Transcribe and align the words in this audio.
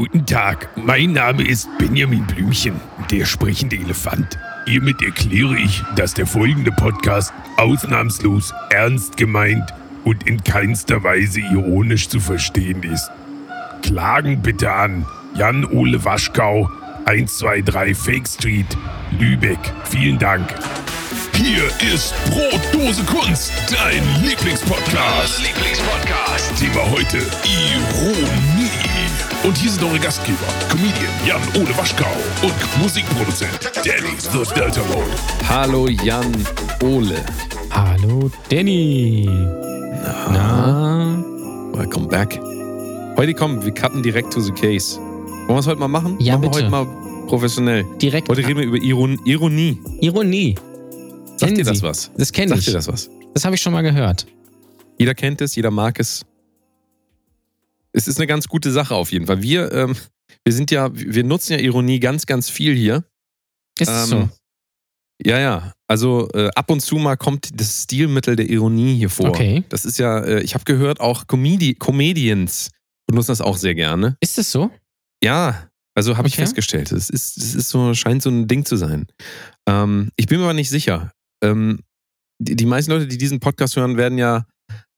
Guten 0.00 0.24
Tag, 0.24 0.70
mein 0.76 1.12
Name 1.12 1.46
ist 1.46 1.68
Benjamin 1.76 2.24
Blümchen, 2.24 2.80
der 3.10 3.26
sprechende 3.26 3.76
Elefant. 3.76 4.38
Hiermit 4.64 5.02
erkläre 5.02 5.58
ich, 5.58 5.82
dass 5.94 6.14
der 6.14 6.26
folgende 6.26 6.72
Podcast 6.72 7.34
ausnahmslos 7.58 8.54
ernst 8.70 9.18
gemeint 9.18 9.74
und 10.04 10.26
in 10.26 10.42
keinster 10.42 11.04
Weise 11.04 11.40
ironisch 11.40 12.08
zu 12.08 12.18
verstehen 12.18 12.82
ist. 12.82 13.10
Klagen 13.82 14.40
bitte 14.40 14.72
an 14.72 15.04
Jan-Ole 15.34 16.02
Waschkau, 16.02 16.70
123 17.04 17.94
Fake 17.94 18.26
Street, 18.26 18.78
Lübeck. 19.18 19.60
Vielen 19.84 20.18
Dank. 20.18 20.48
Hier 21.34 21.66
ist 21.92 22.14
Brotdose 22.30 23.02
Kunst, 23.04 23.52
dein 23.68 24.02
Lieblingspodcast. 24.26 25.42
Lieblingspodcast. 25.46 26.56
Thema 26.58 26.90
heute 26.90 27.18
Ironie. 27.44 28.69
Und 29.42 29.56
hier 29.56 29.70
sind 29.70 29.82
eure 29.84 29.98
Gastgeber, 29.98 30.36
Comedian 30.68 31.10
Jan-Ole 31.26 31.76
Waschkau 31.76 32.04
und 32.42 32.52
Musikproduzent 32.82 33.70
Danny 33.76 34.14
the 34.18 34.54
Delta 34.54 34.82
Mode. 34.84 35.10
Hallo 35.48 35.88
Jan 35.88 36.30
Ole. 36.82 37.24
Hallo 37.70 38.30
Danny. 38.50 39.26
Na? 40.30 41.24
Welcome 41.72 42.08
back. 42.08 42.38
Heute 43.16 43.32
kommen, 43.34 43.64
wir 43.64 43.72
cutten 43.72 44.02
direkt 44.02 44.32
to 44.32 44.40
the 44.40 44.52
case. 44.52 44.98
Wollen 44.98 45.48
wir 45.48 45.58
es 45.58 45.66
heute 45.66 45.80
mal 45.80 45.88
machen? 45.88 46.16
Ja, 46.20 46.34
machen 46.34 46.42
wir 46.42 46.50
bitte. 46.50 46.62
heute 46.64 46.70
mal 46.70 47.26
professionell. 47.26 47.84
Direkt. 48.00 48.28
Heute 48.28 48.46
reden 48.46 48.58
wir 48.58 48.66
über 48.66 48.76
Iron 48.78 49.18
Ironie. 49.24 49.78
Ironie. 50.00 50.54
Sagt 51.36 51.40
Kennen 51.40 51.54
dir 51.56 51.64
das 51.64 51.82
was? 51.82 52.10
Das 52.18 52.30
kenne 52.30 52.50
Sagt 52.50 52.60
ich. 52.60 52.66
dir 52.66 52.72
das 52.74 52.88
was? 52.88 53.08
Das 53.32 53.44
habe 53.46 53.54
ich 53.54 53.62
schon 53.62 53.72
mal 53.72 53.82
gehört. 53.82 54.26
Jeder 54.98 55.14
kennt 55.14 55.40
es, 55.40 55.56
jeder 55.56 55.70
mag 55.70 55.98
es. 55.98 56.26
Es 57.92 58.08
ist 58.08 58.18
eine 58.18 58.26
ganz 58.26 58.48
gute 58.48 58.70
Sache 58.70 58.94
auf 58.94 59.12
jeden 59.12 59.26
Fall. 59.26 59.42
Wir, 59.42 59.72
ähm, 59.72 59.96
wir 60.44 60.52
sind 60.52 60.70
ja, 60.70 60.90
wir 60.94 61.24
nutzen 61.24 61.52
ja 61.54 61.58
Ironie 61.58 62.00
ganz, 62.00 62.26
ganz 62.26 62.48
viel 62.48 62.74
hier. 62.74 63.04
Ist 63.78 63.88
es 63.90 64.08
so? 64.08 64.16
Ähm, 64.16 64.30
Ja, 65.24 65.38
ja. 65.38 65.72
Also 65.86 66.28
äh, 66.34 66.48
ab 66.54 66.70
und 66.70 66.80
zu 66.80 66.96
mal 66.96 67.16
kommt 67.16 67.48
das 67.60 67.82
Stilmittel 67.84 68.36
der 68.36 68.48
Ironie 68.48 68.96
hier 68.96 69.10
vor. 69.10 69.28
Okay. 69.28 69.64
Das 69.68 69.84
ist 69.84 69.98
ja, 69.98 70.20
äh, 70.20 70.40
ich 70.42 70.54
habe 70.54 70.64
gehört, 70.64 71.00
auch 71.00 71.26
Comedi 71.26 71.74
Comedians 71.74 72.70
benutzen 73.06 73.32
das 73.32 73.40
auch 73.40 73.56
sehr 73.56 73.74
gerne. 73.74 74.16
Ist 74.20 74.38
es 74.38 74.50
so? 74.52 74.70
Ja, 75.22 75.68
also 75.96 76.16
habe 76.16 76.28
ich 76.28 76.34
Okay. 76.34 76.42
festgestellt. 76.42 76.92
Es 76.92 77.10
ist, 77.10 77.36
es 77.36 77.54
ist 77.54 77.68
so, 77.68 77.92
scheint 77.94 78.22
so 78.22 78.30
ein 78.30 78.46
Ding 78.46 78.64
zu 78.64 78.76
sein. 78.76 79.08
Ähm, 79.68 80.10
ich 80.16 80.26
bin 80.26 80.38
mir 80.38 80.44
aber 80.44 80.54
nicht 80.54 80.70
sicher. 80.70 81.12
Ähm, 81.42 81.80
die, 82.38 82.54
die 82.56 82.66
meisten 82.66 82.92
Leute, 82.92 83.08
die 83.08 83.18
diesen 83.18 83.40
Podcast 83.40 83.76
hören, 83.76 83.96
werden 83.96 84.16
ja 84.16 84.46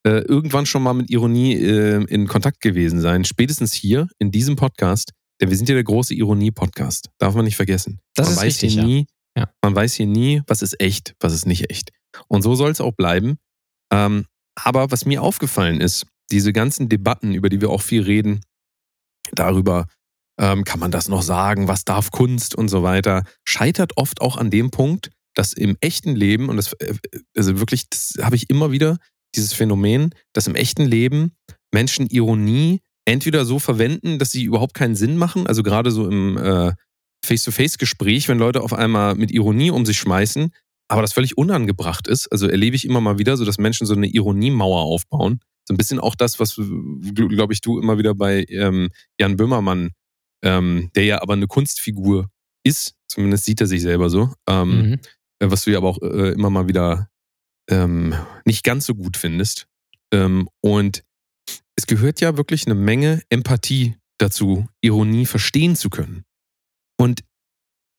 äh, 0.06 0.20
irgendwann 0.22 0.66
schon 0.66 0.82
mal 0.82 0.94
mit 0.94 1.10
Ironie 1.10 1.54
äh, 1.54 2.04
in 2.04 2.26
Kontakt 2.26 2.60
gewesen 2.60 3.00
sein. 3.00 3.24
Spätestens 3.24 3.72
hier 3.72 4.08
in 4.18 4.30
diesem 4.30 4.56
Podcast, 4.56 5.12
denn 5.40 5.50
wir 5.50 5.56
sind 5.56 5.68
ja 5.68 5.74
der 5.74 5.84
große 5.84 6.14
Ironie-Podcast. 6.14 7.10
Darf 7.18 7.34
man 7.34 7.44
nicht 7.44 7.56
vergessen. 7.56 8.00
Das 8.14 8.26
man 8.26 8.32
ist 8.34 8.38
weiß 8.40 8.46
richtig, 8.46 8.72
hier 8.74 8.82
ja. 8.82 8.86
nie, 8.88 9.06
Ja. 9.36 9.50
man 9.62 9.74
weiß 9.74 9.94
hier 9.94 10.06
nie, 10.06 10.42
was 10.46 10.62
ist 10.62 10.80
echt, 10.80 11.14
was 11.20 11.32
ist 11.32 11.46
nicht 11.46 11.70
echt. 11.70 11.90
Und 12.28 12.42
so 12.42 12.54
soll 12.54 12.70
es 12.70 12.80
auch 12.80 12.92
bleiben. 12.92 13.36
Ähm, 13.92 14.26
aber 14.54 14.90
was 14.90 15.04
mir 15.04 15.22
aufgefallen 15.22 15.80
ist, 15.80 16.06
diese 16.30 16.52
ganzen 16.52 16.88
Debatten, 16.88 17.34
über 17.34 17.48
die 17.48 17.60
wir 17.60 17.70
auch 17.70 17.82
viel 17.82 18.02
reden, 18.02 18.40
darüber, 19.32 19.86
ähm, 20.38 20.64
kann 20.64 20.80
man 20.80 20.90
das 20.90 21.08
noch 21.08 21.22
sagen, 21.22 21.68
was 21.68 21.84
darf 21.84 22.10
Kunst 22.10 22.54
und 22.54 22.68
so 22.68 22.82
weiter, 22.82 23.24
scheitert 23.44 23.96
oft 23.96 24.20
auch 24.20 24.36
an 24.36 24.50
dem 24.50 24.70
Punkt, 24.70 25.10
dass 25.34 25.52
im 25.52 25.76
echten 25.80 26.14
Leben, 26.14 26.48
und 26.48 26.56
das, 26.56 26.72
äh, 26.74 26.94
also 27.36 27.58
wirklich, 27.58 27.88
das 27.88 28.14
habe 28.20 28.36
ich 28.36 28.50
immer 28.50 28.70
wieder, 28.70 28.98
dieses 29.34 29.52
Phänomen, 29.52 30.14
dass 30.32 30.46
im 30.46 30.54
echten 30.54 30.84
Leben 30.84 31.32
Menschen 31.72 32.06
Ironie 32.08 32.80
entweder 33.04 33.44
so 33.44 33.58
verwenden, 33.58 34.18
dass 34.18 34.30
sie 34.30 34.44
überhaupt 34.44 34.74
keinen 34.74 34.94
Sinn 34.94 35.16
machen, 35.16 35.46
also 35.46 35.62
gerade 35.62 35.90
so 35.90 36.08
im 36.08 36.36
äh, 36.38 36.72
Face-to-Face-Gespräch, 37.24 38.28
wenn 38.28 38.38
Leute 38.38 38.62
auf 38.62 38.72
einmal 38.72 39.14
mit 39.14 39.30
Ironie 39.30 39.70
um 39.70 39.86
sich 39.86 39.98
schmeißen, 39.98 40.50
aber 40.88 41.02
das 41.02 41.12
völlig 41.12 41.38
unangebracht 41.38 42.06
ist. 42.08 42.30
Also 42.30 42.48
erlebe 42.48 42.76
ich 42.76 42.84
immer 42.84 43.00
mal 43.00 43.18
wieder 43.18 43.36
so, 43.36 43.44
dass 43.44 43.58
Menschen 43.58 43.86
so 43.86 43.94
eine 43.94 44.08
Ironiemauer 44.08 44.82
aufbauen. 44.82 45.40
So 45.66 45.74
ein 45.74 45.76
bisschen 45.76 46.00
auch 46.00 46.14
das, 46.16 46.40
was, 46.40 46.56
glaube 47.14 47.52
ich, 47.52 47.60
du 47.60 47.78
immer 47.78 47.96
wieder 47.98 48.14
bei 48.14 48.44
ähm, 48.48 48.88
Jan 49.18 49.36
Böhmermann, 49.36 49.90
ähm, 50.44 50.90
der 50.96 51.04
ja 51.04 51.22
aber 51.22 51.34
eine 51.34 51.46
Kunstfigur 51.46 52.28
ist, 52.64 52.94
zumindest 53.08 53.44
sieht 53.44 53.60
er 53.60 53.66
sich 53.68 53.80
selber 53.82 54.10
so, 54.10 54.32
ähm, 54.48 54.90
Mhm. 54.90 54.92
äh, 55.38 55.50
was 55.50 55.64
du 55.64 55.70
ja 55.70 55.78
aber 55.78 55.88
auch 55.88 56.02
äh, 56.02 56.32
immer 56.32 56.50
mal 56.50 56.66
wieder 56.68 57.08
ähm, 57.70 58.14
nicht 58.44 58.64
ganz 58.64 58.86
so 58.86 58.94
gut 58.94 59.16
findest. 59.16 59.66
Ähm, 60.12 60.48
und 60.60 61.04
es 61.76 61.86
gehört 61.86 62.20
ja 62.20 62.36
wirklich 62.36 62.66
eine 62.66 62.74
Menge 62.74 63.22
Empathie 63.28 63.96
dazu, 64.18 64.66
Ironie 64.80 65.26
verstehen 65.26 65.76
zu 65.76 65.90
können. 65.90 66.24
Und 66.98 67.22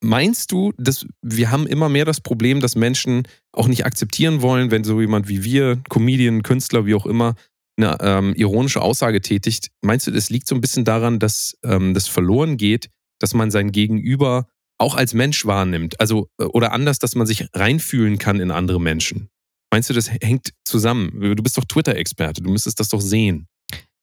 meinst 0.01 0.51
du, 0.51 0.73
dass 0.77 1.05
wir 1.21 1.51
haben 1.51 1.67
immer 1.67 1.89
mehr 1.89 2.05
das 2.05 2.21
Problem, 2.21 2.59
dass 2.59 2.75
Menschen 2.75 3.27
auch 3.51 3.67
nicht 3.67 3.85
akzeptieren 3.85 4.41
wollen, 4.41 4.71
wenn 4.71 4.83
so 4.83 5.01
jemand 5.01 5.27
wie 5.27 5.43
wir, 5.43 5.81
Comedian, 5.89 6.43
Künstler, 6.43 6.85
wie 6.85 6.95
auch 6.95 7.05
immer, 7.05 7.35
eine 7.77 7.97
ähm, 8.01 8.33
ironische 8.35 8.81
Aussage 8.81 9.21
tätigt? 9.21 9.71
Meinst 9.81 10.07
du, 10.07 10.11
das 10.11 10.29
liegt 10.29 10.47
so 10.47 10.55
ein 10.55 10.61
bisschen 10.61 10.85
daran, 10.85 11.19
dass 11.19 11.57
ähm, 11.63 11.93
das 11.93 12.07
verloren 12.07 12.57
geht, 12.57 12.89
dass 13.19 13.33
man 13.33 13.49
sein 13.49 13.71
Gegenüber 13.71 14.47
auch 14.77 14.95
als 14.95 15.13
Mensch 15.13 15.45
wahrnimmt? 15.45 15.99
Also, 15.99 16.27
äh, 16.39 16.45
oder 16.45 16.71
anders, 16.71 16.99
dass 16.99 17.15
man 17.15 17.25
sich 17.25 17.47
reinfühlen 17.53 18.19
kann 18.19 18.39
in 18.39 18.51
andere 18.51 18.79
Menschen? 18.79 19.29
Meinst 19.73 19.89
du, 19.89 19.95
das 19.95 20.11
hängt 20.21 20.53
zusammen? 20.65 21.19
Du 21.35 21.41
bist 21.41 21.57
doch 21.57 21.65
Twitter-Experte, 21.65 22.43
du 22.43 22.51
müsstest 22.51 22.79
das 22.79 22.89
doch 22.89 23.01
sehen. 23.01 23.47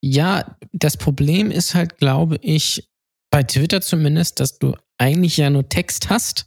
Ja, 0.03 0.57
das 0.73 0.97
Problem 0.97 1.53
ist 1.53 1.77
halt, 1.77 1.99
glaube 1.99 2.39
ich, 2.43 2.89
bei 3.31 3.45
Twitter 3.45 3.81
zumindest, 3.81 4.41
dass 4.41 4.59
du 4.59 4.75
eigentlich 4.99 5.37
ja 5.37 5.49
nur 5.49 5.69
Text 5.69 6.11
hast 6.11 6.47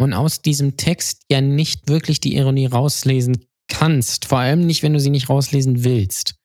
und 0.00 0.12
aus 0.12 0.40
diesem 0.40 0.76
Text 0.76 1.22
ja 1.28 1.40
nicht 1.40 1.88
wirklich 1.88 2.20
die 2.20 2.36
Ironie 2.36 2.66
rauslesen 2.66 3.44
kannst. 3.66 4.26
Vor 4.26 4.38
allem 4.38 4.64
nicht, 4.64 4.84
wenn 4.84 4.92
du 4.92 5.00
sie 5.00 5.10
nicht 5.10 5.28
rauslesen 5.28 5.82
willst. 5.82 6.36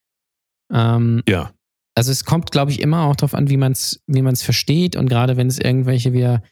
Ähm, 0.72 1.22
Ja. 1.28 1.52
also 1.96 2.10
es 2.10 2.24
kommt, 2.24 2.50
glaube 2.50 2.72
ich, 2.72 2.80
immer 2.80 3.04
auch 3.04 3.14
darauf 3.14 3.34
an, 3.34 3.50
wie 3.50 3.56
man 3.56 3.70
es 3.70 4.02
wie 4.08 4.22
man's 4.22 4.42
versteht 4.42 4.96
und 4.96 5.08
gerade 5.08 5.36
wenn 5.36 5.46
es 5.46 5.60
irgendwelche 5.60 6.12
wieder 6.12 6.42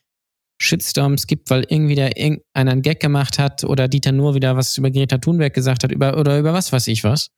Shitstorms 0.60 1.26
gibt, 1.26 1.50
weil 1.50 1.64
irgendwie 1.68 1.94
da 1.94 2.06
irgendeiner 2.06 2.72
einen 2.72 2.82
Gag 2.82 3.00
gemacht 3.00 3.38
hat 3.38 3.64
oder 3.64 3.88
Dieter 3.88 4.12
nur 4.12 4.34
wieder 4.34 4.56
was 4.56 4.76
über 4.76 4.90
Greta 4.90 5.18
Thunberg 5.18 5.54
gesagt 5.54 5.84
hat 5.84 5.92
über, 5.92 6.18
oder 6.18 6.38
über 6.38 6.52
was 6.52 6.72
weiß 6.72 6.88
ich 6.88 7.04
was, 7.04 7.30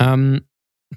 ähm, 0.00 0.42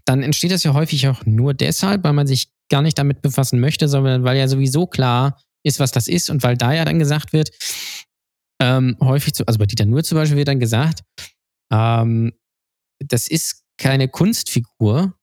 dann 0.05 0.23
entsteht 0.23 0.51
das 0.51 0.63
ja 0.63 0.73
häufig 0.73 1.07
auch 1.07 1.25
nur 1.25 1.53
deshalb, 1.53 2.03
weil 2.03 2.13
man 2.13 2.27
sich 2.27 2.49
gar 2.69 2.81
nicht 2.81 2.97
damit 2.97 3.21
befassen 3.21 3.59
möchte, 3.59 3.89
sondern 3.89 4.23
weil 4.23 4.37
ja 4.37 4.47
sowieso 4.47 4.87
klar 4.87 5.41
ist, 5.63 5.79
was 5.79 5.91
das 5.91 6.07
ist 6.07 6.29
und 6.29 6.43
weil 6.43 6.55
da 6.55 6.73
ja 6.73 6.85
dann 6.85 6.99
gesagt 6.99 7.33
wird, 7.33 7.51
ähm, 8.61 8.95
häufig, 9.01 9.33
zu, 9.33 9.45
also 9.45 9.59
bei 9.59 9.65
Dieter 9.65 9.85
Nur 9.85 10.03
zum 10.03 10.17
Beispiel 10.17 10.37
wird 10.37 10.47
dann 10.47 10.59
gesagt, 10.59 11.03
ähm, 11.73 12.31
das 12.99 13.27
ist 13.27 13.63
keine 13.77 14.07
Kunstfigur, 14.07 15.15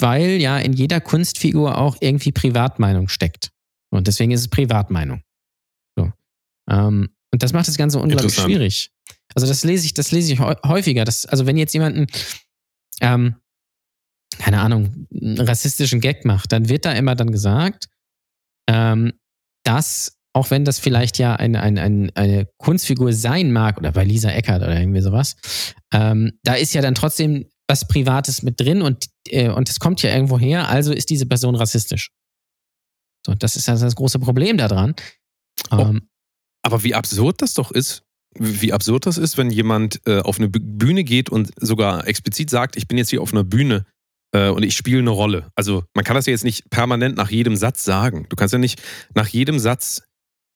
weil 0.00 0.40
ja 0.40 0.58
in 0.58 0.72
jeder 0.72 1.00
Kunstfigur 1.00 1.78
auch 1.78 1.96
irgendwie 2.00 2.32
Privatmeinung 2.32 3.08
steckt. 3.08 3.50
Und 3.90 4.06
deswegen 4.06 4.32
ist 4.32 4.40
es 4.40 4.48
Privatmeinung. 4.48 5.22
Ähm, 6.70 7.08
und 7.32 7.42
das 7.42 7.52
macht 7.52 7.68
das 7.68 7.76
Ganze 7.76 7.98
unglaublich 7.98 8.34
schwierig. 8.34 8.92
Also 9.34 9.46
das 9.46 9.64
lese 9.64 9.86
ich, 9.86 9.94
das 9.94 10.10
lese 10.10 10.32
ich 10.32 10.40
häu- 10.40 10.56
häufiger. 10.64 11.04
Das, 11.04 11.26
also 11.26 11.46
wenn 11.46 11.56
jetzt 11.56 11.74
jemanden, 11.74 12.06
ähm, 13.00 13.36
keine 14.38 14.60
Ahnung, 14.60 15.06
einen 15.12 15.40
rassistischen 15.40 16.00
Gag 16.00 16.24
macht, 16.24 16.52
dann 16.52 16.68
wird 16.68 16.84
da 16.84 16.92
immer 16.92 17.14
dann 17.14 17.30
gesagt, 17.30 17.88
ähm, 18.68 19.12
dass, 19.64 20.16
auch 20.34 20.50
wenn 20.50 20.64
das 20.64 20.78
vielleicht 20.78 21.18
ja 21.18 21.36
eine, 21.36 21.60
eine, 21.60 21.82
eine, 21.82 22.10
eine 22.14 22.48
Kunstfigur 22.58 23.12
sein 23.12 23.52
mag, 23.52 23.78
oder 23.78 23.92
bei 23.92 24.04
Lisa 24.04 24.30
Eckert 24.30 24.62
oder 24.62 24.78
irgendwie 24.78 25.00
sowas, 25.00 25.36
ähm, 25.92 26.38
da 26.44 26.54
ist 26.54 26.74
ja 26.74 26.82
dann 26.82 26.94
trotzdem 26.94 27.48
was 27.68 27.86
Privates 27.86 28.42
mit 28.42 28.58
drin 28.60 28.80
und, 28.80 29.06
äh, 29.28 29.50
und 29.50 29.68
es 29.68 29.78
kommt 29.78 30.02
ja 30.02 30.14
irgendwo 30.14 30.38
her, 30.38 30.68
also 30.68 30.92
ist 30.92 31.10
diese 31.10 31.26
Person 31.26 31.54
rassistisch. 31.54 32.10
So, 33.26 33.34
das 33.34 33.56
ist 33.56 33.68
also 33.68 33.84
das 33.84 33.94
große 33.94 34.18
Problem 34.18 34.56
daran. 34.56 34.94
Oh. 35.70 35.76
Aber 36.68 36.84
wie 36.84 36.94
absurd 36.94 37.40
das 37.40 37.54
doch 37.54 37.70
ist, 37.70 38.02
wie 38.38 38.74
absurd 38.74 39.06
das 39.06 39.16
ist, 39.16 39.38
wenn 39.38 39.50
jemand 39.50 40.02
äh, 40.06 40.20
auf 40.20 40.38
eine 40.38 40.50
Bühne 40.50 41.02
geht 41.02 41.30
und 41.30 41.50
sogar 41.56 42.06
explizit 42.06 42.50
sagt, 42.50 42.76
ich 42.76 42.86
bin 42.86 42.98
jetzt 42.98 43.08
hier 43.08 43.22
auf 43.22 43.32
einer 43.32 43.42
Bühne 43.42 43.86
äh, 44.34 44.50
und 44.50 44.64
ich 44.64 44.76
spiele 44.76 44.98
eine 44.98 45.08
Rolle. 45.08 45.50
Also 45.54 45.84
man 45.94 46.04
kann 46.04 46.14
das 46.14 46.26
ja 46.26 46.32
jetzt 46.32 46.44
nicht 46.44 46.68
permanent 46.68 47.16
nach 47.16 47.30
jedem 47.30 47.56
Satz 47.56 47.86
sagen. 47.86 48.26
Du 48.28 48.36
kannst 48.36 48.52
ja 48.52 48.58
nicht 48.58 48.82
nach 49.14 49.28
jedem 49.28 49.58
Satz 49.58 50.02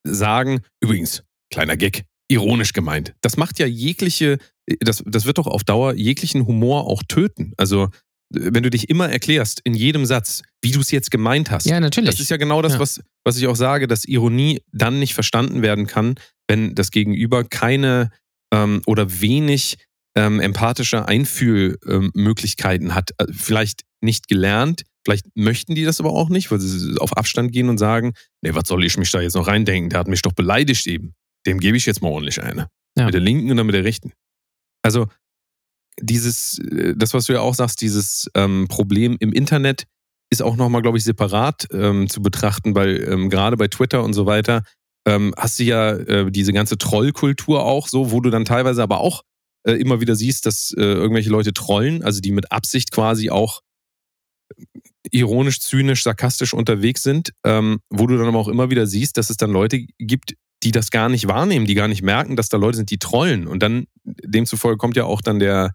sagen, 0.04 0.60
übrigens, 0.82 1.22
kleiner 1.50 1.78
Gag, 1.78 2.04
ironisch 2.28 2.74
gemeint. 2.74 3.14
Das 3.22 3.38
macht 3.38 3.58
ja 3.58 3.64
jegliche, 3.64 4.36
das, 4.80 5.02
das 5.06 5.24
wird 5.24 5.38
doch 5.38 5.46
auf 5.46 5.64
Dauer 5.64 5.94
jeglichen 5.94 6.46
Humor 6.46 6.88
auch 6.88 7.02
töten. 7.08 7.54
Also 7.56 7.88
wenn 8.32 8.62
du 8.62 8.70
dich 8.70 8.88
immer 8.90 9.08
erklärst 9.08 9.60
in 9.64 9.74
jedem 9.74 10.06
Satz, 10.06 10.42
wie 10.62 10.70
du 10.70 10.80
es 10.80 10.90
jetzt 10.90 11.10
gemeint 11.10 11.50
hast. 11.50 11.66
ja, 11.66 11.80
natürlich. 11.80 12.10
Das 12.10 12.20
ist 12.20 12.30
ja 12.30 12.36
genau 12.36 12.62
das, 12.62 12.74
Ja. 12.74 12.80
Was, 12.80 13.00
was 13.24 13.36
ich 13.36 13.46
auch 13.46 13.56
sage, 13.56 13.86
dass 13.86 14.04
Ironie 14.04 14.60
dann 14.72 14.98
nicht 14.98 15.14
verstanden 15.14 15.62
werden 15.62 15.86
kann, 15.86 16.14
das 16.48 16.90
Gegenüber 16.90 17.44
keine 17.44 18.10
ähm, 18.52 18.82
oder 18.86 19.20
wenig 19.20 19.78
ähm, 20.14 20.40
empathische 20.40 21.08
Einfühlmöglichkeiten 21.08 22.94
hat. 22.94 23.10
Äh, 23.18 23.26
Vielleicht 23.32 23.82
nicht 24.02 24.28
gelernt. 24.28 24.82
Vielleicht 25.04 25.26
möchten 25.34 25.74
die 25.74 25.84
das 25.84 26.00
aber 26.00 26.10
auch 26.10 26.28
nicht, 26.28 26.50
weil 26.50 26.60
sie 26.60 26.98
auf 27.00 27.16
Abstand 27.16 27.52
gehen 27.52 27.68
und 27.68 27.78
sagen, 27.78 28.12
nee, 28.42 28.54
was 28.54 28.68
soll 28.68 28.84
ich 28.84 28.96
mich 28.98 29.10
da 29.10 29.20
jetzt 29.20 29.34
noch 29.34 29.46
reindenken? 29.48 29.90
Der 29.90 29.98
hat 30.00 30.08
mich 30.08 30.22
doch 30.22 30.32
beleidigt 30.32 30.86
eben. 30.86 31.14
Dem 31.46 31.58
gebe 31.58 31.76
ich 31.76 31.86
jetzt 31.86 32.02
mal 32.02 32.08
ordentlich 32.10 32.42
eine. 32.42 32.68
Ja. 32.96 33.06
Mit 33.06 33.14
der 33.14 33.20
linken 33.20 33.50
oder 33.50 33.64
mit 33.64 33.74
der 33.74 33.84
rechten. 33.84 34.12
Also 34.82 35.08
dieses, 36.00 36.58
äh, 36.58 36.94
das, 36.96 37.14
was 37.14 37.26
du 37.26 37.34
ja 37.34 37.40
auch 37.40 37.54
sagst, 37.54 37.80
dieses 37.80 38.30
ähm, 38.34 38.66
Problem 38.68 39.16
im 39.20 39.32
Internet 39.32 39.84
ist 40.30 40.42
auch 40.42 40.56
nochmal, 40.56 40.82
glaube 40.82 40.98
ich, 40.98 41.04
separat 41.04 41.68
ähm, 41.72 42.08
zu 42.08 42.22
betrachten, 42.22 42.74
weil 42.74 43.06
ähm, 43.08 43.28
gerade 43.28 43.56
bei 43.56 43.68
Twitter 43.68 44.02
und 44.02 44.14
so 44.14 44.24
weiter 44.24 44.62
ähm, 45.06 45.34
hast 45.36 45.58
du 45.58 45.64
ja 45.64 45.92
äh, 45.92 46.30
diese 46.30 46.52
ganze 46.52 46.78
Trollkultur 46.78 47.64
auch 47.64 47.88
so, 47.88 48.12
wo 48.12 48.20
du 48.20 48.30
dann 48.30 48.44
teilweise 48.44 48.82
aber 48.82 49.00
auch 49.00 49.22
äh, 49.64 49.72
immer 49.72 50.00
wieder 50.00 50.16
siehst, 50.16 50.46
dass 50.46 50.72
äh, 50.76 50.80
irgendwelche 50.80 51.30
Leute 51.30 51.52
trollen, 51.52 52.02
also 52.02 52.20
die 52.20 52.32
mit 52.32 52.50
Absicht 52.50 52.92
quasi 52.92 53.30
auch 53.30 53.60
ironisch, 55.10 55.60
zynisch, 55.60 56.02
sarkastisch 56.02 56.54
unterwegs 56.54 57.02
sind, 57.02 57.32
ähm, 57.44 57.80
wo 57.90 58.06
du 58.06 58.16
dann 58.16 58.28
aber 58.28 58.38
auch 58.38 58.48
immer 58.48 58.70
wieder 58.70 58.86
siehst, 58.86 59.16
dass 59.16 59.30
es 59.30 59.36
dann 59.36 59.50
Leute 59.50 59.84
gibt, 59.98 60.34
die 60.62 60.70
das 60.70 60.90
gar 60.90 61.08
nicht 61.08 61.26
wahrnehmen, 61.26 61.66
die 61.66 61.74
gar 61.74 61.88
nicht 61.88 62.02
merken, 62.02 62.36
dass 62.36 62.48
da 62.48 62.56
Leute 62.56 62.76
sind, 62.76 62.90
die 62.90 62.98
trollen. 62.98 63.46
Und 63.46 63.62
dann, 63.62 63.86
demzufolge 64.04 64.78
kommt 64.78 64.96
ja 64.96 65.04
auch 65.04 65.20
dann 65.20 65.38
der, 65.38 65.72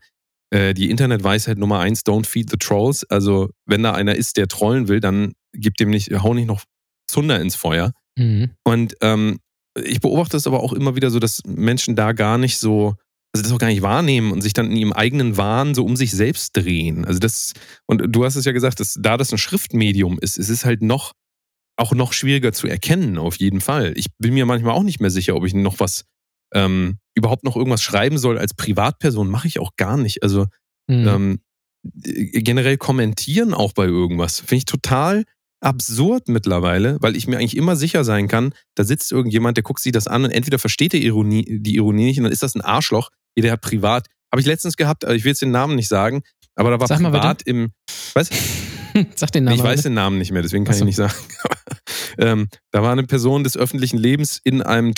äh, 0.50 0.74
die 0.74 0.90
Internetweisheit 0.90 1.58
Nummer 1.58 1.80
eins, 1.80 2.06
don't 2.06 2.26
feed 2.26 2.50
the 2.50 2.58
trolls. 2.58 3.04
Also, 3.10 3.50
wenn 3.66 3.84
da 3.84 3.94
einer 3.94 4.16
ist, 4.16 4.38
der 4.38 4.48
trollen 4.48 4.88
will, 4.88 5.00
dann 5.00 5.34
gib 5.54 5.76
dem 5.76 5.90
nicht, 5.90 6.12
hau 6.12 6.34
nicht 6.34 6.48
noch 6.48 6.64
Zunder 7.08 7.40
ins 7.40 7.56
Feuer. 7.56 7.92
Mhm. 8.18 8.52
Und 8.64 8.96
ähm, 9.02 9.40
ich 9.84 10.02
beobachte 10.02 10.38
es 10.38 10.48
aber 10.48 10.62
auch 10.62 10.74
immer 10.74 10.96
wieder 10.96 11.10
so, 11.10 11.20
dass 11.20 11.42
Menschen 11.46 11.96
da 11.96 12.12
gar 12.12 12.38
nicht 12.38 12.58
so, 12.58 12.96
also 13.34 13.44
das 13.44 13.52
auch 13.52 13.60
gar 13.60 13.68
nicht 13.68 13.82
wahrnehmen 13.82 14.32
und 14.32 14.42
sich 14.42 14.54
dann 14.54 14.72
in 14.72 14.78
ihrem 14.78 14.94
eigenen 14.94 15.38
Wahn 15.38 15.76
so 15.76 15.86
um 15.86 15.96
sich 15.96 16.12
selbst 16.12 16.56
drehen. 16.56 17.06
Also 17.06 17.20
das, 17.20 17.54
und 17.86 18.04
du 18.08 18.26
hast 18.26 18.36
es 18.36 18.46
ja 18.46 18.52
gesagt, 18.52 18.80
dass 18.80 18.98
da 19.00 19.18
das 19.18 19.32
ein 19.32 19.38
Schriftmedium 19.38 20.18
ist, 20.20 20.38
es 20.38 20.50
ist 20.50 20.66
halt 20.66 20.82
noch, 20.82 21.14
auch 21.78 21.94
noch 21.94 22.14
schwieriger 22.14 22.54
zu 22.54 22.68
erkennen, 22.68 23.18
auf 23.18 23.36
jeden 23.38 23.62
Fall. 23.62 23.94
Ich 23.96 24.08
bin 24.18 24.34
mir 24.34 24.46
manchmal 24.46 24.74
auch 24.74 24.84
nicht 24.84 25.00
mehr 25.00 25.12
sicher, 25.12 25.36
ob 25.36 25.46
ich 25.46 25.54
noch 25.54 25.80
was, 25.80 26.06
ähm, 26.54 26.98
überhaupt 27.16 27.44
noch 27.44 27.56
irgendwas 27.56 27.82
schreiben 27.82 28.18
soll 28.18 28.38
als 28.38 28.54
Privatperson, 28.54 29.30
mache 29.30 29.48
ich 29.48 29.60
auch 29.60 29.72
gar 29.78 29.98
nicht. 29.98 30.24
Also 30.24 30.46
Mhm. 30.90 31.08
ähm, 31.08 31.40
äh, 32.04 32.42
generell 32.42 32.78
kommentieren 32.78 33.54
auch 33.54 33.74
bei 33.74 33.86
irgendwas. 33.86 34.40
Finde 34.40 34.58
ich 34.58 34.66
total 34.66 35.26
absurd 35.60 36.28
mittlerweile, 36.30 36.98
weil 37.02 37.16
ich 37.16 37.28
mir 37.28 37.38
eigentlich 37.38 37.58
immer 37.58 37.76
sicher 37.76 38.04
sein 38.04 38.28
kann, 38.28 38.54
da 38.76 38.84
sitzt 38.84 39.12
irgendjemand, 39.12 39.58
der 39.58 39.64
guckt 39.64 39.82
sich 39.82 39.92
das 39.92 40.08
an 40.08 40.24
und 40.24 40.32
entweder 40.32 40.60
versteht 40.60 40.94
die 40.94 41.04
Ironie, 41.06 41.60
die 41.62 41.76
Ironie 41.76 42.06
nicht 42.06 42.20
und 42.20 42.26
dann 42.26 42.32
ist 42.32 42.44
das 42.44 42.56
ein 42.56 42.62
Arschloch, 42.62 43.10
der 43.38 43.52
hat 43.52 43.62
privat. 43.62 44.08
Habe 44.32 44.40
ich 44.42 44.46
letztens 44.46 44.78
gehabt, 44.78 45.04
aber 45.04 45.16
ich 45.16 45.24
will 45.24 45.32
jetzt 45.32 45.42
den 45.42 45.52
Namen 45.52 45.76
nicht 45.76 45.88
sagen, 45.88 46.22
aber 46.56 46.72
da 46.72 46.80
war 46.80 46.88
Sag 46.88 47.00
privat 47.00 47.42
im. 47.44 47.72
Was? 48.14 48.30
Sag 49.16 49.32
den 49.32 49.46
Namen. 49.46 49.58
ich 49.58 49.64
weiß 49.64 49.78
bitte. 49.78 49.90
den 49.90 49.94
Namen 49.96 50.18
nicht 50.20 50.32
mehr, 50.32 50.42
deswegen 50.42 50.64
kann 50.64 50.76
so. 50.76 50.80
ich 50.80 50.86
nicht 50.86 50.96
sagen. 50.96 51.14
ähm, 52.20 52.48
da 52.72 52.82
war 52.84 52.92
eine 52.92 53.04
Person 53.04 53.44
des 53.44 53.58
öffentlichen 53.58 53.98
Lebens 53.98 54.40
in 54.44 54.62
einem 54.62 54.94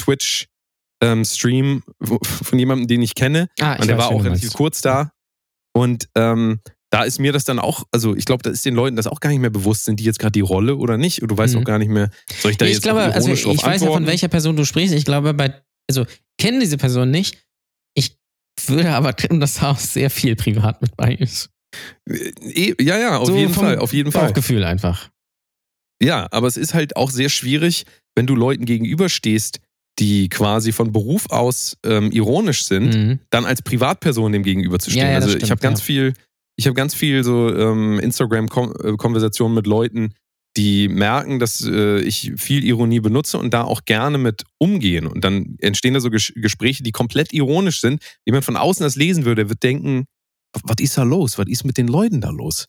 Twitch-Stream 1.01 1.83
von 2.01 2.59
jemandem, 2.59 2.87
den 2.87 3.01
ich 3.01 3.15
kenne. 3.15 3.49
Ah, 3.59 3.75
ich 3.75 3.81
Und 3.81 3.87
der 3.87 3.97
weiß, 3.97 4.05
war 4.05 4.11
auch 4.11 4.23
relativ 4.23 4.53
kurz 4.53 4.81
da. 4.81 5.11
Und 5.73 6.09
ähm, 6.15 6.59
da 6.91 7.03
ist 7.03 7.19
mir 7.19 7.31
das 7.31 7.45
dann 7.45 7.59
auch, 7.59 7.83
also 7.91 8.15
ich 8.15 8.25
glaube, 8.25 8.41
da 8.43 8.49
ist 8.49 8.65
den 8.65 8.73
Leuten 8.75 8.95
das 8.95 9.05
auch 9.07 9.19
gar 9.19 9.29
nicht 9.29 9.39
mehr 9.39 9.51
bewusst, 9.51 9.85
sind 9.85 9.99
die 9.99 10.03
jetzt 10.03 10.19
gerade 10.19 10.31
die 10.31 10.39
Rolle 10.41 10.75
oder 10.75 10.97
nicht? 10.97 11.21
Und 11.21 11.29
du 11.29 11.37
weißt 11.37 11.53
Mhm. 11.55 11.61
auch 11.61 11.65
gar 11.65 11.77
nicht 11.77 11.89
mehr, 11.89 12.09
soll 12.41 12.51
ich 12.51 12.57
da 12.57 12.65
ich 12.65 12.73
jetzt 12.73 12.83
glaube, 12.83 13.01
also 13.01 13.31
ich 13.31 13.43
drauf 13.43 13.57
weiß 13.57 13.63
ja, 13.63 13.71
von 13.71 13.81
antworten? 13.87 14.07
welcher 14.07 14.27
Person 14.27 14.55
du 14.55 14.65
sprichst. 14.65 14.93
Ich 14.95 15.05
glaube, 15.05 15.33
bei, 15.33 15.53
also 15.89 16.05
kenne 16.39 16.59
diese 16.59 16.77
Person 16.77 17.11
nicht. 17.11 17.37
Ich 17.95 18.17
würde 18.65 18.89
aber 18.91 19.15
tippen, 19.15 19.39
dass 19.39 19.55
da 19.55 19.71
auch 19.71 19.77
sehr 19.79 20.09
viel 20.09 20.35
privat 20.35 20.81
mit 20.81 20.97
bei 20.97 21.13
ist. 21.13 21.49
Eh, 22.09 22.73
Ja, 22.81 22.97
ja, 22.97 23.17
auf 23.17 23.27
So 23.27 23.35
jeden 23.37 23.53
Fall, 23.53 23.77
auf 23.77 23.93
jeden 23.93 24.11
Fall. 24.11 24.27
Bauchgefühl 24.27 24.63
einfach. 24.63 25.09
Ja, 26.01 26.27
aber 26.31 26.47
es 26.47 26.57
ist 26.57 26.73
halt 26.73 26.95
auch 26.95 27.11
sehr 27.11 27.29
schwierig, 27.29 27.85
wenn 28.15 28.25
du 28.25 28.35
Leuten 28.35 28.65
gegenüberstehst, 28.65 29.59
die 29.99 30.29
quasi 30.29 30.71
von 30.71 30.91
Beruf 30.91 31.29
aus 31.29 31.77
ähm, 31.83 32.11
ironisch 32.11 32.63
sind, 32.65 32.95
Mhm. 32.95 33.19
dann 33.29 33.45
als 33.45 33.61
Privatperson 33.61 34.31
dem 34.31 34.43
gegenüberzustehen. 34.43 35.05
Ja, 35.05 35.11
ja, 35.11 35.15
also 35.17 35.29
ich 35.29 35.35
stimmt, 35.35 35.51
habe 35.51 35.61
ganz 35.61 35.79
ja. 35.79 35.85
viel, 35.85 36.13
ich 36.55 36.65
habe 36.65 36.73
ganz 36.73 36.93
viel 36.95 37.23
so 37.23 37.53
ähm, 37.53 37.99
Instagram-Konversationen 37.99 39.55
mit 39.55 39.67
Leuten, 39.67 40.13
die 40.57 40.87
merken, 40.87 41.39
dass 41.39 41.61
äh, 41.65 41.99
ich 42.01 42.33
viel 42.37 42.63
Ironie 42.63 42.99
benutze 42.99 43.37
und 43.37 43.53
da 43.53 43.63
auch 43.63 43.85
gerne 43.85 44.17
mit 44.17 44.43
umgehen. 44.57 45.05
Und 45.05 45.23
dann 45.23 45.55
entstehen 45.59 45.93
da 45.93 45.99
so 45.99 46.09
Ges 46.09 46.33
Gespräche, 46.35 46.81
die 46.83 46.91
komplett 46.91 47.33
ironisch 47.33 47.81
sind. 47.81 48.01
Jemand 48.25 48.45
von 48.45 48.57
außen 48.57 48.83
das 48.83 48.95
lesen 48.95 49.25
würde, 49.25 49.49
wird 49.49 49.61
denken, 49.63 50.05
was 50.63 50.77
ist 50.79 50.97
da 50.97 51.03
los? 51.03 51.37
Was 51.37 51.47
ist 51.47 51.65
mit 51.65 51.77
den 51.77 51.87
Leuten 51.87 52.21
da 52.21 52.29
los? 52.29 52.65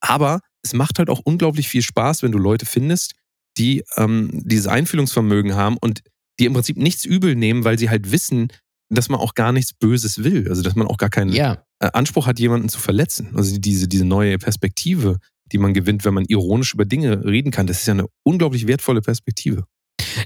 Aber 0.00 0.40
es 0.62 0.74
macht 0.74 0.98
halt 0.98 1.08
auch 1.08 1.20
unglaublich 1.22 1.68
viel 1.68 1.82
Spaß, 1.82 2.22
wenn 2.22 2.32
du 2.32 2.38
Leute 2.38 2.66
findest, 2.66 3.14
die 3.56 3.84
ähm, 3.96 4.30
dieses 4.32 4.66
Einfühlungsvermögen 4.66 5.54
haben 5.54 5.76
und 5.80 6.02
die 6.42 6.46
im 6.46 6.52
Prinzip 6.54 6.76
nichts 6.76 7.04
übel 7.04 7.34
nehmen, 7.34 7.64
weil 7.64 7.78
sie 7.78 7.88
halt 7.90 8.12
wissen, 8.12 8.48
dass 8.90 9.08
man 9.08 9.20
auch 9.20 9.34
gar 9.34 9.52
nichts 9.52 9.72
Böses 9.72 10.22
will. 10.22 10.48
Also 10.48 10.62
dass 10.62 10.74
man 10.74 10.86
auch 10.86 10.98
gar 10.98 11.08
keinen 11.10 11.32
Ja, 11.32 11.64
äh, 11.78 11.88
Anspruch 11.92 12.26
hat, 12.26 12.38
jemanden 12.38 12.68
zu 12.68 12.78
verletzen. 12.78 13.30
Also 13.34 13.58
diese, 13.58 13.88
diese 13.88 14.04
neue 14.04 14.38
Perspektive, 14.38 15.18
die 15.50 15.58
man 15.58 15.72
gewinnt, 15.74 16.04
wenn 16.04 16.14
man 16.14 16.24
ironisch 16.26 16.74
über 16.74 16.84
Dinge 16.84 17.24
reden 17.24 17.50
kann, 17.50 17.66
das 17.66 17.80
ist 17.80 17.86
ja 17.86 17.94
eine 17.94 18.06
unglaublich 18.22 18.66
wertvolle 18.66 19.00
Perspektive. 19.00 19.64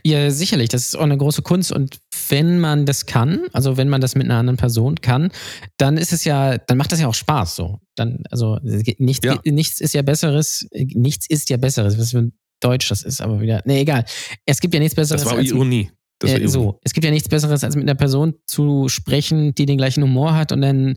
Ja, 0.05 0.31
sicherlich. 0.31 0.69
Das 0.69 0.85
ist 0.87 0.97
auch 0.97 1.03
eine 1.03 1.17
große 1.17 1.43
Kunst. 1.43 1.71
Und 1.71 1.99
wenn 2.29 2.59
man 2.59 2.87
das 2.87 3.07
kann, 3.07 3.43
also 3.53 3.77
wenn 3.77 3.89
man 3.89 4.01
das 4.01 4.17
mit 4.17 4.25
einer 4.25 4.37
anderen 4.39 4.57
Person 4.57 4.97
kann, 4.97 5.31
dann 5.77 5.97
ist 5.97 6.13
es 6.13 6.25
ja, 6.25 6.59
dann 6.59 6.77
macht 6.77 6.91
das 6.91 7.01
ja 7.01 7.07
auch 7.07 7.15
Spaß 7.15 7.55
so. 7.57 7.79
Dann, 7.95 8.25
also 8.31 8.59
nichts, 8.63 9.25
Ja. 9.25 9.39
nichts 9.45 9.81
ist 9.81 9.95
ja 9.95 10.03
besseres, 10.03 10.67
nichts 10.73 11.27
ist 11.29 11.51
ja 11.51 11.57
besseres. 11.57 11.99
Was 11.99 12.11
für 12.11 12.19
ein 12.19 12.33
Deutsch 12.61 12.89
das 12.89 13.03
ist, 13.03 13.21
aber 13.21 13.41
wieder. 13.41 13.63
Nee, 13.65 13.81
egal. 13.83 14.05
Es 14.45 14.61
gibt 14.61 14.75
ja 14.75 14.81
nichts 14.81 14.95
besseres 14.97 15.23
Das 15.23 15.31
war 15.31 15.39
als 15.39 15.51
Ironie. 15.51 15.91
Äh, 16.23 16.47
so. 16.49 16.79
Es 16.83 16.93
gibt 16.93 17.05
ja 17.05 17.11
nichts 17.11 17.29
besseres, 17.29 17.63
als 17.65 17.77
mit 17.77 17.85
einer 17.85 17.95
Person 17.95 18.35
zu 18.47 18.89
sprechen, 18.89 19.55
die 19.55 19.67
den 19.67 19.77
gleichen 19.77 20.03
Humor 20.03 20.35
hat 20.35 20.53
und 20.53 20.61
dann 20.61 20.97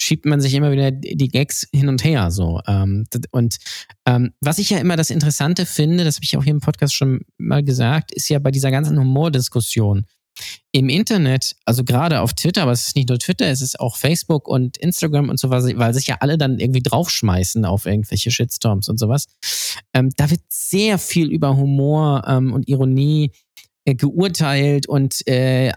schiebt 0.00 0.26
man 0.26 0.40
sich 0.40 0.54
immer 0.54 0.70
wieder 0.70 0.90
die 0.92 1.28
Gags 1.28 1.66
hin 1.72 1.88
und 1.88 2.04
her. 2.04 2.30
So. 2.30 2.60
Ähm, 2.66 3.04
und 3.32 3.56
ähm, 4.06 4.32
was 4.40 4.58
ich 4.58 4.70
ja 4.70 4.78
immer 4.78 4.96
das 4.96 5.10
Interessante 5.10 5.66
finde, 5.66 6.04
das 6.04 6.16
habe 6.16 6.24
ich 6.24 6.36
auch 6.36 6.44
hier 6.44 6.52
im 6.52 6.60
Podcast 6.60 6.94
schon 6.94 7.22
mal 7.36 7.64
gesagt, 7.64 8.12
ist 8.12 8.28
ja 8.28 8.38
bei 8.38 8.50
dieser 8.50 8.70
ganzen 8.70 8.98
Humordiskussion 8.98 10.06
im 10.70 10.88
Internet, 10.88 11.56
also 11.64 11.82
gerade 11.82 12.20
auf 12.20 12.32
Twitter, 12.32 12.62
aber 12.62 12.70
es 12.70 12.88
ist 12.88 12.96
nicht 12.96 13.08
nur 13.08 13.18
Twitter, 13.18 13.46
es 13.46 13.60
ist 13.60 13.80
auch 13.80 13.96
Facebook 13.96 14.46
und 14.46 14.76
Instagram 14.76 15.30
und 15.30 15.40
so 15.40 15.50
was, 15.50 15.64
weil 15.76 15.94
sich 15.94 16.06
ja 16.06 16.18
alle 16.20 16.38
dann 16.38 16.60
irgendwie 16.60 16.82
draufschmeißen 16.82 17.64
auf 17.64 17.86
irgendwelche 17.86 18.30
Shitstorms 18.30 18.88
und 18.88 18.98
sowas. 18.98 19.26
Ähm, 19.92 20.10
da 20.16 20.30
wird 20.30 20.42
sehr 20.48 20.98
viel 20.98 21.30
über 21.32 21.56
Humor 21.56 22.24
und 22.28 22.68
Ironie 22.68 23.26
äh, 23.26 23.47
geurteilt 23.94 24.88
und 24.88 25.26
äh, 25.26 25.72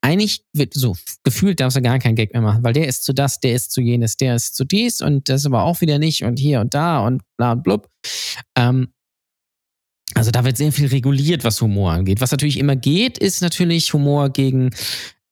eigentlich 0.00 0.44
wird 0.52 0.74
so 0.74 0.96
gefühlt 1.22 1.60
darfst 1.60 1.76
du 1.76 1.82
gar 1.82 1.98
keinen 1.98 2.14
Gag 2.14 2.32
mehr 2.34 2.42
machen, 2.42 2.62
weil 2.62 2.74
der 2.74 2.86
ist 2.86 3.04
zu 3.04 3.14
das, 3.14 3.40
der 3.40 3.54
ist 3.54 3.72
zu 3.72 3.80
jenes, 3.80 4.16
der 4.16 4.36
ist 4.36 4.54
zu 4.54 4.64
dies 4.64 5.00
und 5.00 5.28
das 5.28 5.46
aber 5.46 5.62
auch 5.62 5.80
wieder 5.80 5.98
nicht 5.98 6.24
und 6.24 6.38
hier 6.38 6.60
und 6.60 6.74
da 6.74 7.06
und 7.06 7.22
bla 7.38 7.52
und 7.52 7.62
blub. 7.62 7.88
Ähm, 8.56 8.88
also 10.14 10.30
da 10.30 10.44
wird 10.44 10.56
sehr 10.56 10.72
viel 10.72 10.86
reguliert, 10.86 11.42
was 11.42 11.60
Humor 11.60 11.92
angeht. 11.92 12.20
Was 12.20 12.30
natürlich 12.30 12.58
immer 12.58 12.76
geht, 12.76 13.18
ist 13.18 13.40
natürlich 13.40 13.92
Humor 13.94 14.30
gegen, 14.30 14.70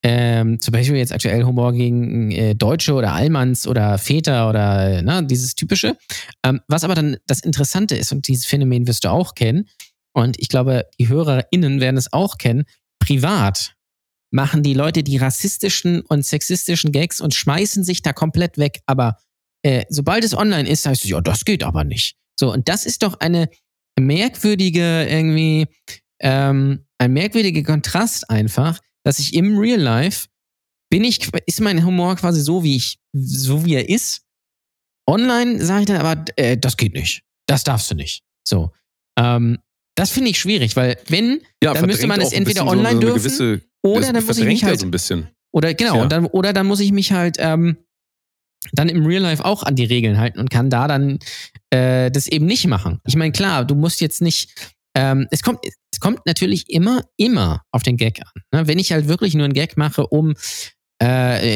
ähm, 0.01 0.59
zum 0.59 0.71
Beispiel 0.71 0.97
jetzt 0.97 1.13
aktuell 1.13 1.43
Humor 1.43 1.73
gegen 1.73 2.31
äh, 2.31 2.55
Deutsche 2.55 2.93
oder 2.93 3.13
Allmanns 3.13 3.67
oder 3.67 3.97
Väter 3.97 4.49
oder 4.49 5.01
ne, 5.01 5.25
dieses 5.25 5.55
typische. 5.55 5.95
Ähm, 6.43 6.61
was 6.67 6.83
aber 6.83 6.95
dann 6.95 7.17
das 7.27 7.39
Interessante 7.39 7.95
ist, 7.95 8.11
und 8.11 8.27
dieses 8.27 8.45
Phänomen 8.45 8.87
wirst 8.87 9.05
du 9.05 9.11
auch 9.11 9.35
kennen, 9.35 9.69
und 10.13 10.39
ich 10.39 10.47
glaube, 10.47 10.85
die 10.99 11.09
HörerInnen 11.09 11.81
werden 11.81 11.97
es 11.97 12.11
auch 12.13 12.37
kennen, 12.37 12.65
privat 12.99 13.75
machen 14.31 14.63
die 14.63 14.73
Leute 14.73 15.03
die 15.03 15.17
rassistischen 15.17 16.01
und 16.01 16.25
sexistischen 16.25 16.91
Gags 16.91 17.21
und 17.21 17.35
schmeißen 17.35 17.83
sich 17.83 18.01
da 18.01 18.13
komplett 18.13 18.57
weg. 18.57 18.79
Aber 18.87 19.17
äh, 19.63 19.85
sobald 19.89 20.23
es 20.23 20.35
online 20.35 20.67
ist, 20.67 20.85
heißt 20.85 21.03
es, 21.03 21.09
ja, 21.09 21.21
das 21.21 21.45
geht 21.45 21.63
aber 21.63 21.83
nicht. 21.83 22.17
So, 22.39 22.51
und 22.51 22.67
das 22.67 22.85
ist 22.85 23.03
doch 23.03 23.19
eine 23.19 23.47
merkwürdige, 23.97 25.05
irgendwie, 25.07 25.67
ähm, 26.19 26.85
ein 26.97 27.13
merkwürdiger 27.13 27.61
Kontrast 27.61 28.29
einfach, 28.29 28.79
dass 29.03 29.19
ich 29.19 29.35
im 29.35 29.57
Real 29.57 29.79
Life 29.79 30.27
bin 30.89 31.03
ich, 31.03 31.29
ist 31.45 31.61
mein 31.61 31.85
Humor 31.85 32.15
quasi 32.15 32.41
so, 32.41 32.63
wie 32.63 32.75
ich, 32.75 32.97
so 33.13 33.65
wie 33.65 33.75
er 33.75 33.87
ist. 33.87 34.23
Online 35.07 35.63
sage 35.63 35.81
ich 35.81 35.87
dann 35.87 35.97
aber, 35.97 36.25
äh, 36.37 36.57
das 36.57 36.77
geht 36.77 36.93
nicht. 36.93 37.23
Das 37.45 37.63
darfst 37.63 37.91
du 37.91 37.95
nicht. 37.95 38.23
So. 38.47 38.71
Ähm, 39.17 39.59
das 39.95 40.09
finde 40.11 40.29
ich 40.31 40.39
schwierig, 40.39 40.75
weil 40.75 40.97
wenn, 41.07 41.41
Ja, 41.63 41.73
dann 41.73 41.85
müsste 41.85 42.07
man 42.07 42.19
es 42.21 42.33
entweder 42.33 42.65
online 42.65 42.93
so 42.95 42.99
dürfen 42.99 43.17
gewisse, 43.19 43.61
oder 43.83 44.11
dann 44.13 44.25
muss 44.25 44.37
ich 44.37 44.45
mich 44.45 44.63
halt 44.63 44.79
so 44.79 44.85
ein 44.87 44.91
bisschen. 44.91 45.27
oder 45.51 45.73
genau, 45.73 45.97
Ja. 45.97 46.05
dann, 46.07 46.25
oder 46.27 46.53
dann 46.53 46.65
muss 46.65 46.79
ich 46.79 46.91
mich 46.91 47.11
halt 47.11 47.37
ähm, 47.39 47.77
dann 48.71 48.87
im 48.89 49.05
Real 49.05 49.21
Life 49.21 49.43
auch 49.43 49.63
an 49.63 49.75
die 49.75 49.83
Regeln 49.85 50.17
halten 50.17 50.39
und 50.39 50.49
kann 50.49 50.69
da 50.69 50.87
dann 50.87 51.19
äh, 51.69 52.09
das 52.11 52.27
eben 52.27 52.45
nicht 52.45 52.65
machen. 52.67 52.99
Ich 53.05 53.15
meine, 53.15 53.31
klar, 53.33 53.65
du 53.65 53.75
musst 53.75 53.99
jetzt 54.01 54.21
nicht. 54.21 54.73
Ähm, 54.95 55.27
es 55.31 55.41
kommt, 55.41 55.59
es 55.91 55.99
kommt 55.99 56.25
natürlich 56.25 56.69
immer, 56.69 57.03
immer 57.17 57.63
auf 57.71 57.83
den 57.83 57.97
Gag 57.97 58.21
an. 58.21 58.41
Ne? 58.51 58.67
Wenn 58.67 58.79
ich 58.79 58.91
halt 58.91 59.07
wirklich 59.07 59.33
nur 59.33 59.43
einen 59.45 59.53
Gag 59.53 59.75
mache, 59.75 60.07
um 60.07 60.33
äh, 60.99 61.05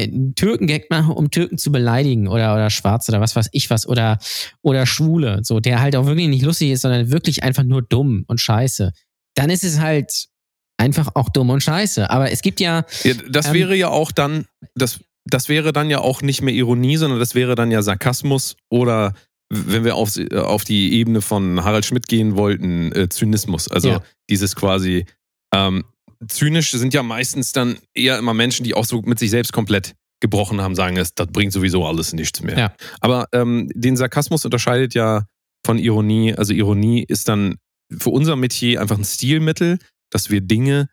einen 0.04 0.34
Türken-Gag 0.34 0.90
machen, 0.90 1.12
um 1.12 1.30
Türken 1.30 1.58
zu 1.58 1.72
beleidigen 1.72 2.28
oder, 2.28 2.54
oder 2.54 2.70
Schwarz 2.70 3.08
oder 3.08 3.20
was 3.20 3.36
weiß 3.36 3.48
ich 3.52 3.70
was 3.70 3.88
oder, 3.88 4.18
oder 4.62 4.86
Schwule, 4.86 5.40
so, 5.42 5.60
der 5.60 5.80
halt 5.80 5.96
auch 5.96 6.06
wirklich 6.06 6.28
nicht 6.28 6.44
lustig 6.44 6.70
ist, 6.70 6.82
sondern 6.82 7.10
wirklich 7.10 7.42
einfach 7.42 7.62
nur 7.62 7.82
dumm 7.82 8.24
und 8.26 8.40
scheiße, 8.40 8.92
dann 9.34 9.50
ist 9.50 9.64
es 9.64 9.80
halt 9.80 10.28
einfach 10.76 11.10
auch 11.14 11.28
dumm 11.28 11.50
und 11.50 11.62
scheiße. 11.62 12.10
Aber 12.10 12.30
es 12.30 12.42
gibt 12.42 12.60
ja. 12.60 12.84
ja 13.04 13.14
das 13.28 13.48
ähm, 13.48 13.54
wäre 13.54 13.74
ja 13.74 13.88
auch 13.88 14.12
dann, 14.12 14.46
das, 14.74 15.00
das 15.24 15.48
wäre 15.48 15.72
dann 15.72 15.90
ja 15.90 16.00
auch 16.00 16.22
nicht 16.22 16.42
mehr 16.42 16.54
Ironie, 16.54 16.96
sondern 16.96 17.18
das 17.18 17.34
wäre 17.34 17.54
dann 17.54 17.70
ja 17.70 17.82
Sarkasmus 17.82 18.56
oder 18.70 19.14
wenn 19.50 19.84
wir 19.84 19.96
auf, 19.96 20.18
auf 20.34 20.64
die 20.64 20.92
Ebene 20.94 21.22
von 21.22 21.64
Harald 21.64 21.86
Schmidt 21.86 22.06
gehen 22.06 22.36
wollten, 22.36 22.92
äh, 22.92 23.08
Zynismus. 23.08 23.68
Also 23.70 23.88
ja. 23.88 24.02
dieses 24.28 24.54
quasi, 24.54 25.06
ähm, 25.54 25.84
zynisch 26.26 26.70
sind 26.70 26.94
ja 26.94 27.02
meistens 27.02 27.52
dann 27.52 27.78
eher 27.94 28.18
immer 28.18 28.34
Menschen, 28.34 28.64
die 28.64 28.74
auch 28.74 28.84
so 28.84 29.02
mit 29.02 29.18
sich 29.18 29.30
selbst 29.30 29.52
komplett 29.52 29.94
gebrochen 30.20 30.60
haben, 30.60 30.74
sagen, 30.74 30.96
das, 30.96 31.14
das 31.14 31.28
bringt 31.28 31.52
sowieso 31.52 31.86
alles 31.86 32.12
nichts 32.12 32.42
mehr. 32.42 32.58
Ja. 32.58 32.74
Aber 33.00 33.28
ähm, 33.32 33.70
den 33.74 33.96
Sarkasmus 33.96 34.44
unterscheidet 34.44 34.94
ja 34.94 35.26
von 35.64 35.78
Ironie. 35.78 36.34
Also 36.34 36.52
Ironie 36.52 37.04
ist 37.06 37.28
dann 37.28 37.56
für 37.96 38.10
unser 38.10 38.36
Metier 38.36 38.80
einfach 38.80 38.98
ein 38.98 39.04
Stilmittel, 39.04 39.78
dass 40.10 40.30
wir 40.30 40.40
Dinge 40.40 40.88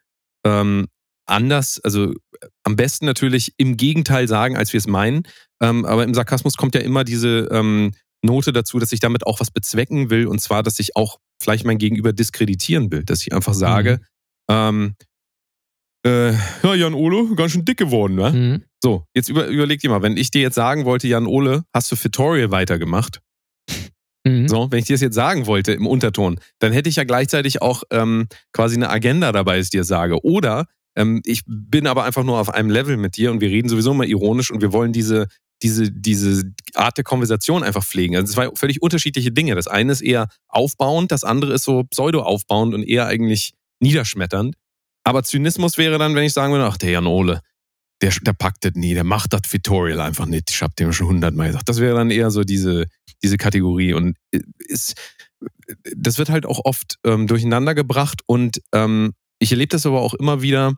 ähm, 0.46 0.88
anders, 1.26 1.82
also 1.84 2.14
am 2.64 2.76
besten 2.76 3.06
natürlich 3.06 3.54
im 3.58 3.78
Gegenteil 3.78 4.28
sagen, 4.28 4.58
als 4.58 4.74
wir 4.74 4.78
es 4.78 4.88
meinen. 4.88 5.24
Ähm, 5.62 5.86
aber 5.86 6.04
im 6.04 6.14
Sarkasmus 6.14 6.56
kommt 6.56 6.76
ja 6.76 6.82
immer 6.82 7.04
diese 7.04 7.48
ähm, 7.52 7.94
Note 8.22 8.54
dazu, 8.54 8.80
dass 8.80 8.92
ich 8.92 9.00
damit 9.00 9.26
auch 9.26 9.40
was 9.40 9.50
bezwecken 9.52 10.10
will. 10.10 10.28
Und 10.28 10.40
zwar, 10.42 10.62
dass 10.62 10.80
ich 10.80 10.96
auch 10.96 11.18
vielleicht 11.42 11.66
mein 11.66 11.78
Gegenüber 11.78 12.14
diskreditieren 12.14 12.92
will. 12.92 13.04
Dass 13.04 13.22
ich 13.22 13.34
einfach 13.34 13.54
sage, 13.54 14.00
mhm. 14.50 14.56
ähm, 14.56 14.96
äh, 16.06 16.34
ja, 16.64 16.76
Jan 16.76 16.94
Ole, 16.94 17.36
ganz 17.36 17.52
schön 17.52 17.66
dick 17.66 17.78
geworden, 17.78 18.16
ne? 18.16 18.32
Mhm. 18.32 18.64
So, 18.84 19.06
jetzt 19.16 19.30
über, 19.30 19.48
überleg 19.48 19.80
dir 19.80 19.90
mal, 19.90 20.04
wenn 20.04 20.18
ich 20.18 20.30
dir 20.30 20.42
jetzt 20.42 20.56
sagen 20.56 20.86
wollte, 20.86 21.08
Jan 21.08 21.26
Ole, 21.26 21.64
hast 21.74 21.92
du 21.92 21.96
Tutorial 21.96 22.52
weitergemacht? 22.52 23.22
Mhm. 24.24 24.48
So, 24.48 24.72
wenn 24.72 24.80
ich 24.80 24.86
dir 24.86 24.94
das 24.94 25.02
jetzt 25.02 25.16
sagen 25.16 25.48
wollte 25.48 25.74
im 25.74 25.88
Unterton, 25.88 26.40
dann 26.60 26.74
hätte 26.74 26.90
ich 26.90 26.96
ja 26.96 27.04
gleichzeitig 27.04 27.62
auch 27.62 27.84
ähm, 27.92 28.28
quasi 28.54 28.76
eine 28.76 28.90
Agenda 28.90 29.32
dabei, 29.32 29.58
dass 29.58 29.68
ich 29.68 29.72
dir 29.72 29.84
sage. 29.84 30.24
Oder 30.24 30.66
ähm, 30.96 31.22
ich 31.26 31.42
bin 31.48 31.88
aber 31.88 32.04
einfach 32.04 32.24
nur 32.24 32.40
auf 32.40 32.54
einem 32.54 32.70
Level 32.70 32.98
mit 32.98 33.18
dir 33.18 33.32
und 33.32 33.42
wir 33.42 33.50
reden 33.50 33.70
sowieso 33.70 33.94
mal 33.94 34.08
ironisch 34.08 34.52
und 34.52 34.62
wir 34.62 34.74
wollen 34.74 34.94
diese, 34.94 35.28
diese, 35.62 35.92
diese 35.92 36.44
Art 36.74 36.98
der 36.98 37.04
Konversation 37.04 37.64
einfach 37.64 37.84
pflegen. 37.84 38.16
Also 38.16 38.26
es 38.26 38.32
zwei 38.34 38.50
völlig 38.56 38.82
unterschiedliche 38.82 39.32
Dinge. 39.32 39.56
Das 39.56 39.68
eine 39.68 39.92
ist 39.92 40.02
eher 40.02 40.28
aufbauend, 40.48 41.12
das 41.12 41.24
andere 41.24 41.54
ist 41.54 41.64
so 41.64 41.84
pseudo-aufbauend 41.84 42.74
und 42.74 42.84
eher 42.84 43.08
eigentlich 43.08 43.54
niederschmetternd. 43.80 44.56
Aber 45.06 45.24
Zynismus 45.24 45.78
wäre 45.78 45.98
dann, 45.98 46.16
wenn 46.16 46.24
ich 46.24 46.34
sagen 46.34 46.52
würde, 46.52 46.66
ach, 46.66 46.78
der 46.78 46.90
Jan 46.90 47.06
Ole, 47.06 47.42
der, 48.02 48.12
der 48.22 48.34
packt 48.34 48.66
das 48.66 48.74
nie, 48.74 48.94
der 48.94 49.04
macht 49.04 49.34
das 49.34 49.44
Tutorial 49.44 50.02
einfach 50.02 50.26
nicht. 50.26 50.50
Ich 50.50 50.62
habe 50.62 50.74
dem 50.78 50.92
schon 50.92 51.08
hundertmal 51.08 51.48
gesagt. 51.48 51.70
Das 51.70 51.80
wäre 51.80 51.96
dann 51.96 52.12
eher 52.12 52.32
so 52.32 52.44
diese, 52.44 52.88
diese 53.24 53.38
Kategorie. 53.38 53.94
Und 53.94 54.18
äh, 54.32 54.40
ist, 54.58 54.96
das 55.96 56.18
wird 56.18 56.30
halt 56.30 56.46
auch 56.46 56.66
oft 56.66 56.98
ähm, 57.06 57.28
durcheinander 57.28 57.76
gebracht. 57.76 58.22
Und 58.26 58.62
ähm, 58.74 59.14
ich 59.40 59.52
erlebe 59.52 59.70
das 59.70 59.86
aber 59.86 60.02
auch 60.02 60.16
immer 60.16 60.42
wieder, 60.42 60.74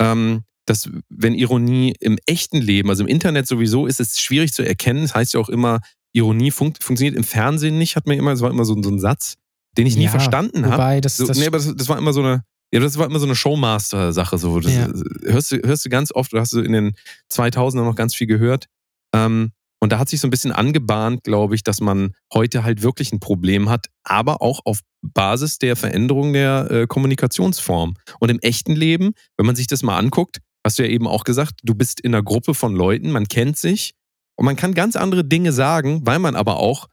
ähm, 0.00 0.42
dass 0.66 0.90
wenn 1.08 1.34
Ironie 1.34 1.94
im 2.00 2.18
echten 2.26 2.58
Leben, 2.60 2.90
also 2.90 3.04
im 3.04 3.08
Internet 3.08 3.46
sowieso, 3.46 3.86
ist 3.86 4.00
es 4.00 4.20
schwierig 4.20 4.52
zu 4.52 4.62
erkennen. 4.62 5.02
Das 5.02 5.14
heißt 5.14 5.34
ja 5.34 5.40
auch 5.40 5.48
immer, 5.48 5.80
Ironie 6.12 6.50
fun 6.50 6.74
funktioniert 6.78 7.16
im 7.16 7.24
Fernsehen 7.24 7.78
nicht, 7.78 7.96
hat 7.96 8.06
man 8.06 8.18
immer, 8.18 8.32
das 8.32 8.40
war 8.40 8.50
immer 8.50 8.64
so, 8.64 8.80
so 8.82 8.90
ein 8.90 8.98
Satz, 8.98 9.36
den 9.78 9.86
ich 9.86 9.96
nie 9.96 10.04
ja, 10.04 10.10
verstanden 10.10 10.66
habe. 10.66 11.00
Das, 11.00 11.16
das, 11.16 11.38
nee, 11.38 11.46
aber 11.46 11.58
das, 11.58 11.74
das 11.74 11.88
war 11.88 11.98
immer 11.98 12.12
so 12.12 12.20
eine, 12.20 12.42
ja, 12.72 12.80
das 12.80 12.98
war 12.98 13.06
immer 13.06 13.18
so 13.18 13.26
eine 13.26 13.34
Showmaster-Sache. 13.34 14.38
So. 14.38 14.60
Das, 14.60 14.72
Ja. 14.72 14.88
hörst, 15.24 15.52
du, 15.52 15.56
hörst 15.64 15.84
du 15.84 15.88
ganz 15.88 16.12
oft, 16.12 16.32
oder 16.32 16.42
hast 16.42 16.52
du 16.52 16.60
in 16.60 16.72
den 16.72 16.94
2000ern 17.32 17.84
noch 17.84 17.96
ganz 17.96 18.14
viel 18.14 18.26
gehört. 18.26 18.66
Ähm, 19.14 19.52
und 19.82 19.92
da 19.92 19.98
hat 19.98 20.08
sich 20.10 20.20
so 20.20 20.26
ein 20.26 20.30
bisschen 20.30 20.52
angebahnt, 20.52 21.24
glaube 21.24 21.54
ich, 21.54 21.62
dass 21.62 21.80
man 21.80 22.12
heute 22.34 22.64
halt 22.64 22.82
wirklich 22.82 23.12
ein 23.12 23.20
Problem 23.20 23.70
hat, 23.70 23.86
aber 24.04 24.42
auch 24.42 24.60
auf 24.64 24.80
Basis 25.02 25.58
der 25.58 25.74
Veränderung 25.74 26.32
der 26.34 26.70
äh, 26.70 26.86
Kommunikationsform. 26.86 27.94
Und 28.20 28.28
im 28.28 28.38
echten 28.40 28.76
Leben, 28.76 29.12
wenn 29.38 29.46
man 29.46 29.56
sich 29.56 29.66
das 29.66 29.82
mal 29.82 29.96
anguckt, 29.96 30.38
hast 30.64 30.78
du 30.78 30.82
ja 30.82 30.90
eben 30.90 31.06
auch 31.06 31.24
gesagt, 31.24 31.60
du 31.62 31.74
bist 31.74 32.00
in 32.00 32.14
einer 32.14 32.22
Gruppe 32.22 32.52
von 32.52 32.74
Leuten, 32.76 33.10
man 33.10 33.26
kennt 33.26 33.56
sich 33.56 33.94
und 34.36 34.44
man 34.44 34.56
kann 34.56 34.74
ganz 34.74 34.96
andere 34.96 35.24
Dinge 35.24 35.52
sagen, 35.52 36.02
weil 36.04 36.18
man 36.18 36.36
aber 36.36 36.58
auch 36.58 36.88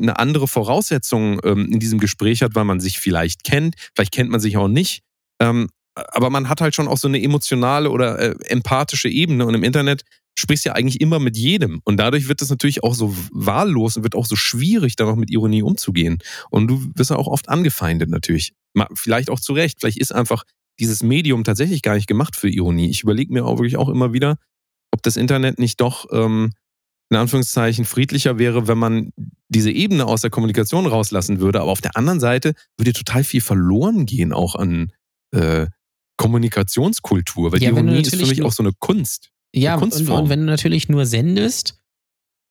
eine 0.00 0.18
andere 0.20 0.46
Voraussetzung 0.46 1.40
ähm, 1.42 1.72
in 1.72 1.80
diesem 1.80 1.98
Gespräch 1.98 2.42
hat, 2.42 2.54
weil 2.54 2.64
man 2.64 2.78
sich 2.78 3.00
vielleicht 3.00 3.42
kennt, 3.42 3.74
vielleicht 3.96 4.12
kennt 4.12 4.30
man 4.30 4.38
sich 4.38 4.56
auch 4.56 4.68
nicht. 4.68 5.02
Ähm, 5.40 5.68
aber 5.94 6.30
man 6.30 6.48
hat 6.48 6.60
halt 6.60 6.74
schon 6.74 6.88
auch 6.88 6.96
so 6.96 7.08
eine 7.08 7.22
emotionale 7.22 7.90
oder 7.90 8.18
äh, 8.18 8.34
empathische 8.46 9.08
Ebene 9.08 9.46
und 9.46 9.54
im 9.54 9.64
Internet 9.64 10.04
sprichst 10.38 10.64
ja 10.64 10.72
eigentlich 10.74 11.00
immer 11.00 11.18
mit 11.18 11.36
jedem. 11.36 11.80
Und 11.84 11.98
dadurch 11.98 12.28
wird 12.28 12.40
es 12.42 12.50
natürlich 12.50 12.84
auch 12.84 12.94
so 12.94 13.14
wahllos 13.32 13.96
und 13.96 14.04
wird 14.04 14.14
auch 14.14 14.26
so 14.26 14.36
schwierig, 14.36 14.94
da 14.94 15.04
noch 15.04 15.16
mit 15.16 15.30
Ironie 15.30 15.62
umzugehen. 15.62 16.18
Und 16.50 16.68
du 16.68 16.90
wirst 16.94 17.10
ja 17.10 17.16
auch 17.16 17.26
oft 17.26 17.48
angefeindet 17.48 18.08
natürlich. 18.08 18.52
Vielleicht 18.94 19.30
auch 19.30 19.40
zu 19.40 19.52
Recht. 19.52 19.80
Vielleicht 19.80 19.98
ist 19.98 20.14
einfach 20.14 20.44
dieses 20.78 21.02
Medium 21.02 21.42
tatsächlich 21.42 21.82
gar 21.82 21.94
nicht 21.94 22.06
gemacht 22.06 22.36
für 22.36 22.48
Ironie. 22.48 22.88
Ich 22.88 23.02
überlege 23.02 23.32
mir 23.32 23.44
auch 23.44 23.58
wirklich 23.58 23.76
auch 23.76 23.88
immer 23.88 24.12
wieder, 24.12 24.36
ob 24.92 25.02
das 25.02 25.16
Internet 25.16 25.58
nicht 25.58 25.80
doch 25.80 26.06
ähm, 26.12 26.52
in 27.10 27.16
Anführungszeichen 27.16 27.84
friedlicher 27.84 28.38
wäre, 28.38 28.68
wenn 28.68 28.78
man 28.78 29.10
diese 29.48 29.70
Ebene 29.70 30.06
aus 30.06 30.20
der 30.20 30.30
Kommunikation 30.30 30.86
rauslassen 30.86 31.40
würde. 31.40 31.60
Aber 31.60 31.72
auf 31.72 31.80
der 31.80 31.96
anderen 31.96 32.20
Seite 32.20 32.52
würde 32.76 32.92
total 32.92 33.24
viel 33.24 33.40
verloren 33.40 34.06
gehen, 34.06 34.32
auch 34.32 34.54
an 34.54 34.92
äh, 35.32 35.66
Kommunikationskultur, 36.16 37.52
weil 37.52 37.62
ja, 37.62 37.70
Ironie 37.70 38.00
ist 38.00 38.14
für 38.14 38.26
mich 38.26 38.42
auch 38.42 38.52
so 38.52 38.62
eine 38.62 38.72
Kunst. 38.78 39.30
Ja, 39.54 39.74
eine 39.74 39.84
und, 39.84 40.08
und, 40.08 40.28
wenn 40.28 40.40
du 40.40 40.46
natürlich 40.46 40.88
nur 40.88 41.06
sendest 41.06 41.80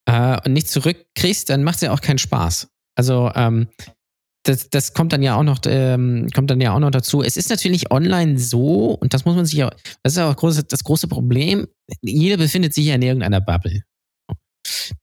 äh, 0.05 0.39
und 0.43 0.53
nicht 0.53 0.69
zurückkriegst, 0.69 1.49
dann 1.49 1.63
macht 1.63 1.75
es 1.75 1.81
ja 1.81 1.93
auch 1.93 2.01
keinen 2.01 2.17
Spaß. 2.17 2.69
Also 2.95 3.31
ähm, 3.35 3.67
das, 4.43 4.69
das 4.69 4.93
kommt 4.93 5.13
dann 5.13 5.21
ja 5.21 5.35
auch 5.35 5.43
noch, 5.43 5.59
ähm, 5.65 6.27
kommt 6.33 6.49
dann 6.49 6.61
ja 6.61 6.73
auch 6.73 6.79
noch 6.79 6.91
dazu. 6.91 7.21
Es 7.21 7.37
ist 7.37 7.49
natürlich 7.49 7.91
online 7.91 8.39
so, 8.39 8.91
und 8.91 9.13
das 9.13 9.25
muss 9.25 9.35
man 9.35 9.45
sich 9.45 9.55
ja, 9.55 9.69
das 10.03 10.13
ist 10.13 10.17
ja 10.17 10.29
auch 10.31 10.35
große, 10.35 10.63
das 10.63 10.83
große 10.83 11.07
Problem. 11.07 11.67
Jeder 12.01 12.37
befindet 12.37 12.73
sich 12.73 12.85
ja 12.85 12.95
in 12.95 13.01
irgendeiner 13.01 13.41
Bubble. 13.41 13.83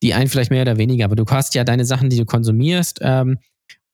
Die 0.03 0.15
einen 0.15 0.29
vielleicht 0.29 0.51
mehr 0.51 0.63
oder 0.63 0.79
weniger, 0.79 1.05
aber 1.05 1.17
du 1.17 1.25
hast 1.27 1.55
ja 1.55 1.65
deine 1.65 1.85
Sachen, 1.85 2.11
die 2.11 2.17
du 2.17 2.25
konsumierst. 2.25 3.01
Ähm, 3.03 3.39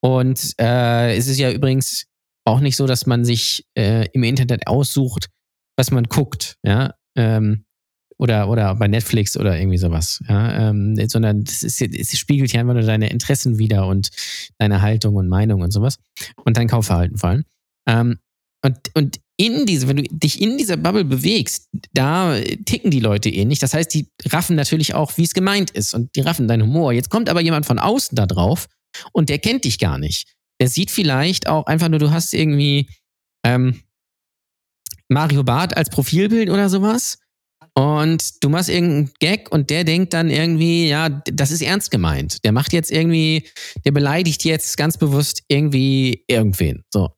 und 0.00 0.54
äh, 0.58 1.16
es 1.16 1.26
ist 1.26 1.38
ja 1.38 1.50
übrigens 1.50 2.06
auch 2.44 2.61
nicht 2.61 2.76
so, 2.76 2.87
dass 2.87 3.06
man 3.06 3.25
sich 3.25 3.64
äh, 3.76 4.06
im 4.12 4.23
Internet 4.23 4.66
aussucht, 4.66 5.28
was 5.76 5.90
man 5.90 6.04
guckt, 6.04 6.56
ja, 6.62 6.94
ähm, 7.16 7.64
oder, 8.18 8.50
oder 8.50 8.75
bei 8.75 8.87
Netflix 8.87 9.37
oder 9.37 9.59
irgendwie 9.59 9.78
sowas, 9.78 10.23
ja, 10.28 10.68
ähm, 10.68 10.94
sondern 11.09 11.44
es, 11.47 11.62
ist, 11.62 11.80
es 11.80 12.18
spiegelt 12.18 12.52
ja 12.52 12.61
einfach 12.61 12.75
nur 12.75 12.82
deine 12.82 13.11
Interessen 13.11 13.59
wieder 13.59 13.87
und 13.87 14.11
deine 14.59 14.82
Haltung 14.82 15.16
und 15.16 15.28
Meinung 15.28 15.62
und 15.62 15.70
sowas 15.70 15.99
und 16.44 16.59
dein 16.59 16.68
Kaufverhalten 16.68 17.16
fallen. 17.16 17.44
Ähm, 17.88 18.18
und, 18.62 18.76
und 18.94 19.20
in 19.38 19.64
diese, 19.64 19.88
wenn 19.88 19.97
du 19.97 20.02
dich 20.02 20.42
in 20.42 20.59
dieser 20.59 20.76
Bubble 20.76 21.06
bewegst, 21.06 21.70
da 21.94 22.38
ticken 22.66 22.90
die 22.90 23.00
Leute 23.00 23.30
ähnlich. 23.30 23.59
Das 23.59 23.73
heißt, 23.73 23.94
die 23.94 24.06
raffen 24.26 24.54
natürlich 24.54 24.92
auch, 24.92 25.16
wie 25.16 25.25
es 25.25 25.32
gemeint 25.32 25.70
ist 25.70 25.94
und 25.94 26.14
die 26.14 26.20
raffen 26.20 26.47
deinen 26.47 26.64
Humor. 26.64 26.92
Jetzt 26.92 27.09
kommt 27.09 27.30
aber 27.30 27.40
jemand 27.40 27.64
von 27.64 27.78
außen 27.78 28.16
da 28.16 28.26
drauf 28.26 28.66
und 29.12 29.30
der 29.30 29.38
kennt 29.38 29.64
dich 29.64 29.78
gar 29.78 29.97
nicht 29.97 30.26
der 30.60 30.68
sieht 30.68 30.90
vielleicht 30.90 31.48
auch 31.48 31.66
einfach 31.66 31.88
nur, 31.88 31.98
du 31.98 32.10
hast 32.10 32.34
irgendwie 32.34 32.88
ähm, 33.44 33.82
Mario 35.08 35.42
Barth 35.42 35.76
als 35.76 35.90
Profilbild 35.90 36.50
oder 36.50 36.68
sowas 36.68 37.18
und 37.74 38.42
du 38.42 38.48
machst 38.48 38.68
irgendeinen 38.68 39.12
Gag 39.20 39.50
und 39.52 39.70
der 39.70 39.84
denkt 39.84 40.12
dann 40.12 40.28
irgendwie, 40.28 40.88
ja, 40.88 41.08
das 41.08 41.50
ist 41.50 41.62
ernst 41.62 41.90
gemeint. 41.90 42.44
Der 42.44 42.52
macht 42.52 42.72
jetzt 42.72 42.90
irgendwie, 42.90 43.48
der 43.84 43.92
beleidigt 43.92 44.44
jetzt 44.44 44.76
ganz 44.76 44.98
bewusst 44.98 45.42
irgendwie 45.48 46.24
irgendwen. 46.26 46.84
So. 46.92 47.10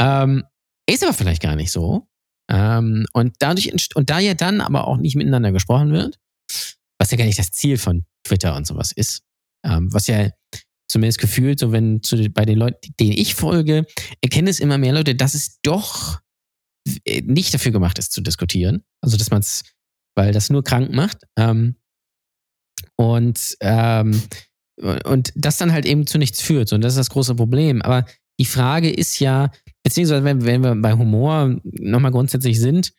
Ähm, 0.00 0.44
ist 0.88 1.02
aber 1.02 1.14
vielleicht 1.14 1.42
gar 1.42 1.56
nicht 1.56 1.72
so. 1.72 2.06
Ähm, 2.50 3.06
und 3.12 3.36
dadurch, 3.38 3.72
und 3.94 4.10
da 4.10 4.18
ja 4.18 4.34
dann 4.34 4.60
aber 4.60 4.86
auch 4.86 4.98
nicht 4.98 5.16
miteinander 5.16 5.52
gesprochen 5.52 5.92
wird, 5.92 6.18
was 6.98 7.10
ja 7.10 7.16
gar 7.16 7.24
nicht 7.24 7.38
das 7.38 7.50
Ziel 7.50 7.78
von 7.78 8.04
Twitter 8.26 8.54
und 8.54 8.66
sowas 8.66 8.92
ist, 8.92 9.22
ähm, 9.64 9.92
was 9.92 10.06
ja 10.06 10.28
zumindest 10.88 11.18
gefühlt, 11.18 11.58
so 11.58 11.72
wenn 11.72 12.02
zu, 12.02 12.16
bei 12.30 12.44
den 12.44 12.58
Leuten, 12.58 12.94
denen 13.00 13.12
ich 13.12 13.34
folge, 13.34 13.86
erkennen 14.20 14.48
es 14.48 14.60
immer 14.60 14.78
mehr 14.78 14.92
Leute, 14.92 15.14
dass 15.14 15.34
es 15.34 15.60
doch 15.62 16.20
äh, 17.04 17.22
nicht 17.22 17.54
dafür 17.54 17.72
gemacht 17.72 17.98
ist 17.98 18.12
zu 18.12 18.20
diskutieren. 18.20 18.84
Also 19.00 19.16
dass 19.16 19.30
man 19.30 19.40
es, 19.40 19.64
weil 20.16 20.32
das 20.32 20.50
nur 20.50 20.62
krank 20.62 20.92
macht. 20.92 21.22
Ähm, 21.38 21.76
und, 22.96 23.56
ähm, 23.60 24.22
und 25.04 25.32
das 25.34 25.56
dann 25.56 25.72
halt 25.72 25.86
eben 25.86 26.06
zu 26.06 26.18
nichts 26.18 26.40
führt. 26.40 26.72
Und 26.72 26.82
das 26.82 26.94
ist 26.94 26.98
das 26.98 27.10
große 27.10 27.34
Problem. 27.34 27.82
Aber 27.82 28.04
die 28.38 28.44
Frage 28.44 28.90
ist 28.90 29.18
ja, 29.20 29.50
beziehungsweise 29.82 30.24
wenn, 30.24 30.44
wenn 30.44 30.62
wir 30.62 30.74
bei 30.74 30.92
Humor 30.92 31.60
nochmal 31.62 32.10
grundsätzlich 32.10 32.60
sind 32.60 32.92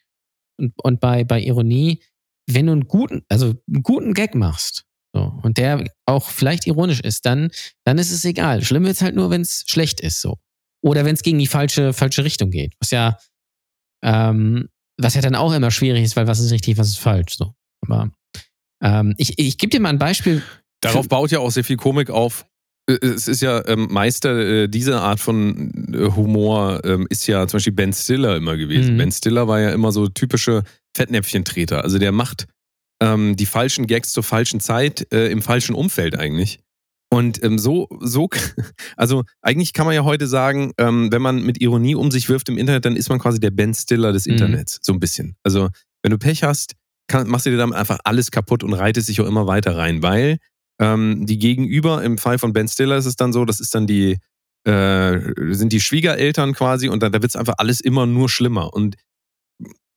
und, 0.58 0.74
und 0.82 1.00
bei, 1.00 1.24
bei 1.24 1.42
Ironie, 1.42 2.02
wenn 2.50 2.68
du 2.68 2.72
einen 2.74 2.88
guten, 2.88 3.24
also 3.30 3.54
einen 3.68 3.84
guten 3.84 4.14
Gag 4.14 4.36
machst, 4.36 4.85
so, 5.16 5.32
und 5.44 5.58
der 5.58 5.86
auch 6.06 6.30
vielleicht 6.30 6.68
ironisch 6.68 7.00
ist, 7.00 7.26
dann, 7.26 7.50
dann 7.86 7.98
ist 7.98 8.12
es 8.12 8.26
egal. 8.26 8.62
Schlimm 8.64 8.84
wird 8.84 8.96
es 8.96 9.02
halt 9.02 9.16
nur, 9.16 9.30
wenn 9.30 9.42
es 9.42 9.64
schlecht 9.66 10.02
ist. 10.02 10.20
So. 10.20 10.40
Oder 10.84 11.06
wenn 11.06 11.16
es 11.16 11.24
gegen 11.24 11.40
die 11.40 11.48
falsche, 11.48 11.94
falsche 11.94 12.26
Richtung 12.26 12.52
geht. 12.52 12.74
Was 12.82 12.92
ja, 12.92 13.18
ähm, 14.04 14.68
was 14.98 15.16
ja 15.16 15.22
dann 15.22 15.36
auch 15.36 15.54
immer 15.54 15.72
schwierig 15.72 16.04
ist, 16.04 16.18
weil 16.18 16.28
was 16.28 16.42
ist 16.42 16.52
richtig, 16.52 16.78
was 16.78 16.90
ist 16.90 17.00
falsch. 17.00 17.38
So. 17.38 17.54
Aber 17.88 18.12
ähm, 18.84 19.16
ich, 19.18 19.40
ich 19.40 19.58
gebe 19.58 19.70
dir 19.70 19.80
mal 19.80 19.88
ein 19.88 20.00
Beispiel. 20.00 20.44
Darauf 20.82 21.08
baut 21.08 21.32
ja 21.32 21.40
auch 21.40 21.50
sehr 21.50 21.64
viel 21.64 21.78
Komik 21.78 22.10
auf. 22.10 22.46
Äh, 22.90 22.96
Es 23.06 23.30
ist 23.30 23.42
ja 23.42 23.66
ähm, 23.70 23.88
Meister 23.90 24.38
äh, 24.38 24.68
dieser 24.68 25.02
Art 25.02 25.22
von 25.22 25.94
äh, 25.94 26.12
Humor 26.12 26.84
ähm, 26.84 27.08
ist 27.10 27.26
ja 27.26 27.48
zum 27.48 27.60
Beispiel 27.60 27.72
Ben 27.74 27.94
Stiller 27.94 28.36
immer 28.36 28.58
gewesen. 28.58 28.96
Mhm. 28.96 28.98
Ben 28.98 29.12
Stiller 29.14 29.48
war 29.48 29.62
ja 29.62 29.70
immer 29.72 29.94
so 29.94 30.10
typische 30.10 30.64
Fettnäpfchentreter. 30.94 31.86
Also 31.86 32.00
der 32.00 32.12
macht 32.12 32.48
ähm, 33.02 33.36
die 33.36 33.46
falschen 33.46 33.88
Gags 33.88 34.12
zur 34.12 34.24
falschen 34.24 34.60
Zeit 34.60 35.08
äh, 35.14 35.28
im 35.28 35.42
falschen 35.42 35.76
Umfeld 35.76 36.18
eigentlich. 36.18 36.60
Und 37.12 37.44
ähm, 37.44 37.58
so, 37.60 37.88
so, 38.02 38.30
also 38.98 39.24
eigentlich 39.42 39.74
kann 39.74 39.86
man 39.86 39.96
ja 39.96 40.04
heute 40.04 40.28
sagen, 40.28 40.72
ähm, 40.78 41.12
wenn 41.12 41.22
man 41.22 41.44
mit 41.44 41.62
Ironie 41.62 41.96
um 41.96 42.12
sich 42.12 42.30
wirft 42.30 42.50
im 42.50 42.58
Internet, 42.58 42.86
dann 42.86 42.96
ist 42.96 43.10
man 43.10 43.20
quasi 43.20 43.40
der 43.40 43.52
Ben 43.52 43.74
Stiller 43.74 44.12
des 44.12 44.26
Mhm. 44.26 44.34
Internets, 44.34 44.80
so 44.82 44.92
ein 44.94 45.00
bisschen. 45.00 45.36
Also 45.44 45.70
wenn 46.02 46.12
du 46.12 46.18
Pech 46.18 46.44
hast, 46.44 46.74
kann, 47.08 47.28
machst 47.28 47.46
du 47.46 47.52
dir 47.52 47.58
damit 47.58 47.78
einfach 47.78 48.00
alles 48.04 48.32
kaputt 48.32 48.64
und 48.64 48.74
reitest 48.74 49.08
dich 49.08 49.22
auch 49.22 49.28
immer 49.28 49.48
weiter 49.48 49.78
rein, 49.78 50.02
weil 50.02 50.38
ähm, 50.82 51.26
die 51.26 51.38
Gegenüber, 51.38 52.04
im 52.04 52.18
Fall 52.18 52.40
von 52.40 52.52
Ben 52.54 52.68
Stiller 52.68 52.98
ist 52.98 53.06
es 53.06 53.16
dann 53.16 53.32
so, 53.32 53.46
das 53.46 53.60
ist 53.60 53.76
dann 53.76 53.88
die, 53.88 54.18
äh, 54.68 55.20
sind 55.54 55.72
die 55.72 55.80
Schwiegereltern 55.80 56.54
quasi 56.54 56.90
und 56.90 57.02
dann, 57.04 57.12
da 57.12 57.22
wird 57.22 57.30
es 57.32 57.36
einfach 57.36 57.56
alles 57.60 57.80
immer 57.80 58.06
nur 58.08 58.28
schlimmer. 58.30 58.74
Und 58.74 58.96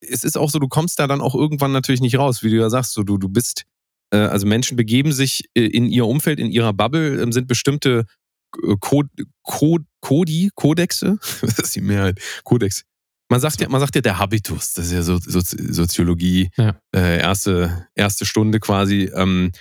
es 0.00 0.24
ist 0.24 0.36
auch 0.38 0.50
so, 0.50 0.58
du 0.58 0.68
kommst 0.68 0.98
da 0.98 1.06
dann 1.06 1.20
auch 1.20 1.34
irgendwann 1.34 1.72
natürlich 1.72 2.00
nicht 2.00 2.18
raus, 2.18 2.42
wie 2.42 2.50
du 2.50 2.56
ja 2.56 2.70
sagst, 2.70 2.92
so 2.92 3.02
du, 3.02 3.18
du 3.18 3.28
bist, 3.28 3.64
äh, 4.12 4.18
also 4.18 4.46
Menschen 4.46 4.76
begeben 4.76 5.12
sich 5.12 5.44
äh, 5.54 5.62
in 5.66 5.86
ihr 5.90 6.06
Umfeld, 6.06 6.38
in 6.38 6.50
ihrer 6.50 6.72
Bubble, 6.72 7.20
ähm, 7.20 7.32
sind 7.32 7.46
bestimmte 7.48 8.04
äh, 8.64 8.74
Code, 8.80 9.08
Code, 9.42 9.84
Kodi, 10.00 10.50
Kodexe, 10.54 11.18
das 11.42 11.58
ist 11.58 11.76
die 11.76 11.80
Mehrheit, 11.80 12.20
Kodex. 12.44 12.84
Man 13.30 13.40
sagt 13.40 13.60
ja, 13.60 13.68
man 13.68 13.80
sagt 13.80 13.94
ja 13.94 14.00
der 14.00 14.18
Habitus, 14.18 14.72
das 14.72 14.86
ist 14.86 14.92
ja 14.92 15.02
so, 15.02 15.18
so 15.18 15.40
Soziologie, 15.42 16.48
Ja. 16.56 16.80
äh, 16.94 17.18
erste, 17.18 17.86
erste 17.94 18.24
Stunde 18.24 18.58
quasi. 18.58 19.10
Ähm, 19.14 19.52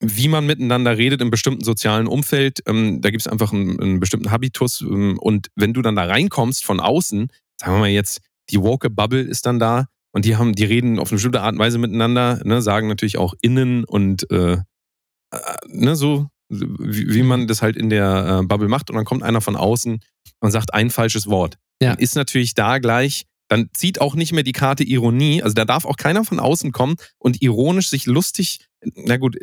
wie 0.00 0.28
man 0.28 0.46
miteinander 0.46 0.96
redet 0.96 1.20
im 1.22 1.30
bestimmten 1.30 1.64
sozialen 1.64 2.06
Umfeld, 2.06 2.60
ähm, 2.66 3.00
da 3.00 3.10
gibt 3.10 3.22
es 3.22 3.28
einfach 3.28 3.52
einen, 3.52 3.80
einen 3.80 4.00
bestimmten 4.00 4.30
Habitus. 4.30 4.80
Ähm, 4.82 5.18
und 5.18 5.48
wenn 5.56 5.74
du 5.74 5.82
dann 5.82 5.96
da 5.96 6.04
reinkommst 6.04 6.64
von 6.64 6.80
außen, 6.80 7.30
sagen 7.60 7.74
wir 7.74 7.80
mal 7.80 7.88
jetzt, 7.88 8.20
die 8.50 8.60
Woke 8.60 8.90
Bubble 8.90 9.20
ist 9.20 9.46
dann 9.46 9.58
da 9.58 9.86
und 10.12 10.24
die 10.24 10.36
haben, 10.36 10.54
die 10.54 10.64
reden 10.64 10.98
auf 10.98 11.08
eine 11.08 11.16
bestimmte 11.16 11.42
Art 11.42 11.54
und 11.54 11.58
Weise 11.58 11.78
miteinander, 11.78 12.40
ne, 12.44 12.62
sagen 12.62 12.88
natürlich 12.88 13.18
auch 13.18 13.34
innen 13.42 13.84
und 13.84 14.30
äh, 14.30 14.52
äh, 14.52 15.38
ne, 15.68 15.96
so, 15.96 16.28
wie, 16.48 17.14
wie 17.14 17.22
man 17.22 17.46
das 17.46 17.62
halt 17.62 17.76
in 17.76 17.90
der 17.90 18.40
äh, 18.40 18.46
Bubble 18.46 18.68
macht. 18.68 18.90
Und 18.90 18.96
dann 18.96 19.04
kommt 19.04 19.22
einer 19.22 19.40
von 19.40 19.56
außen 19.56 19.98
und 20.40 20.50
sagt 20.50 20.74
ein 20.74 20.90
falsches 20.90 21.26
Wort. 21.26 21.58
Ja. 21.82 21.90
Dann 21.90 21.98
ist 21.98 22.14
natürlich 22.14 22.54
da 22.54 22.78
gleich, 22.78 23.26
dann 23.48 23.68
zieht 23.74 24.00
auch 24.00 24.14
nicht 24.14 24.32
mehr 24.32 24.42
die 24.42 24.52
Karte 24.52 24.84
Ironie. 24.84 25.42
Also 25.42 25.54
da 25.54 25.64
darf 25.64 25.84
auch 25.84 25.96
keiner 25.96 26.24
von 26.24 26.40
außen 26.40 26.72
kommen 26.72 26.96
und 27.18 27.42
ironisch 27.42 27.90
sich 27.90 28.06
lustig, 28.06 28.60
na 28.94 29.16
gut, 29.16 29.36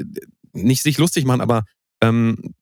nicht 0.54 0.84
sich 0.84 0.98
lustig 0.98 1.26
machen, 1.26 1.42
aber 1.42 1.64
ähm, 2.02 2.54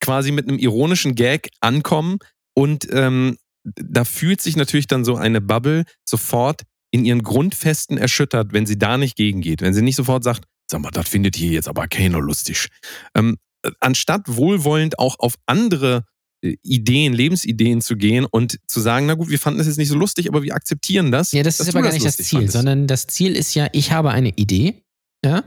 quasi 0.00 0.32
mit 0.32 0.48
einem 0.48 0.58
ironischen 0.58 1.14
Gag 1.14 1.50
ankommen 1.60 2.18
und 2.54 2.88
ähm, 2.92 3.36
da 3.74 4.04
fühlt 4.04 4.40
sich 4.40 4.56
natürlich 4.56 4.86
dann 4.86 5.04
so 5.04 5.16
eine 5.16 5.40
Bubble 5.40 5.84
sofort 6.04 6.62
in 6.90 7.04
ihren 7.04 7.22
Grundfesten 7.22 7.98
erschüttert, 7.98 8.52
wenn 8.52 8.66
sie 8.66 8.78
da 8.78 8.98
nicht 8.98 9.16
gegengeht. 9.16 9.62
Wenn 9.62 9.74
sie 9.74 9.82
nicht 9.82 9.96
sofort 9.96 10.24
sagt, 10.24 10.44
sag 10.70 10.80
mal, 10.80 10.90
das 10.90 11.08
findet 11.08 11.36
hier 11.36 11.52
jetzt 11.52 11.68
aber 11.68 11.86
keiner 11.88 12.20
lustig. 12.20 12.68
Ähm, 13.14 13.36
anstatt 13.80 14.22
wohlwollend 14.26 14.98
auch 14.98 15.18
auf 15.18 15.34
andere 15.46 16.04
äh, 16.42 16.56
Ideen, 16.62 17.12
Lebensideen 17.12 17.80
zu 17.80 17.96
gehen 17.96 18.24
und 18.24 18.58
zu 18.66 18.80
sagen, 18.80 19.06
na 19.06 19.14
gut, 19.14 19.28
wir 19.28 19.38
fanden 19.38 19.58
das 19.58 19.66
jetzt 19.66 19.78
nicht 19.78 19.88
so 19.88 19.96
lustig, 19.96 20.28
aber 20.28 20.42
wir 20.42 20.54
akzeptieren 20.54 21.12
das. 21.12 21.32
Ja, 21.32 21.42
das 21.42 21.60
ist 21.60 21.68
aber 21.68 21.82
gar 21.82 21.92
nicht 21.92 22.04
das 22.04 22.16
Ziel, 22.16 22.38
fandest. 22.38 22.52
sondern 22.52 22.86
das 22.86 23.06
Ziel 23.06 23.36
ist 23.36 23.54
ja, 23.54 23.68
ich 23.72 23.92
habe 23.92 24.10
eine 24.10 24.30
Idee, 24.30 24.82
ja, 25.24 25.44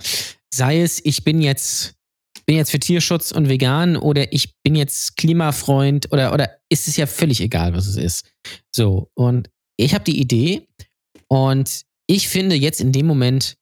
sei 0.54 0.82
es, 0.82 1.04
ich 1.04 1.24
bin 1.24 1.42
jetzt, 1.42 1.96
bin 2.46 2.56
jetzt 2.56 2.72
für 2.72 2.80
Tierschutz 2.80 3.32
und 3.32 3.50
vegan 3.50 3.96
oder 3.96 4.32
ich 4.34 4.56
bin 4.64 4.76
jetzt 4.76 5.18
Klimafreund 5.18 6.12
oder, 6.12 6.34
oder 6.34 6.58
ist 6.70 6.88
es 6.88 6.98
ja 6.98 7.06
völlig 7.06 7.42
egal, 7.42 7.74
was 7.74 7.88
es 7.88 7.98
ist. 7.98 8.26
So, 8.76 9.10
und 9.16 9.50
ich 9.78 9.94
habe 9.94 10.04
die 10.04 10.20
Idee 10.20 10.68
und 11.28 11.84
ich 12.08 12.28
finde 12.28 12.56
jetzt 12.56 12.82
in 12.82 12.92
dem 12.92 13.06
Moment, 13.06 13.56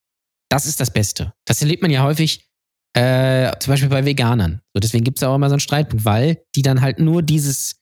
das 0.50 0.65
ist 0.65 0.80
das 0.80 0.91
Beste. 0.91 1.34
Das 1.46 1.62
erlebt 1.62 1.82
man 1.82 1.91
ja 1.91 2.04
häufig, 2.04 2.48
äh, 2.94 3.52
zum 3.60 3.72
Beispiel 3.72 3.89
bei 3.89 4.06
Veganern. 4.06 4.62
So, 4.74 4.80
deswegen 4.80 5.04
gibt 5.04 5.20
es 5.20 5.24
auch 5.24 5.36
immer 5.36 5.50
so 5.50 5.54
einen 5.54 5.62
Streitpunkt, 5.62 6.04
weil 6.04 6.44
die 6.56 6.62
dann 6.62 6.82
halt 6.82 7.00
nur 7.00 7.22
dieses, 7.22 7.78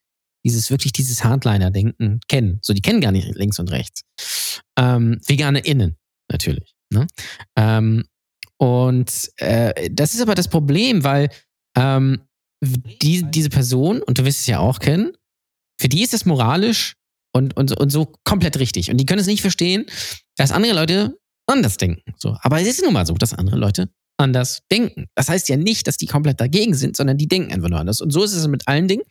dieses, 0.46 0.70
wirklich 0.70 0.94
dieses 0.94 1.24
Hardliner-Denken 1.24 2.20
kennen. 2.28 2.60
So, 2.62 2.74
die 2.74 2.82
kennen 2.82 3.02
gar 3.02 3.12
nicht 3.12 3.28
links 3.36 3.60
und 3.60 3.72
rechts. 3.72 4.04
Ähm, 4.78 5.20
VeganerInnen, 5.26 5.98
natürlich. 6.30 6.76
Ne? 6.94 7.08
Ähm, 7.56 8.06
und 8.60 9.32
äh, 9.38 9.90
das 9.90 10.14
ist 10.14 10.22
aber 10.22 10.36
das 10.36 10.50
Problem, 10.50 11.04
weil 11.04 11.30
ähm, 11.78 12.22
die, 12.62 13.24
diese 13.24 13.50
Person, 13.50 14.02
und 14.02 14.18
du 14.18 14.26
wirst 14.26 14.42
es 14.42 14.48
ja 14.48 14.60
auch 14.60 14.80
kennen, 14.80 15.14
für 15.80 15.88
die 15.88 16.04
ist 16.04 16.14
das 16.14 16.26
moralisch 16.26 16.96
und, 17.34 17.56
und, 17.56 17.72
und 17.80 17.90
so 17.90 18.12
komplett 18.26 18.60
richtig. 18.60 18.92
Und 18.92 18.98
die 18.98 19.06
können 19.06 19.22
es 19.22 19.28
nicht 19.28 19.42
verstehen, 19.42 19.86
dass 20.36 20.52
andere 20.52 20.74
Leute 20.74 21.18
anders 21.48 21.78
denken. 21.78 22.14
So. 22.18 22.36
Aber 22.42 22.60
es 22.60 22.68
ist 22.68 22.84
nun 22.84 22.94
mal 22.94 23.06
so, 23.06 23.14
dass 23.14 23.34
andere 23.34 23.58
Leute 23.58 23.90
anders 24.18 24.62
denken. 24.70 25.06
Das 25.16 25.30
heißt 25.30 25.48
ja 25.48 25.56
nicht, 25.56 25.88
dass 25.88 25.96
die 25.96 26.06
komplett 26.06 26.42
dagegen 26.42 26.74
sind, 26.74 26.98
sondern 26.98 27.18
die 27.18 27.28
denken 27.28 27.54
einfach 27.54 27.70
nur 27.70 27.80
anders. 27.80 28.02
Und 28.02 28.12
so 28.12 28.24
ist 28.24 28.34
es 28.34 28.46
mit 28.48 28.68
allen 28.68 28.90
Dingen. 28.90 29.04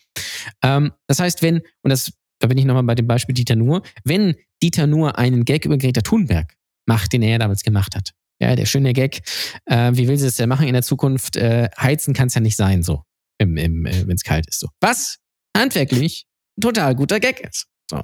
Ähm, 0.62 0.92
das 1.06 1.20
heißt, 1.20 1.40
wenn, 1.40 1.62
und 1.82 1.90
das, 1.90 2.12
da 2.40 2.48
bin 2.48 2.58
ich 2.58 2.66
nochmal 2.66 2.82
bei 2.82 2.94
dem 2.94 3.06
Beispiel 3.06 3.34
Dieter 3.34 3.56
Nuhr, 3.56 3.82
wenn 4.04 4.34
Dieter 4.62 4.86
Nuhr 4.86 5.16
einen 5.16 5.46
Gag 5.46 5.64
über 5.64 5.78
Greta 5.78 6.02
Thunberg 6.02 6.54
macht, 6.86 7.14
den 7.14 7.22
er 7.22 7.30
ja 7.30 7.38
damals 7.38 7.62
gemacht 7.62 7.96
hat. 7.96 8.12
Ja, 8.40 8.54
der 8.54 8.66
schöne 8.66 8.92
Gag, 8.92 9.20
äh, 9.66 9.90
wie 9.94 10.06
will 10.06 10.16
sie 10.16 10.26
es 10.26 10.36
denn 10.36 10.48
machen 10.48 10.66
in 10.66 10.72
der 10.72 10.82
Zukunft? 10.82 11.36
Äh, 11.36 11.68
heizen 11.78 12.14
kann 12.14 12.28
es 12.28 12.34
ja 12.34 12.40
nicht 12.40 12.56
sein, 12.56 12.82
so, 12.82 13.02
im, 13.38 13.56
im, 13.56 13.84
äh, 13.86 14.06
wenn 14.06 14.14
es 14.14 14.22
kalt 14.22 14.46
ist. 14.48 14.60
So. 14.60 14.68
Was 14.80 15.18
handwerklich 15.56 16.26
total 16.60 16.94
guter 16.94 17.20
Gag 17.20 17.40
ist. 17.40 17.66
So. 17.90 18.02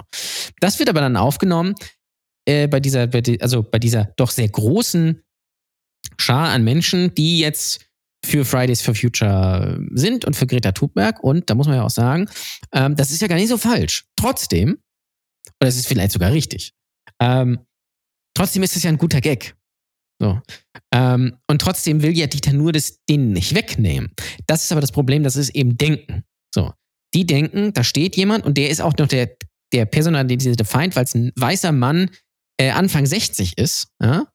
Das 0.59 0.79
wird 0.79 0.89
aber 0.89 1.01
dann 1.01 1.17
aufgenommen 1.17 1.75
äh, 2.45 2.67
bei 2.67 2.79
dieser, 2.79 3.07
bei 3.07 3.21
die, 3.21 3.41
also 3.41 3.63
bei 3.63 3.79
dieser 3.79 4.05
doch 4.17 4.31
sehr 4.31 4.49
großen 4.49 5.21
Schar 6.17 6.49
an 6.49 6.63
Menschen, 6.63 7.13
die 7.15 7.39
jetzt 7.39 7.85
für 8.25 8.43
Fridays 8.45 8.81
for 8.81 8.95
Future 8.95 9.79
sind 9.91 10.25
und 10.25 10.35
für 10.35 10.47
Greta 10.47 10.71
Thunberg. 10.71 11.23
Und 11.23 11.49
da 11.49 11.55
muss 11.55 11.67
man 11.67 11.77
ja 11.77 11.83
auch 11.83 11.91
sagen, 11.91 12.27
ähm, 12.73 12.95
das 12.95 13.11
ist 13.11 13.21
ja 13.21 13.27
gar 13.27 13.35
nicht 13.35 13.49
so 13.49 13.57
falsch. 13.57 14.05
Trotzdem, 14.15 14.79
oder 15.61 15.69
es 15.69 15.77
ist 15.77 15.87
vielleicht 15.87 16.11
sogar 16.11 16.31
richtig, 16.31 16.73
ähm, 17.19 17.59
trotzdem 18.33 18.63
ist 18.63 18.75
es 18.75 18.83
ja 18.83 18.89
ein 18.89 18.97
guter 18.97 19.21
Gag. 19.21 19.55
So. 20.21 20.39
Ähm, 20.93 21.37
und 21.47 21.61
trotzdem 21.61 22.01
will 22.01 22.17
ja 22.17 22.27
Dieter 22.27 22.53
nur 22.53 22.71
das 22.71 23.03
denen 23.05 23.33
nicht 23.33 23.53
wegnehmen. 23.53 24.11
Das 24.47 24.63
ist 24.63 24.71
aber 24.71 24.81
das 24.81 24.91
Problem, 24.91 25.23
das 25.23 25.35
ist 25.35 25.49
eben 25.49 25.77
Denken. 25.77 26.23
So. 26.53 26.73
Die 27.13 27.25
denken, 27.25 27.73
da 27.73 27.83
steht 27.83 28.15
jemand 28.15 28.45
und 28.45 28.57
der 28.57 28.69
ist 28.69 28.81
auch 28.81 28.95
noch 28.97 29.07
der, 29.07 29.35
der 29.73 29.85
personalisierte 29.85 30.65
Feind, 30.65 30.95
weil 30.95 31.05
es 31.05 31.15
ein 31.15 31.31
weißer 31.35 31.71
Mann 31.71 32.09
äh, 32.59 32.71
Anfang 32.71 33.05
60 33.05 33.57
ist, 33.57 33.89
ja? 34.01 34.27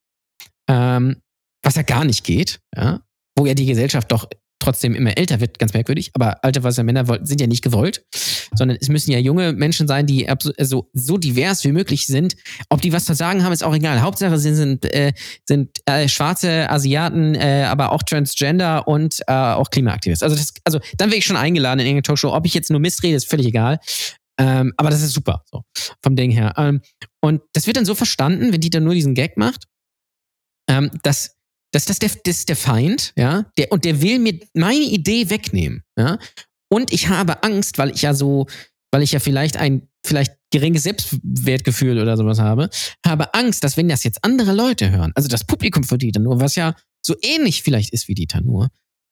ähm, 0.68 1.16
was 1.62 1.76
ja 1.76 1.82
gar 1.82 2.04
nicht 2.04 2.24
geht, 2.24 2.60
ja? 2.76 3.02
wo 3.36 3.46
ja 3.46 3.54
die 3.54 3.66
Gesellschaft 3.66 4.12
doch 4.12 4.28
trotzdem 4.60 4.94
immer 4.94 5.16
älter 5.16 5.40
wird, 5.40 5.58
ganz 5.58 5.72
merkwürdig, 5.72 6.10
aber 6.14 6.44
alte 6.44 6.62
weiße 6.62 6.84
Männer 6.84 7.04
sind 7.22 7.40
ja 7.40 7.46
nicht 7.46 7.62
gewollt, 7.62 8.04
sondern 8.54 8.78
es 8.80 8.88
müssen 8.88 9.10
ja 9.10 9.18
junge 9.18 9.52
Menschen 9.52 9.88
sein, 9.88 10.06
die 10.06 10.28
also 10.28 10.88
so 10.92 11.18
divers 11.18 11.64
wie 11.64 11.72
möglich 11.72 12.06
sind. 12.06 12.36
Ob 12.68 12.80
die 12.80 12.92
was 12.92 13.04
zu 13.04 13.14
sagen 13.14 13.42
haben, 13.42 13.52
ist 13.52 13.64
auch 13.64 13.74
egal. 13.74 14.00
Hauptsache 14.02 14.38
sie 14.38 14.54
sind, 14.54 14.84
äh, 14.94 15.12
sind 15.46 15.78
äh, 15.86 16.08
schwarze 16.08 16.70
Asiaten, 16.70 17.34
äh, 17.34 17.64
aber 17.68 17.92
auch 17.92 18.02
Transgender 18.02 18.86
und 18.86 19.20
äh, 19.26 19.32
auch 19.32 19.70
Klimaaktivist. 19.70 20.22
Also, 20.22 20.36
das, 20.36 20.54
also 20.64 20.78
dann 20.96 21.10
wäre 21.10 21.18
ich 21.18 21.24
schon 21.24 21.36
eingeladen 21.36 21.80
in 21.80 21.86
irgendeine 21.86 22.02
Talkshow. 22.02 22.32
Ob 22.34 22.46
ich 22.46 22.54
jetzt 22.54 22.70
nur 22.70 22.80
Mist 22.80 23.02
rede, 23.02 23.16
ist 23.16 23.28
völlig 23.28 23.46
egal. 23.46 23.80
Ähm, 24.38 24.72
aber 24.76 24.88
das 24.88 25.02
ist 25.02 25.12
super, 25.12 25.44
so 25.50 25.64
vom 26.02 26.16
Ding 26.16 26.30
her. 26.30 26.54
Ähm, 26.56 26.80
und 27.20 27.42
das 27.52 27.66
wird 27.66 27.76
dann 27.76 27.84
so 27.84 27.94
verstanden, 27.94 28.52
wenn 28.52 28.60
Dieter 28.60 28.80
nur 28.80 28.94
diesen 28.94 29.14
Gag 29.14 29.36
macht, 29.36 29.66
ähm, 30.68 30.90
dass, 31.02 31.36
dass 31.72 31.84
das, 31.84 31.98
der, 31.98 32.10
das 32.24 32.38
ist 32.38 32.48
der 32.48 32.56
Feind, 32.56 33.12
ja, 33.16 33.46
der, 33.58 33.72
und 33.72 33.84
der 33.84 34.02
will 34.02 34.18
mir 34.18 34.38
meine 34.54 34.80
Idee 34.80 35.30
wegnehmen, 35.30 35.82
ja. 35.98 36.18
Und 36.72 36.92
ich 36.92 37.08
habe 37.08 37.42
Angst, 37.42 37.78
weil 37.78 37.90
ich 37.90 38.02
ja 38.02 38.14
so, 38.14 38.46
weil 38.92 39.02
ich 39.02 39.12
ja 39.12 39.18
vielleicht 39.18 39.56
ein 39.56 39.88
vielleicht 40.04 40.36
geringes 40.50 40.84
Selbstwertgefühl 40.84 42.00
oder 42.00 42.16
sowas 42.16 42.38
habe, 42.38 42.70
habe 43.04 43.34
Angst, 43.34 43.64
dass 43.64 43.76
wenn 43.76 43.88
das 43.88 44.04
jetzt 44.04 44.24
andere 44.24 44.52
Leute 44.52 44.90
hören, 44.90 45.12
also 45.14 45.28
das 45.28 45.44
Publikum 45.44 45.84
für 45.84 45.98
Dieter 45.98 46.20
Nur, 46.20 46.40
was 46.40 46.54
ja 46.54 46.74
so 47.04 47.14
ähnlich 47.22 47.62
vielleicht 47.62 47.92
ist 47.92 48.08
wie 48.08 48.14
Dieter 48.14 48.40
Nur, 48.40 48.68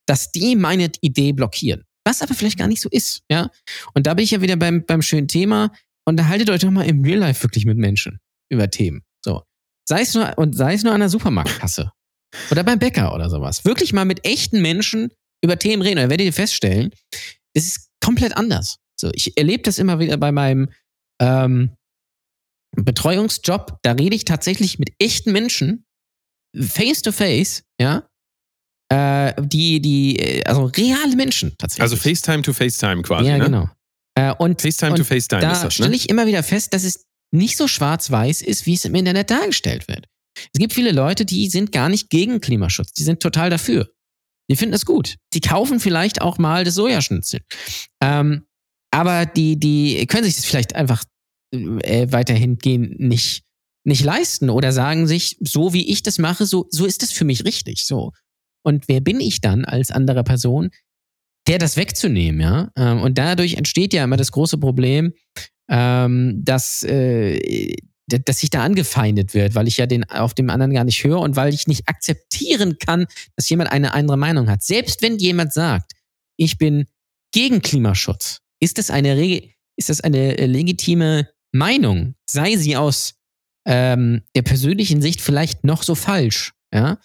dass 0.07 0.33
die 0.33 0.57
meine 0.57 0.91
Idee 1.01 1.33
blockieren. 1.33 1.85
Was 2.05 2.23
aber 2.23 2.35
vielleicht 2.35 2.59
gar 2.59 2.69
nicht 2.69 2.81
so 2.81 2.89
ist, 2.89 3.23
ja. 3.31 3.51
Und 3.95 4.07
da 4.07 4.15
bin 4.15 4.25
ich 4.25 4.31
ja 4.31 4.41
wieder 4.41 4.57
beim, 4.57 4.85
beim 4.87 5.03
schönen 5.03 5.29
Thema. 5.29 5.73
Unterhaltet 6.07 6.49
euch 6.49 6.61
doch 6.61 6.71
mal 6.71 6.87
im 6.87 7.05
Real 7.05 7.19
Life 7.19 7.43
wirklich 7.43 7.67
mit 7.67 7.77
Menschen 7.77 8.19
über 8.51 8.71
Themen. 8.71 9.03
So. 9.23 9.43
Sei 9.87 10.01
es 10.01 10.15
nur, 10.15 10.37
und 10.39 10.57
sei 10.57 10.75
es 10.75 10.83
nur 10.83 10.95
an 10.95 11.01
der 11.01 11.11
Supermarktkasse. 11.11 11.93
Oder 12.51 12.65
beim 12.65 12.79
Bäcker 12.79 13.15
oder 13.15 13.31
sowas. 13.31 13.65
Wirklich 13.65 13.93
mal 13.93 14.05
mit 14.05 14.25
echten 14.25 14.61
Menschen 14.61 15.11
über 15.43 15.59
Themen 15.59 15.83
reden. 15.83 15.97
Dann 15.97 16.11
werdet 16.11 16.27
ihr 16.27 16.33
feststellen, 16.33 16.91
es 17.55 17.67
ist 17.67 17.89
komplett 18.05 18.37
anders. 18.37 18.77
So, 19.01 19.11
ich 19.15 19.37
erlebe 19.37 19.63
das 19.63 19.79
immer 19.79 19.99
wieder 19.99 20.17
bei 20.17 20.33
meinem, 20.33 20.71
ähm, 21.21 21.77
Betreuungsjob, 22.77 23.79
da 23.83 23.93
rede 23.93 24.15
ich 24.15 24.25
tatsächlich 24.25 24.79
mit 24.79 24.91
echten 24.99 25.33
Menschen, 25.33 25.85
face 26.59 27.03
to 27.03 27.13
face, 27.13 27.65
ja, 27.81 28.09
äh, 28.91 29.35
die, 29.43 29.81
die, 29.81 30.19
äh, 30.19 30.45
also 30.45 30.65
reale 30.65 31.17
Menschen 31.17 31.55
tatsächlich. 31.59 31.83
Also 31.83 31.97
FaceTime 31.97 32.43
to 32.43 32.53
FaceTime 32.53 33.03
quasi. 33.03 33.29
ja, 33.29 33.39
ne? 33.39 33.45
genau. 33.45 33.69
Äh, 34.15 34.35
und 34.35 34.61
FaceTime 34.61 34.93
und 34.93 34.99
to 34.99 35.05
FaceTime 35.05 35.43
da 35.43 35.53
ist 35.53 35.63
das, 35.63 35.75
stelle 35.75 35.91
ne? 35.91 35.97
ich 35.97 36.09
immer 36.09 36.27
wieder 36.27 36.43
fest, 36.43 36.73
dass 36.73 36.85
es 36.85 37.05
nicht 37.31 37.57
so 37.57 37.69
schwarz-weiß 37.69 38.43
ist, 38.43 38.67
wie 38.67 38.75
es 38.75 38.85
im 38.85 38.95
Internet 38.95 39.31
dargestellt 39.31 39.89
wird. 39.89 40.07
Es 40.53 40.59
gibt 40.59 40.73
viele 40.73 40.93
Leute, 40.93 41.25
die 41.25 41.49
sind 41.49 41.73
gar 41.73 41.89
nicht 41.89 42.11
gegen 42.11 42.41
Klimaschutz, 42.41 42.93
die 42.93 43.05
sind 43.05 43.21
total 43.21 43.51
dafür. 43.51 43.89
Die 44.51 44.57
finden 44.57 44.75
es 44.75 44.87
gut. 44.87 45.17
Die 45.35 45.41
kaufen 45.41 45.79
vielleicht 45.79 46.23
auch 46.23 46.39
mal 46.39 46.65
das 46.65 46.75
Sojaschnitzel. 46.75 47.41
Ähm, 48.03 48.47
aber 48.91 49.27
die, 49.27 49.59
die 49.59 50.07
können 50.07 50.25
sich 50.25 50.37
das 50.37 50.47
vielleicht 50.47 50.75
einfach 50.75 51.05
äh, 51.53 52.07
weiterhin 52.11 52.57
gehen 52.57 52.95
nicht, 52.99 53.43
nicht 53.85 54.05
leisten 54.05 54.51
oder 54.51 54.73
sagen 54.73 55.07
sich, 55.07 55.37
so 55.41 55.73
wie 55.73 55.91
ich 55.91 56.03
das 56.03 56.19
mache, 56.19 56.47
so, 56.47 56.67
so 56.71 56.87
ist 56.87 57.03
es 57.03 57.13
für 57.13 57.25
mich 57.25 57.45
richtig. 57.45 57.85
So. 57.85 58.13
Und 58.65 58.89
wer 58.89 59.01
bin 59.01 59.21
ich 59.21 59.41
dann 59.41 59.65
als 59.65 59.91
andere 59.91 60.25
Person, 60.25 60.71
der 61.47 61.59
das 61.59 61.77
wegzunehmen, 61.77 62.41
ja? 62.41 62.71
Ähm, 62.77 63.01
und 63.01 63.17
dadurch 63.17 63.55
entsteht 63.55 63.95
ja 63.95 64.05
immer 64.05 64.17
das 64.17 64.33
große 64.33 64.59
Problem, 64.59 65.15
ähm, 65.71 66.43
dass, 66.45 66.83
äh, 66.83 67.75
dass 68.09 68.43
ich 68.43 68.51
da 68.51 68.63
angefeindet 68.63 69.35
wird, 69.35 69.55
weil 69.55 69.69
ich 69.69 69.77
ja 69.77 69.87
den 69.87 70.09
auf 70.09 70.35
dem 70.35 70.51
anderen 70.51 70.73
gar 70.73 70.85
nicht 70.85 71.05
höre 71.05 71.21
und 71.21 71.37
weil 71.37 71.53
ich 71.53 71.67
nicht 71.67 71.89
akzeptieren 71.89 72.79
kann, 72.79 73.07
dass 73.37 73.49
jemand 73.49 73.71
eine 73.71 73.95
andere 73.95 74.17
Meinung 74.17 74.49
hat. 74.49 74.63
Selbst 74.63 75.03
wenn 75.03 75.19
jemand 75.19 75.53
sagt, 75.53 75.93
ich 76.37 76.59
bin 76.59 76.87
gegen 77.33 77.61
Klimaschutz, 77.61 78.41
ist 78.61 78.79
das 78.79 78.91
eine, 78.91 79.43
ist 79.77 79.91
das 79.91 80.01
eine 80.01 80.39
äh, 80.39 80.47
legitime 80.47 81.29
Meinung, 81.53 82.15
sei 82.27 82.57
sie 82.57 82.77
aus 82.77 83.15
ähm, 83.67 84.23
der 84.35 84.43
persönlichen 84.43 85.03
Sicht 85.03 85.21
vielleicht 85.21 85.65
noch 85.65 85.83
so 85.83 85.95
falsch, 85.95 86.53
ja. 86.73 86.99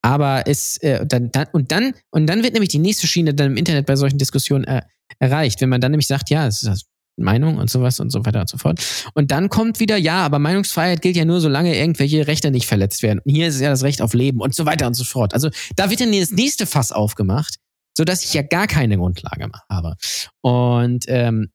Aber 0.00 0.44
es 0.46 0.76
äh, 0.78 1.04
dann, 1.04 1.30
dann 1.32 1.48
und 1.52 1.72
dann 1.72 1.92
und 2.10 2.26
dann 2.26 2.42
wird 2.42 2.52
nämlich 2.52 2.70
die 2.70 2.78
nächste 2.78 3.08
Schiene 3.08 3.34
dann 3.34 3.52
im 3.52 3.56
Internet 3.56 3.86
bei 3.86 3.96
solchen 3.96 4.18
Diskussionen 4.18 4.64
äh, 4.64 4.82
erreicht, 5.18 5.60
wenn 5.60 5.68
man 5.68 5.80
dann 5.80 5.90
nämlich 5.90 6.06
sagt, 6.06 6.30
ja, 6.30 6.46
es 6.46 6.62
ist 6.62 6.86
Meinung 7.24 7.58
und 7.58 7.70
sowas 7.70 8.00
und 8.00 8.10
so 8.10 8.24
weiter 8.24 8.40
und 8.40 8.48
so 8.48 8.58
fort. 8.58 8.80
Und 9.14 9.30
dann 9.30 9.48
kommt 9.48 9.80
wieder, 9.80 9.96
ja, 9.96 10.24
aber 10.24 10.38
Meinungsfreiheit 10.38 11.02
gilt 11.02 11.16
ja 11.16 11.24
nur, 11.24 11.40
solange 11.40 11.76
irgendwelche 11.76 12.26
Rechte 12.26 12.50
nicht 12.50 12.66
verletzt 12.66 13.02
werden. 13.02 13.20
Und 13.24 13.30
hier 13.32 13.48
ist 13.48 13.60
ja 13.60 13.70
das 13.70 13.82
Recht 13.82 14.02
auf 14.02 14.14
Leben 14.14 14.40
und 14.40 14.54
so 14.54 14.66
weiter 14.66 14.86
und 14.86 14.94
so 14.94 15.04
fort. 15.04 15.34
Also 15.34 15.50
da 15.76 15.90
wird 15.90 16.00
dann 16.00 16.12
das 16.12 16.30
nächste 16.30 16.66
Fass 16.66 16.92
aufgemacht, 16.92 17.56
sodass 17.96 18.24
ich 18.24 18.34
ja 18.34 18.42
gar 18.42 18.66
keine 18.66 18.96
Grundlage 18.96 19.48
mehr 19.48 19.62
habe. 19.70 19.94
Und 20.40 21.04
ähm, 21.08 21.50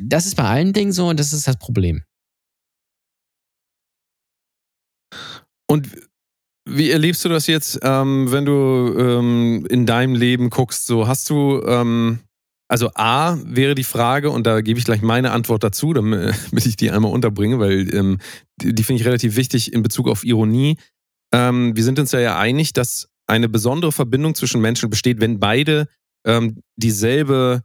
das 0.00 0.26
ist 0.26 0.36
bei 0.36 0.44
allen 0.44 0.72
Dingen 0.72 0.92
so 0.92 1.08
und 1.08 1.18
das 1.18 1.32
ist 1.32 1.46
das 1.46 1.58
Problem. 1.58 2.02
Und 5.68 5.88
wie 6.64 6.90
erlebst 6.90 7.24
du 7.24 7.28
das 7.28 7.46
jetzt, 7.46 7.80
ähm, 7.82 8.30
wenn 8.30 8.44
du 8.44 8.94
ähm, 8.96 9.66
in 9.68 9.86
deinem 9.86 10.14
Leben 10.14 10.50
guckst? 10.50 10.86
So 10.86 11.08
hast 11.08 11.28
du, 11.30 11.62
ähm, 11.66 12.20
also 12.72 12.88
A 12.94 13.36
wäre 13.44 13.74
die 13.74 13.84
Frage, 13.84 14.30
und 14.30 14.46
da 14.46 14.62
gebe 14.62 14.78
ich 14.78 14.86
gleich 14.86 15.02
meine 15.02 15.32
Antwort 15.32 15.62
dazu, 15.62 15.92
damit 15.92 16.34
damit 16.50 16.64
ich 16.64 16.76
die 16.76 16.90
einmal 16.90 17.12
unterbringe, 17.12 17.58
weil 17.58 17.94
ähm, 17.94 18.18
die, 18.56 18.74
die 18.74 18.82
finde 18.82 19.02
ich 19.02 19.06
relativ 19.06 19.36
wichtig 19.36 19.74
in 19.74 19.82
Bezug 19.82 20.08
auf 20.08 20.24
Ironie. 20.24 20.78
Ähm, 21.34 21.76
wir 21.76 21.84
sind 21.84 21.98
uns 21.98 22.12
ja, 22.12 22.20
ja 22.20 22.38
einig, 22.38 22.72
dass 22.72 23.08
eine 23.26 23.50
besondere 23.50 23.92
Verbindung 23.92 24.34
zwischen 24.34 24.62
Menschen 24.62 24.88
besteht, 24.88 25.20
wenn 25.20 25.38
beide 25.38 25.86
ähm, 26.26 26.62
dieselbe 26.76 27.62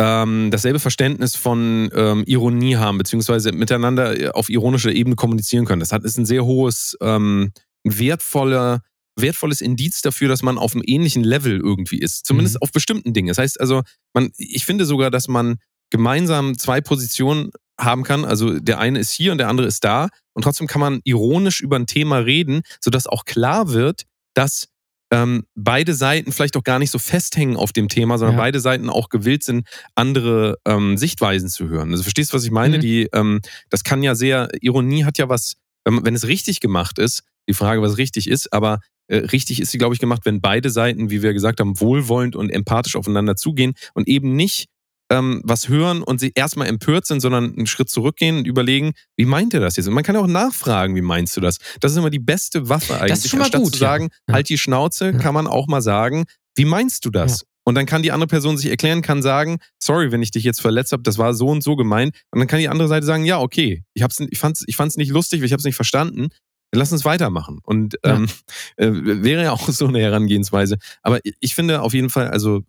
ähm, 0.00 0.50
dasselbe 0.50 0.80
Verständnis 0.80 1.36
von 1.36 1.88
ähm, 1.94 2.24
Ironie 2.26 2.74
haben, 2.74 2.98
beziehungsweise 2.98 3.52
miteinander 3.52 4.32
auf 4.34 4.48
ironischer 4.48 4.90
Ebene 4.90 5.14
kommunizieren 5.14 5.64
können. 5.64 5.80
Das 5.80 5.92
hat, 5.92 6.02
ist 6.02 6.18
ein 6.18 6.26
sehr 6.26 6.44
hohes, 6.44 6.96
ähm, 7.00 7.52
wertvoller, 7.84 8.82
wertvolles 9.20 9.60
Indiz 9.60 10.02
dafür, 10.02 10.28
dass 10.28 10.42
man 10.42 10.58
auf 10.58 10.74
einem 10.74 10.82
ähnlichen 10.86 11.24
Level 11.24 11.58
irgendwie 11.58 11.98
ist. 11.98 12.26
Zumindest 12.26 12.56
Mhm. 12.56 12.62
auf 12.62 12.72
bestimmten 12.72 13.12
Dingen. 13.12 13.28
Das 13.28 13.38
heißt 13.38 13.60
also, 13.60 13.82
man, 14.14 14.30
ich 14.36 14.64
finde 14.64 14.84
sogar, 14.84 15.10
dass 15.10 15.28
man 15.28 15.56
gemeinsam 15.90 16.56
zwei 16.58 16.80
Positionen 16.80 17.50
haben 17.80 18.02
kann. 18.02 18.24
Also 18.24 18.58
der 18.58 18.78
eine 18.78 18.98
ist 18.98 19.10
hier 19.12 19.32
und 19.32 19.38
der 19.38 19.48
andere 19.48 19.66
ist 19.66 19.84
da. 19.84 20.08
Und 20.34 20.42
trotzdem 20.42 20.66
kann 20.66 20.80
man 20.80 21.00
ironisch 21.04 21.60
über 21.60 21.76
ein 21.76 21.86
Thema 21.86 22.18
reden, 22.18 22.62
sodass 22.80 23.06
auch 23.06 23.24
klar 23.24 23.70
wird, 23.72 24.02
dass 24.34 24.68
ähm, 25.10 25.44
beide 25.54 25.94
Seiten 25.94 26.32
vielleicht 26.32 26.56
auch 26.58 26.64
gar 26.64 26.78
nicht 26.78 26.90
so 26.90 26.98
festhängen 26.98 27.56
auf 27.56 27.72
dem 27.72 27.88
Thema, 27.88 28.18
sondern 28.18 28.36
Ja. 28.36 28.42
beide 28.42 28.60
Seiten 28.60 28.90
auch 28.90 29.08
gewillt 29.08 29.42
sind, 29.42 29.66
andere 29.94 30.58
ähm, 30.66 30.98
Sichtweisen 30.98 31.48
zu 31.48 31.68
hören. 31.68 31.90
Also 31.92 32.02
verstehst 32.02 32.32
du, 32.32 32.36
was 32.36 32.44
ich 32.44 32.50
meine? 32.50 32.76
Mhm. 32.76 32.80
Die, 32.82 33.08
ähm, 33.14 33.40
das 33.70 33.84
kann 33.84 34.02
ja 34.02 34.14
sehr, 34.14 34.50
Ironie 34.60 35.04
hat 35.04 35.16
ja 35.16 35.28
was, 35.30 35.54
wenn, 35.86 36.04
wenn 36.04 36.14
es 36.14 36.26
richtig 36.26 36.60
gemacht 36.60 36.98
ist, 36.98 37.22
die 37.48 37.54
Frage, 37.54 37.80
was 37.80 37.96
richtig 37.96 38.28
ist, 38.28 38.52
aber 38.52 38.80
richtig 39.16 39.60
ist 39.60 39.70
sie, 39.70 39.78
glaube 39.78 39.94
ich, 39.94 40.00
gemacht, 40.00 40.22
wenn 40.24 40.40
beide 40.40 40.70
Seiten, 40.70 41.10
wie 41.10 41.22
wir 41.22 41.32
gesagt 41.32 41.60
haben, 41.60 41.80
wohlwollend 41.80 42.36
und 42.36 42.50
empathisch 42.50 42.96
aufeinander 42.96 43.36
zugehen 43.36 43.74
und 43.94 44.08
eben 44.08 44.36
nicht 44.36 44.66
ähm, 45.10 45.40
was 45.44 45.68
hören 45.68 46.02
und 46.02 46.20
sie 46.20 46.32
erstmal 46.34 46.68
empört 46.68 47.06
sind, 47.06 47.20
sondern 47.20 47.54
einen 47.56 47.66
Schritt 47.66 47.88
zurückgehen 47.88 48.36
und 48.38 48.46
überlegen, 48.46 48.92
wie 49.16 49.24
meint 49.24 49.54
er 49.54 49.60
das 49.60 49.76
jetzt? 49.76 49.86
Und 49.88 49.94
man 49.94 50.04
kann 50.04 50.16
auch 50.16 50.26
nachfragen, 50.26 50.94
wie 50.96 51.00
meinst 51.00 51.34
du 51.36 51.40
das? 51.40 51.56
Das 51.80 51.92
ist 51.92 51.98
immer 51.98 52.10
die 52.10 52.18
beste 52.18 52.68
Waffe 52.68 53.00
eigentlich. 53.00 53.12
ist 53.12 53.28
schon 53.30 53.38
mal 53.38 53.46
Anstatt 53.46 53.62
gut, 53.62 53.72
zu 53.72 53.78
sagen, 53.78 54.08
ja. 54.28 54.34
halt 54.34 54.48
die 54.50 54.58
Schnauze, 54.58 55.06
Ja. 55.06 55.18
kann 55.18 55.32
man 55.32 55.46
auch 55.46 55.66
mal 55.66 55.80
sagen, 55.80 56.24
wie 56.56 56.66
meinst 56.66 57.04
du 57.06 57.10
das? 57.10 57.44
Und 57.64 57.74
dann 57.74 57.86
kann 57.86 58.02
die 58.02 58.12
andere 58.12 58.28
Person 58.28 58.56
sich 58.56 58.70
erklären, 58.70 59.02
kann 59.02 59.22
sagen, 59.22 59.58
sorry, 59.82 60.10
wenn 60.10 60.22
ich 60.22 60.30
dich 60.30 60.42
jetzt 60.42 60.60
verletzt 60.60 60.92
habe, 60.92 61.02
das 61.02 61.18
war 61.18 61.34
so 61.34 61.48
und 61.48 61.62
so 61.62 61.76
gemeint. 61.76 62.14
Und 62.30 62.38
dann 62.40 62.48
kann 62.48 62.60
die 62.60 62.68
andere 62.68 62.88
Seite 62.88 63.04
sagen, 63.04 63.24
ja, 63.26 63.40
okay, 63.40 63.82
ich, 63.94 64.02
hab's, 64.02 64.20
ich 64.20 64.38
fand 64.38 64.56
es 64.56 64.64
ich 64.66 64.76
fand's 64.76 64.96
nicht 64.96 65.10
lustig, 65.10 65.42
ich 65.42 65.52
habe 65.52 65.58
es 65.60 65.64
nicht 65.64 65.76
verstanden. 65.76 66.28
Lass 66.74 66.92
uns 66.92 67.04
weitermachen. 67.04 67.60
Und 67.64 67.96
Ja. 68.04 68.16
ähm, 68.16 68.28
äh, 68.76 68.90
wäre 69.22 69.42
ja 69.44 69.52
auch 69.52 69.68
so 69.68 69.86
eine 69.86 70.00
Herangehensweise. 70.00 70.76
Aber 71.02 71.20
ich- 71.40 71.54
finde 71.54 71.82
auf 71.82 71.94
jeden 71.94 72.10
Fall, 72.10 72.28
also 72.28 72.62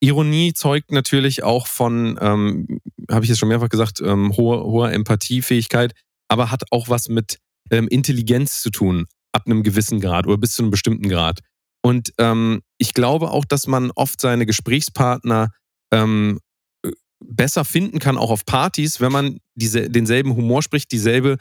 Ironie 0.00 0.52
zeugt 0.54 0.92
natürlich 0.92 1.42
auch 1.42 1.66
von, 1.66 2.18
ähm, 2.20 2.80
habe 3.10 3.24
ich 3.24 3.28
jetzt 3.28 3.38
schon 3.38 3.48
mehrfach 3.50 3.68
gesagt, 3.68 4.00
ähm, 4.00 4.34
hoher, 4.36 4.64
hoher 4.64 4.92
Empathiefähigkeit, 4.92 5.92
aber 6.28 6.50
hat 6.50 6.62
auch 6.70 6.88
was 6.88 7.08
mit 7.08 7.38
ähm, 7.70 7.86
Intelligenz 7.88 8.62
zu 8.62 8.70
tun, 8.70 9.06
ab 9.32 9.42
einem 9.46 9.62
gewissen 9.62 10.00
Grad 10.00 10.26
oder 10.26 10.38
bis 10.38 10.54
zu 10.54 10.62
einem 10.62 10.70
bestimmten 10.70 11.08
Grad. 11.08 11.40
Und 11.82 12.12
ähm, 12.18 12.62
ich 12.78 12.94
glaube 12.94 13.30
auch, 13.30 13.44
dass 13.44 13.66
man 13.66 13.90
oft 13.92 14.20
seine 14.20 14.46
Gesprächspartner 14.46 15.50
ähm, 15.92 16.40
äh, 16.84 16.90
besser 17.22 17.64
finden 17.64 17.98
kann, 17.98 18.16
auch 18.16 18.30
auf 18.30 18.44
Partys, 18.46 19.00
wenn 19.00 19.12
man 19.12 19.38
diese, 19.54 19.90
denselben 19.90 20.34
Humor 20.34 20.62
spricht, 20.62 20.90
dieselbe 20.92 21.36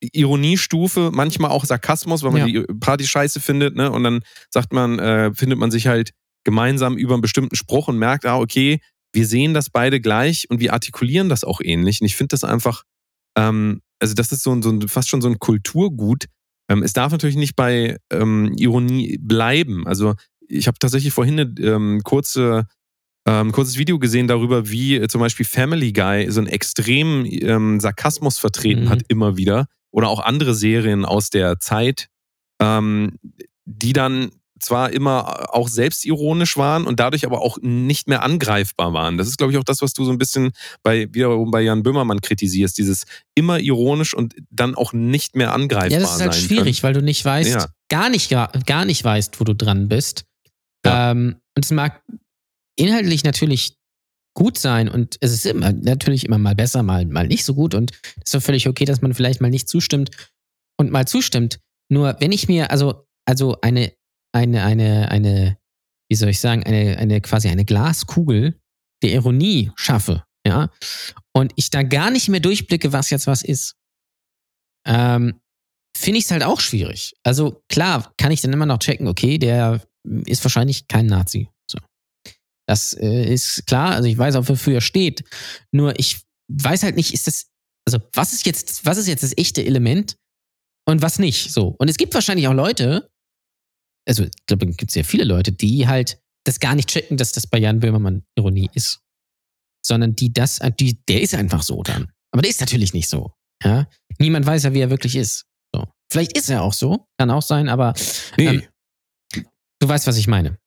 Ironiestufe, 0.00 1.10
manchmal 1.12 1.50
auch 1.50 1.64
Sarkasmus, 1.64 2.22
weil 2.22 2.32
man 2.32 2.46
Ja. 2.48 2.62
die 2.64 2.74
Party 2.80 3.06
scheiße 3.06 3.40
findet, 3.40 3.76
ne? 3.76 3.90
Und 3.90 4.04
dann 4.04 4.20
sagt 4.50 4.72
man, 4.72 4.98
äh, 4.98 5.32
findet 5.34 5.58
man 5.58 5.70
sich 5.70 5.86
halt 5.86 6.10
gemeinsam 6.44 6.96
über 6.96 7.14
einen 7.14 7.22
bestimmten 7.22 7.56
Spruch 7.56 7.88
und 7.88 7.98
merkt, 7.98 8.24
ah, 8.26 8.38
okay, 8.38 8.80
wir 9.12 9.26
sehen 9.26 9.54
das 9.54 9.70
beide 9.70 10.00
gleich 10.00 10.48
und 10.50 10.60
wir 10.60 10.72
artikulieren 10.74 11.28
das 11.28 11.44
auch 11.44 11.60
ähnlich. 11.62 12.00
Und 12.00 12.06
ich 12.06 12.16
finde 12.16 12.28
das 12.34 12.44
einfach, 12.44 12.82
ähm, 13.36 13.80
also 13.98 14.14
das 14.14 14.30
ist 14.32 14.42
so 14.42 14.52
ein, 14.52 14.62
so 14.62 14.70
ein 14.70 14.86
fast 14.88 15.08
schon 15.08 15.22
so 15.22 15.28
ein 15.28 15.38
Kulturgut. 15.38 16.26
Ähm, 16.68 16.82
es 16.82 16.92
darf 16.92 17.12
natürlich 17.12 17.36
nicht 17.36 17.56
bei 17.56 17.96
ähm, 18.12 18.52
Ironie 18.58 19.18
bleiben. 19.20 19.86
Also 19.86 20.14
ich 20.48 20.66
habe 20.66 20.78
tatsächlich 20.78 21.12
vorhin 21.14 21.40
eine 21.40 21.54
ähm, 21.60 22.00
kurze 22.04 22.66
ähm, 23.26 23.52
kurzes 23.52 23.76
Video 23.76 23.98
gesehen 23.98 24.28
darüber, 24.28 24.70
wie 24.70 24.96
äh, 24.96 25.08
zum 25.08 25.20
Beispiel 25.20 25.44
Family 25.46 25.92
Guy 25.92 26.30
so 26.30 26.40
einen 26.40 26.46
extremen 26.48 27.26
ähm, 27.26 27.80
Sarkasmus 27.80 28.38
vertreten 28.38 28.84
Mhm. 28.84 28.88
hat 28.90 29.02
immer 29.08 29.36
wieder. 29.36 29.66
Oder 29.90 30.08
auch 30.08 30.20
andere 30.20 30.54
Serien 30.54 31.04
aus 31.04 31.30
der 31.30 31.58
Zeit, 31.58 32.08
ähm, 32.60 33.18
die 33.64 33.92
dann 33.92 34.30
zwar 34.58 34.90
immer 34.92 35.54
auch 35.54 35.68
selbstironisch 35.68 36.56
waren 36.56 36.86
und 36.86 36.98
dadurch 36.98 37.26
aber 37.26 37.42
auch 37.42 37.58
nicht 37.60 38.08
mehr 38.08 38.22
angreifbar 38.22 38.92
waren. 38.94 39.18
Das 39.18 39.28
ist, 39.28 39.36
glaube 39.36 39.52
ich, 39.52 39.58
auch 39.58 39.64
das, 39.64 39.82
was 39.82 39.92
du 39.92 40.04
so 40.04 40.10
ein 40.12 40.18
bisschen 40.18 40.52
bei 40.82 41.08
wiederum 41.12 41.50
bei 41.50 41.60
Jan 41.60 41.82
Böhmermann 41.82 42.20
kritisierst. 42.22 42.78
Dieses 42.78 43.04
immer 43.34 43.58
ironisch 43.60 44.14
und 44.14 44.34
dann 44.50 44.74
auch 44.74 44.92
nicht 44.94 45.36
mehr 45.36 45.52
angreifbar 45.52 45.90
Ja, 45.90 45.98
das 46.00 46.14
ist 46.16 46.22
halt 46.22 46.34
schwierig, 46.34 46.82
weil 46.82 46.94
du 46.94 47.02
nicht 47.02 47.22
weißt, 47.24 47.50
Ja. 47.50 47.66
gar 47.90 48.08
nicht 48.08 48.30
gar 48.30 48.84
nicht 48.86 49.04
weißt, 49.04 49.38
wo 49.40 49.44
du 49.44 49.54
dran 49.54 49.88
bist. 49.88 50.24
Ja. 50.86 51.10
Ähm, 51.10 51.36
und 51.54 51.64
es 51.64 51.70
mag 51.70 52.02
inhaltlich 52.76 53.24
natürlich 53.24 53.76
gut 54.34 54.58
sein 54.58 54.88
und 54.88 55.16
es 55.20 55.32
ist 55.32 55.46
immer 55.46 55.72
natürlich 55.72 56.24
immer 56.26 56.38
mal 56.38 56.54
besser, 56.54 56.82
mal 56.82 57.06
mal 57.06 57.26
nicht 57.26 57.44
so 57.44 57.54
gut 57.54 57.74
und 57.74 57.92
es 58.16 58.24
ist 58.24 58.34
doch 58.34 58.42
völlig 58.42 58.68
okay, 58.68 58.84
dass 58.84 59.00
man 59.00 59.14
vielleicht 59.14 59.40
mal 59.40 59.50
nicht 59.50 59.68
zustimmt 59.68 60.10
und 60.78 60.90
mal 60.90 61.08
zustimmt. 61.08 61.58
Nur 61.90 62.16
wenn 62.20 62.32
ich 62.32 62.48
mir 62.48 62.70
also 62.70 63.06
also 63.24 63.58
eine 63.62 63.92
eine 64.32 64.62
eine 64.62 65.10
eine 65.10 65.58
wie 66.10 66.16
soll 66.16 66.28
ich 66.28 66.40
sagen 66.40 66.62
eine 66.64 66.98
eine 66.98 67.20
quasi 67.22 67.48
eine 67.48 67.64
Glaskugel 67.64 68.60
der 69.02 69.12
Ironie 69.12 69.72
schaffe, 69.76 70.24
ja, 70.46 70.70
und 71.34 71.52
ich 71.56 71.70
da 71.70 71.82
gar 71.82 72.10
nicht 72.10 72.28
mehr 72.28 72.40
durchblicke, 72.40 72.92
was 72.92 73.10
jetzt 73.10 73.26
was 73.26 73.42
ist, 73.42 73.74
ähm, 74.86 75.40
finde 75.96 76.18
ich 76.18 76.24
es 76.24 76.30
halt 76.30 76.44
auch 76.44 76.60
schwierig. 76.60 77.14
Also 77.24 77.62
klar, 77.68 78.12
kann 78.16 78.32
ich 78.32 78.42
dann 78.42 78.52
immer 78.52 78.66
noch 78.66 78.78
checken, 78.78 79.08
okay, 79.08 79.38
der 79.38 79.82
ist 80.26 80.44
wahrscheinlich 80.44 80.88
kein 80.88 81.06
Nazi. 81.06 81.48
Das 82.68 82.92
äh, 82.94 83.32
ist 83.32 83.66
klar, 83.66 83.92
also 83.94 84.08
ich 84.08 84.18
weiß 84.18 84.36
auch, 84.36 84.48
wofür 84.48 84.74
er 84.74 84.80
steht. 84.80 85.24
Nur 85.72 85.98
ich 85.98 86.20
weiß 86.48 86.82
halt 86.82 86.96
nicht, 86.96 87.12
ist 87.14 87.26
das, 87.26 87.46
Also, 87.88 87.98
was 88.12 88.32
ist 88.32 88.44
jetzt, 88.46 88.84
was 88.84 88.98
ist 88.98 89.06
jetzt 89.06 89.22
das 89.22 89.36
echte 89.36 89.64
Element 89.64 90.16
und 90.88 91.02
was 91.02 91.18
nicht? 91.18 91.52
So. 91.52 91.76
Und 91.78 91.88
es 91.88 91.96
gibt 91.96 92.14
wahrscheinlich 92.14 92.48
auch 92.48 92.52
Leute, 92.54 93.08
also 94.08 94.24
ich 94.24 94.46
glaube, 94.46 94.68
es 94.68 94.76
gibt 94.76 94.90
sehr 94.90 95.04
viele 95.04 95.24
Leute, 95.24 95.52
die 95.52 95.86
halt 95.86 96.20
das 96.44 96.60
gar 96.60 96.74
nicht 96.74 96.88
checken, 96.88 97.16
dass 97.16 97.32
das 97.32 97.46
bei 97.46 97.58
Jan 97.58 97.80
Böhmermann 97.80 98.24
Ironie 98.36 98.70
ist. 98.74 99.00
Sondern 99.84 100.14
die 100.16 100.32
das, 100.32 100.60
die, 100.80 101.00
der 101.08 101.22
ist 101.22 101.34
einfach 101.34 101.62
so 101.62 101.82
dann. 101.82 102.10
Aber 102.32 102.42
der 102.42 102.50
ist 102.50 102.60
natürlich 102.60 102.92
nicht 102.92 103.08
so. 103.08 103.32
Ja? 103.62 103.88
Niemand 104.18 104.46
weiß 104.46 104.64
ja, 104.64 104.74
wie 104.74 104.80
er 104.80 104.90
wirklich 104.90 105.14
ist. 105.16 105.46
So. 105.74 105.84
Vielleicht 106.12 106.36
ist 106.36 106.50
er 106.50 106.62
auch 106.62 106.72
so, 106.72 107.06
kann 107.18 107.30
auch 107.30 107.42
sein, 107.42 107.68
aber 107.68 107.94
Nee. 108.36 108.46
ähm, 108.46 108.62
du 109.80 109.88
weißt, 109.88 110.06
was 110.06 110.16
ich 110.16 110.26
meine. 110.28 110.58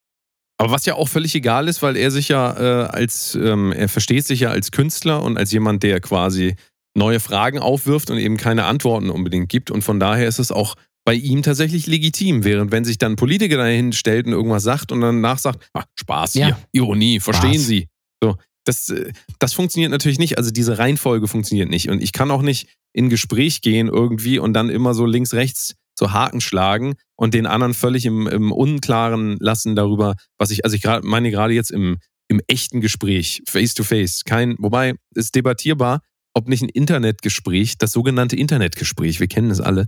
Aber 0.62 0.72
was 0.72 0.86
ja 0.86 0.96
auch 0.96 1.08
völlig 1.08 1.34
egal 1.36 1.70
ist, 1.70 1.82
weil 1.82 1.96
er 1.96 2.12
sich 2.12 2.28
ja 2.28 2.84
äh, 2.84 2.88
als, 2.90 3.34
ähm, 3.36 3.72
er 3.72 3.88
versteht 3.88 4.28
sich 4.28 4.42
ja 4.42 4.50
als 4.50 4.72
Künstler 4.72 5.24
und 5.24 5.38
als 5.38 5.52
jemand, 5.54 5.84
der 5.84 6.02
quasi 6.02 6.56
neue 6.98 7.22
Fragen 7.22 7.60
aufwirft 7.60 8.12
und 8.12 8.18
eben 8.18 8.36
keine 8.36 8.66
Antworten 8.66 9.10
unbedingt 9.10 9.48
gibt. 9.48 9.72
Und 9.72 9.84
von 9.84 10.02
daher 10.02 10.28
ist 10.28 10.38
es 10.40 10.52
auch 10.52 10.76
bei 11.06 11.14
ihm 11.14 11.44
tatsächlich 11.44 11.88
legitim. 11.88 12.44
Während 12.44 12.72
wenn 12.74 12.84
sich 12.84 12.98
dann 12.98 13.16
Politiker 13.16 13.56
dahin 13.56 13.94
stellt 13.94 14.26
und 14.28 14.34
irgendwas 14.34 14.64
sagt 14.64 14.92
und 14.92 15.00
dann 15.00 15.22
nachsagt, 15.22 15.70
ah, 15.74 15.86
Spaß 15.96 16.34
Ja. 16.34 16.48
hier, 16.48 16.58
Ironie, 16.74 17.22
verstehen 17.22 17.54
Spaß. 17.54 17.66
Sie. 17.66 17.88
So, 18.22 18.36
das, 18.66 18.90
äh, 18.90 19.14
das 19.40 19.54
funktioniert 19.54 19.92
natürlich 19.92 20.20
nicht. 20.20 20.38
Also 20.38 20.52
diese 20.52 20.78
Reihenfolge 20.78 21.30
funktioniert 21.30 21.70
nicht. 21.70 21.90
Und 21.90 22.04
ich 22.04 22.12
kann 22.12 22.32
auch 22.32 22.42
nicht 22.42 22.68
in 22.92 23.10
Gespräch 23.10 23.62
gehen 23.62 23.88
irgendwie 23.88 24.40
und 24.40 24.54
dann 24.54 24.70
immer 24.70 24.94
so 24.94 25.06
links, 25.06 25.34
rechts 25.34 25.76
so 26.00 26.12
Haken 26.14 26.42
schlagen 26.42 26.96
und 27.16 27.34
den 27.34 27.46
anderen 27.46 27.74
völlig 27.74 28.06
im, 28.06 28.28
im 28.28 28.52
Unklaren 28.52 29.38
lassen 29.40 29.76
darüber, 29.76 30.16
was 30.38 30.50
ich, 30.50 30.64
also 30.64 30.76
ich 30.76 30.82
grad, 30.82 31.04
meine 31.04 31.30
gerade 31.30 31.54
jetzt 31.54 31.72
im, 31.72 31.98
im 32.30 32.42
echten 32.48 32.82
Gespräch, 32.82 33.44
face 33.48 33.74
to 33.74 33.84
face. 33.84 34.24
Kein, 34.24 34.56
wobei 34.60 34.96
ist 35.14 35.36
debattierbar, 35.36 36.02
ob 36.34 36.48
nicht 36.48 36.64
ein 36.64 36.70
Internetgespräch, 36.70 37.78
das 37.78 37.92
sogenannte 37.92 38.36
Internetgespräch, 38.36 39.20
wir 39.20 39.28
kennen 39.28 39.52
es 39.52 39.60
alle, 39.60 39.88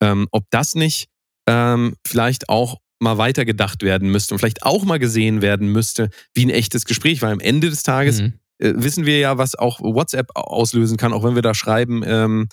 ähm, 0.00 0.28
ob 0.30 0.44
das 0.50 0.74
nicht 0.74 1.08
ähm, 1.48 1.96
vielleicht 2.06 2.48
auch 2.48 2.76
mal 3.00 3.18
weitergedacht 3.18 3.82
werden 3.82 4.10
müsste 4.10 4.34
und 4.34 4.38
vielleicht 4.38 4.64
auch 4.64 4.84
mal 4.84 4.98
gesehen 4.98 5.40
werden 5.42 5.68
müsste 5.72 6.10
wie 6.34 6.44
ein 6.44 6.50
echtes 6.50 6.84
Gespräch, 6.84 7.22
weil 7.22 7.32
am 7.32 7.40
Ende 7.40 7.70
des 7.70 7.82
Tages 7.82 8.20
Mhm. 8.20 8.34
äh, 8.58 8.74
wissen 8.76 9.06
wir 9.06 9.18
ja, 9.18 9.38
was 9.38 9.54
auch 9.54 9.80
WhatsApp 9.80 10.30
auslösen 10.34 10.96
kann, 10.96 11.12
auch 11.12 11.24
wenn 11.24 11.34
wir 11.36 11.42
da 11.42 11.54
schreiben, 11.54 12.02
ähm, 12.04 12.48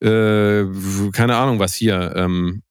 äh, 0.00 0.64
keine 1.12 1.36
Ahnung 1.36 1.58
was 1.58 1.74
hier. 1.74 2.14
Ähm, 2.16 2.62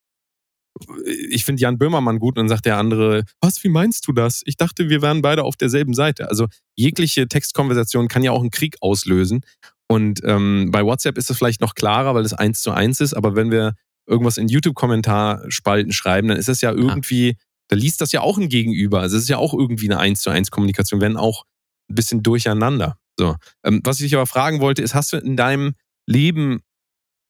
ich 1.06 1.46
finde 1.46 1.62
Jan 1.62 1.78
Böhmermann 1.78 2.20
gut 2.20 2.36
und 2.38 2.44
dann 2.44 2.50
sagt 2.50 2.66
der 2.66 2.78
andere, 2.78 3.24
was, 3.42 3.64
wie 3.64 3.70
meinst 3.70 4.08
du 4.08 4.12
das? 4.12 4.42
Ich 4.46 4.58
dachte, 4.58 4.90
wir 4.90 5.02
wären 5.02 5.22
beide 5.22 5.44
auf 5.44 5.56
derselben 5.56 5.94
Seite. 5.94 6.30
Also 6.30 6.48
jegliche 6.76 7.28
Textkonversation 7.28 8.08
kann 8.08 8.24
ja 8.24 8.32
auch 8.32 8.42
einen 8.42 8.52
Krieg 8.52 8.78
auslösen. 8.82 9.42
Und 9.88 10.22
ähm, 10.24 10.70
bei 10.72 10.84
WhatsApp 10.84 11.18
ist 11.18 11.30
es 11.30 11.38
vielleicht 11.38 11.62
noch 11.62 11.76
klarer, 11.76 12.16
weil 12.16 12.26
es 12.26 12.34
eins 12.34 12.62
zu 12.62 12.72
eins 12.72 13.00
ist, 13.00 13.14
aber 13.14 13.36
wenn 13.36 13.52
wir 13.52 13.76
irgendwas 14.08 14.38
in 14.38 14.48
YouTube-Kommentarspalten 14.48 15.94
schreiben, 15.94 16.28
dann 16.28 16.38
ist 16.38 16.50
es 16.50 16.62
ja 16.62 16.72
irgendwie, 16.72 17.38
da 17.70 17.76
liest 17.76 18.02
das 18.02 18.12
ja 18.12 18.22
auch 18.22 18.38
ein 18.38 18.50
Gegenüber. 18.50 19.02
Also 19.02 19.18
es 19.18 19.24
ist 19.24 19.30
ja 19.30 19.38
auch 19.38 19.54
irgendwie 19.54 19.90
eine 19.90 20.00
eins 20.00 20.22
zu 20.22 20.30
eins 20.30 20.52
Kommunikation, 20.52 21.02
wenn 21.02 21.16
auch 21.18 21.46
ein 21.90 21.96
bisschen 21.96 22.24
durcheinander. 22.24 22.98
So. 23.18 23.36
Ähm, 23.64 23.82
was 23.84 24.00
ich 24.00 24.06
dich 24.06 24.16
aber 24.16 24.26
fragen 24.26 24.60
wollte, 24.60 24.82
ist, 24.82 24.96
hast 24.96 25.14
du 25.14 25.18
in 25.18 25.38
deinem 25.38 25.76
Leben 26.08 26.62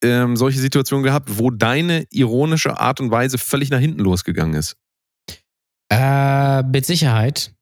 ähm, 0.04 0.36
solche 0.36 0.60
Situationen 0.60 1.04
gehabt, 1.04 1.38
wo 1.38 1.50
deine 1.50 2.06
ironische 2.12 2.80
Art 2.80 3.00
und 3.00 3.12
Weise 3.12 3.38
völlig 3.38 3.70
nach 3.70 3.80
hinten 3.80 4.00
losgegangen 4.00 4.56
ist? 4.56 4.76
Äh, 5.92 6.64
mit 6.64 6.86
Sicherheit 6.86 7.54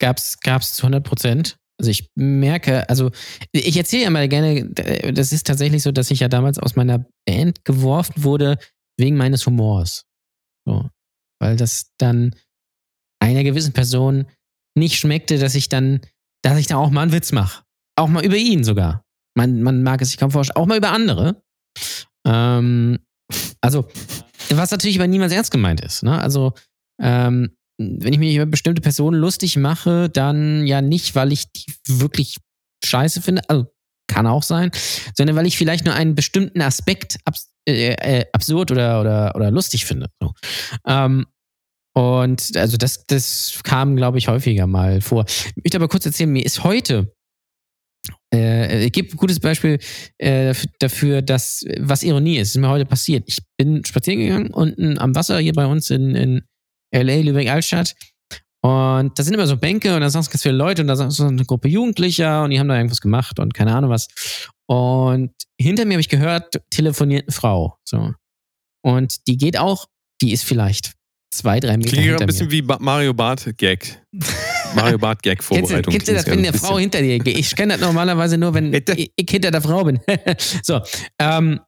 gab's 0.00 0.38
gab's 0.40 0.74
zu 0.74 0.82
100 0.82 1.04
Prozent. 1.04 1.58
Also 1.80 1.90
ich 1.90 2.10
merke, 2.16 2.88
also 2.88 3.10
ich 3.52 3.76
erzähle 3.76 4.04
ja 4.04 4.10
mal 4.10 4.28
gerne, 4.28 4.68
das 5.12 5.32
ist 5.32 5.46
tatsächlich 5.46 5.82
so, 5.82 5.92
dass 5.92 6.10
ich 6.10 6.20
ja 6.20 6.28
damals 6.28 6.58
aus 6.58 6.74
meiner 6.74 7.06
Band 7.24 7.64
geworfen 7.64 8.24
wurde 8.24 8.58
wegen 8.98 9.16
meines 9.16 9.46
Humors. 9.46 10.04
So. 10.66 10.88
Weil 11.40 11.56
das 11.56 11.92
dann 11.98 12.34
einer 13.20 13.44
gewissen 13.44 13.72
Person 13.72 14.26
nicht 14.76 14.98
schmeckte, 14.98 15.38
dass 15.38 15.54
ich 15.54 15.68
dann, 15.68 16.00
dass 16.42 16.58
ich 16.58 16.66
da 16.66 16.76
auch 16.76 16.90
mal 16.90 17.02
einen 17.02 17.12
Witz 17.12 17.30
mache. 17.32 17.62
Auch 17.96 18.08
mal 18.08 18.24
über 18.24 18.36
ihn 18.36 18.64
sogar. 18.64 19.04
Man, 19.36 19.62
man 19.62 19.82
mag 19.82 20.02
es 20.02 20.10
sich 20.10 20.18
kaum 20.18 20.32
vorstellen. 20.32 20.56
Auch 20.56 20.66
mal 20.66 20.78
über 20.78 20.90
andere. 20.90 21.42
Ähm, 22.26 22.98
also, 23.60 23.88
was 24.50 24.70
natürlich 24.70 24.98
aber 24.98 25.06
niemals 25.06 25.32
ernst 25.32 25.50
gemeint 25.50 25.80
ist. 25.80 26.02
Ne? 26.02 26.20
Also, 26.20 26.52
ähm, 27.00 27.50
wenn 27.78 28.12
ich 28.12 28.18
mich 28.18 28.34
über 28.34 28.46
bestimmte 28.46 28.82
Personen 28.82 29.20
lustig 29.20 29.56
mache, 29.56 30.08
dann 30.08 30.66
ja 30.66 30.80
nicht, 30.80 31.14
weil 31.14 31.32
ich 31.32 31.52
die 31.52 31.72
wirklich 31.86 32.38
scheiße 32.84 33.22
finde, 33.22 33.42
also 33.48 33.66
kann 34.08 34.26
auch 34.26 34.42
sein, 34.42 34.70
sondern 35.14 35.36
weil 35.36 35.46
ich 35.46 35.58
vielleicht 35.58 35.84
nur 35.84 35.94
einen 35.94 36.14
bestimmten 36.14 36.62
Aspekt 36.62 37.18
abs 37.24 37.50
äh, 37.68 37.92
äh, 37.92 38.24
absurd 38.32 38.70
oder, 38.70 39.00
oder, 39.00 39.36
oder 39.36 39.50
lustig 39.50 39.84
finde. 39.84 40.08
So. 40.20 40.32
Ähm, 40.86 41.26
und 41.94 42.56
also 42.56 42.76
das, 42.76 43.04
das 43.06 43.60
kam, 43.62 43.96
glaube 43.96 44.18
ich, 44.18 44.28
häufiger 44.28 44.66
mal 44.66 45.00
vor. 45.00 45.24
Ich 45.28 45.56
möchte 45.56 45.76
aber 45.76 45.88
kurz 45.88 46.06
erzählen, 46.06 46.30
mir 46.30 46.44
ist 46.44 46.64
heute, 46.64 47.14
äh, 48.32 48.84
ich 48.84 48.92
gebe 48.92 49.10
ein 49.10 49.16
gutes 49.16 49.40
Beispiel 49.40 49.78
äh, 50.18 50.54
dafür, 50.78 51.22
dass 51.22 51.64
was 51.78 52.02
Ironie 52.02 52.38
ist, 52.38 52.50
ist 52.50 52.60
mir 52.60 52.68
heute 52.68 52.86
passiert. 52.86 53.24
Ich 53.26 53.38
bin 53.56 53.84
spazieren 53.84 54.20
gegangen 54.20 54.50
unten 54.50 54.98
am 54.98 55.14
Wasser 55.14 55.38
hier 55.38 55.52
bei 55.52 55.66
uns 55.66 55.90
in, 55.90 56.14
in 56.14 56.42
LA, 56.94 57.22
Lübeck-Altstadt. 57.22 57.94
Und 58.60 59.16
da 59.18 59.22
sind 59.22 59.34
immer 59.34 59.46
so 59.46 59.56
Bänke 59.56 59.94
und 59.94 60.00
da 60.00 60.10
saßen 60.10 60.30
ganz 60.30 60.42
viele 60.42 60.56
Leute 60.56 60.82
und 60.82 60.88
da 60.88 60.96
saß 60.96 61.14
so 61.14 61.26
eine 61.26 61.44
Gruppe 61.44 61.68
Jugendlicher 61.68 62.42
und 62.42 62.50
die 62.50 62.58
haben 62.58 62.68
da 62.68 62.76
irgendwas 62.76 63.00
gemacht 63.00 63.38
und 63.38 63.54
keine 63.54 63.74
Ahnung 63.74 63.90
was. 63.90 64.08
Und 64.66 65.32
hinter 65.60 65.84
mir 65.84 65.94
habe 65.94 66.00
ich 66.00 66.08
gehört, 66.08 66.60
telefoniert 66.70 67.24
eine 67.24 67.32
Frau. 67.32 67.78
So. 67.84 68.14
Und 68.84 69.26
die 69.28 69.36
geht 69.36 69.58
auch, 69.58 69.86
die 70.20 70.32
ist 70.32 70.44
vielleicht 70.44 70.94
zwei, 71.32 71.60
drei 71.60 71.76
Meter 71.76 71.90
Klingt 71.90 72.20
ein 72.20 72.26
bisschen 72.26 72.48
mir. 72.48 72.52
wie 72.52 72.62
Mario 72.62 73.14
Bart 73.14 73.56
Gag. 73.56 74.02
Mario 74.74 74.98
Bart 74.98 75.22
Gag 75.22 75.42
Vorbereitung. 75.42 75.92
kennst 75.92 76.08
du 76.08 76.14
das, 76.14 76.26
wenn 76.26 76.38
eine 76.38 76.52
Frau 76.52 76.78
hinter 76.78 77.00
dir 77.00 77.18
geht? 77.18 77.38
Ich 77.38 77.54
kenne 77.54 77.74
das 77.74 77.82
normalerweise 77.82 78.38
nur, 78.38 78.54
wenn 78.54 78.72
ich, 78.72 79.12
ich 79.14 79.30
hinter 79.30 79.50
der 79.50 79.62
Frau 79.62 79.84
bin. 79.84 80.00
so, 80.62 80.80
ähm, 81.18 81.60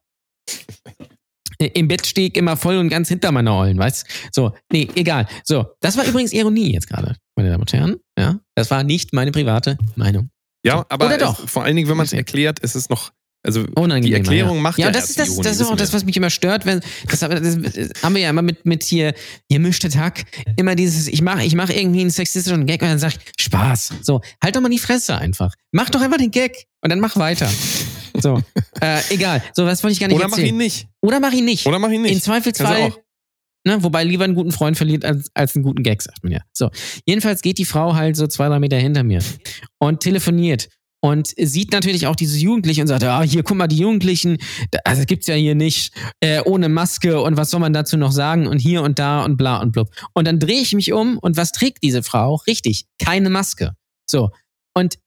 im 1.59 1.87
Bett 1.87 2.05
stehe 2.05 2.29
ich 2.29 2.35
immer 2.35 2.57
voll 2.57 2.77
und 2.77 2.89
ganz 2.89 3.09
hinter 3.09 3.31
meiner 3.31 3.55
Ollen, 3.55 3.77
weißt 3.77 4.05
So, 4.31 4.53
nee, 4.71 4.87
egal. 4.95 5.27
So, 5.43 5.65
das 5.79 5.97
war 5.97 6.05
übrigens 6.05 6.33
Ironie 6.33 6.73
jetzt 6.73 6.87
gerade, 6.87 7.15
meine 7.35 7.49
Damen 7.49 7.61
und 7.61 7.73
Herren. 7.73 7.97
Ja, 8.17 8.39
das 8.55 8.71
war 8.71 8.83
nicht 8.83 9.13
meine 9.13 9.31
private 9.31 9.77
Meinung. 9.95 10.29
Ja, 10.63 10.85
aber 10.89 11.07
Oder 11.07 11.15
es, 11.15 11.21
doch? 11.21 11.49
vor 11.49 11.63
allen 11.63 11.75
Dingen, 11.75 11.89
wenn 11.89 11.97
man 11.97 12.05
es 12.05 12.13
erklärt, 12.13 12.59
ist 12.59 12.75
es 12.75 12.89
noch, 12.89 13.11
also 13.43 13.63
die 13.65 14.13
Erklärung 14.13 14.61
macht 14.61 14.77
ja, 14.77 14.87
ja 14.87 14.91
das 14.91 15.09
ist 15.09 15.19
das, 15.19 15.35
das 15.37 15.59
ist 15.59 15.67
auch 15.67 15.75
das, 15.75 15.93
was 15.93 16.05
mich 16.05 16.15
immer 16.15 16.29
stört, 16.29 16.65
wenn 16.65 16.81
das, 17.09 17.19
das 17.19 18.03
haben 18.03 18.15
wir 18.15 18.21
ja 18.21 18.29
immer 18.29 18.43
mit 18.43 18.65
mit 18.65 18.83
hier 18.83 19.13
hier 19.49 19.59
mischte 19.59 19.89
Tag 19.89 20.25
immer 20.57 20.75
dieses 20.75 21.07
ich 21.07 21.21
mache 21.21 21.43
ich 21.43 21.55
mache 21.55 21.73
irgendwie 21.73 22.01
einen 22.01 22.11
sexistischen 22.11 22.65
Gag 22.67 22.81
und 22.81 22.89
dann 22.89 22.99
sag 22.99 23.13
ich 23.13 23.19
Spaß. 23.51 23.93
So, 24.01 24.21
halt 24.41 24.55
doch 24.55 24.61
mal 24.61 24.69
die 24.69 24.79
Fresse 24.79 25.17
einfach. 25.17 25.53
Mach 25.71 25.89
doch 25.89 26.01
einfach 26.01 26.17
den 26.17 26.31
Gag 26.31 26.67
und 26.81 26.89
dann 26.89 26.99
mach 26.99 27.17
weiter. 27.17 27.49
So, 28.19 28.41
äh, 28.81 28.99
egal. 29.09 29.43
So, 29.53 29.65
was 29.65 29.83
wollte 29.83 29.93
ich 29.93 29.99
gar 29.99 30.07
nicht 30.07 30.15
Oder 30.15 30.27
mach 30.27 30.37
erzählen. 30.37 30.55
ihn 30.55 30.57
nicht. 30.57 30.87
Oder 31.01 31.19
mach 31.19 31.33
ihn 31.33 31.45
nicht. 31.45 31.65
Oder 31.65 31.79
mach 31.79 31.89
ihn 31.89 32.01
nicht. 32.03 32.13
In 32.13 32.21
Zweifelsfall, 32.21 32.93
ne, 33.65 33.83
wobei 33.83 34.03
lieber 34.03 34.23
einen 34.23 34.35
guten 34.35 34.51
Freund 34.51 34.77
verliert 34.77 35.03
als, 35.03 35.29
als 35.33 35.55
einen 35.55 35.63
guten 35.63 35.83
Gag, 35.83 36.01
sagt 36.01 36.23
man 36.23 36.33
ja. 36.33 36.39
So, 36.53 36.69
jedenfalls 37.05 37.41
geht 37.41 37.57
die 37.57 37.65
Frau 37.65 37.95
halt 37.95 38.15
so 38.15 38.27
zwei, 38.27 38.47
drei 38.47 38.59
Meter 38.59 38.77
hinter 38.77 39.03
mir 39.03 39.21
und 39.79 39.99
telefoniert 39.99 40.69
und 41.01 41.33
sieht 41.37 41.71
natürlich 41.71 42.07
auch 42.07 42.15
diese 42.15 42.37
Jugendlichen 42.37 42.81
und 42.81 42.87
sagt, 42.87 43.03
ah, 43.03 43.23
hier, 43.23 43.43
guck 43.43 43.57
mal, 43.57 43.67
die 43.67 43.77
Jugendlichen, 43.77 44.37
also 44.85 45.03
gibt's 45.05 45.27
ja 45.27 45.35
hier 45.35 45.55
nicht, 45.55 45.93
äh, 46.19 46.41
ohne 46.45 46.69
Maske 46.69 47.21
und 47.21 47.37
was 47.37 47.49
soll 47.49 47.59
man 47.59 47.73
dazu 47.73 47.97
noch 47.97 48.11
sagen 48.11 48.47
und 48.47 48.59
hier 48.59 48.83
und 48.83 48.99
da 48.99 49.23
und 49.25 49.35
bla 49.35 49.57
und 49.57 49.71
blub. 49.71 49.89
Und 50.13 50.27
dann 50.27 50.39
drehe 50.39 50.61
ich 50.61 50.73
mich 50.73 50.93
um 50.93 51.17
und 51.17 51.37
was 51.37 51.51
trägt 51.51 51.83
diese 51.83 52.03
Frau? 52.03 52.35
Richtig, 52.47 52.85
keine 52.99 53.29
Maske. 53.29 53.71
So, 54.09 54.29
und 54.75 54.99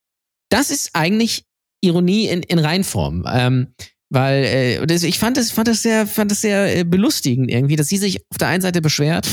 das 0.51 0.71
ist 0.71 0.91
eigentlich 0.95 1.45
Ironie 1.81 2.27
in, 2.27 2.43
in 2.43 2.59
Reinform. 2.59 3.25
Ähm, 3.31 3.69
weil 4.11 4.45
äh, 4.45 4.95
ich 4.95 5.19
fand 5.19 5.37
das, 5.37 5.51
fand 5.51 5.69
das 5.69 5.83
sehr, 5.83 6.07
fand 6.07 6.31
das 6.31 6.41
sehr 6.41 6.79
äh, 6.79 6.85
belustigend 6.85 7.51
irgendwie, 7.51 7.77
dass 7.77 7.89
sie 7.89 7.97
sich 7.97 8.21
auf 8.31 8.39
der 8.39 8.49
einen 8.49 8.63
Seite 8.63 8.81
beschwert 8.81 9.27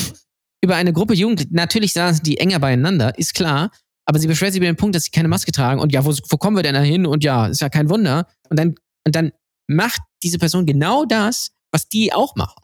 über 0.64 0.76
eine 0.76 0.94
Gruppe 0.94 1.14
Jugendlichen. 1.14 1.54
Natürlich 1.54 1.94
saßen 1.94 2.24
die 2.24 2.38
enger 2.38 2.60
beieinander, 2.60 3.18
ist 3.18 3.34
klar. 3.34 3.72
Aber 4.06 4.20
sie 4.20 4.28
beschwert 4.28 4.52
sich 4.54 4.60
über 4.60 4.66
den 4.66 4.78
Punkt, 4.78 4.96
dass 4.96 5.04
sie 5.04 5.12
keine 5.12 5.28
Maske 5.28 5.52
tragen. 5.52 5.80
Und 5.80 5.94
ja, 5.94 6.04
wo, 6.06 6.14
wo 6.30 6.38
kommen 6.38 6.58
wir 6.58 6.64
denn 6.64 6.74
da 6.74 6.82
hin? 6.82 7.06
Und 7.06 7.24
ja, 7.24 7.48
ist 7.48 7.62
ja 7.62 7.70
kein 7.70 7.90
Wunder. 7.90 8.28
Und 8.50 8.58
dann, 8.60 8.76
und 9.06 9.16
dann 9.16 9.32
macht 9.68 10.02
diese 10.24 10.38
Person 10.38 10.66
genau 10.66 11.06
das, 11.06 11.52
was 11.72 11.88
die 11.88 12.12
auch 12.12 12.36
machen. 12.36 12.62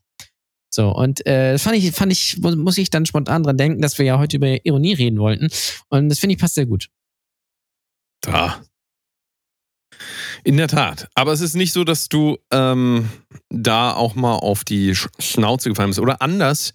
So, 0.70 0.94
und 0.94 1.26
äh, 1.26 1.58
fand 1.58 1.78
ich, 1.78 1.92
fand 1.92 2.12
ich, 2.12 2.38
mu- 2.40 2.56
muss 2.56 2.78
ich 2.78 2.90
dann 2.90 3.06
spontan 3.06 3.44
dran 3.44 3.58
denken, 3.58 3.82
dass 3.82 3.98
wir 3.98 4.06
ja 4.06 4.20
heute 4.20 4.38
über 4.38 4.66
Ironie 4.66 4.94
reden 4.94 5.20
wollten. 5.20 5.48
Und 5.90 6.10
das 6.10 6.20
finde 6.20 6.36
ich 6.36 6.42
passt 6.42 6.56
sehr 6.56 6.66
gut. 6.66 6.90
Da. 8.22 8.62
In 10.44 10.58
der 10.58 10.68
Tat. 10.68 11.08
Aber 11.16 11.32
es 11.32 11.42
ist 11.42 11.56
nicht 11.56 11.72
so, 11.72 11.84
dass 11.84 12.10
du 12.10 12.38
ähm, 12.52 13.10
da 13.50 13.94
auch 13.94 14.16
mal 14.16 14.36
auf 14.36 14.64
die 14.64 14.94
Sch 14.96 15.08
Schnauze 15.18 15.70
gefallen 15.70 15.90
bist. 15.90 16.00
Oder 16.00 16.22
anders, 16.22 16.74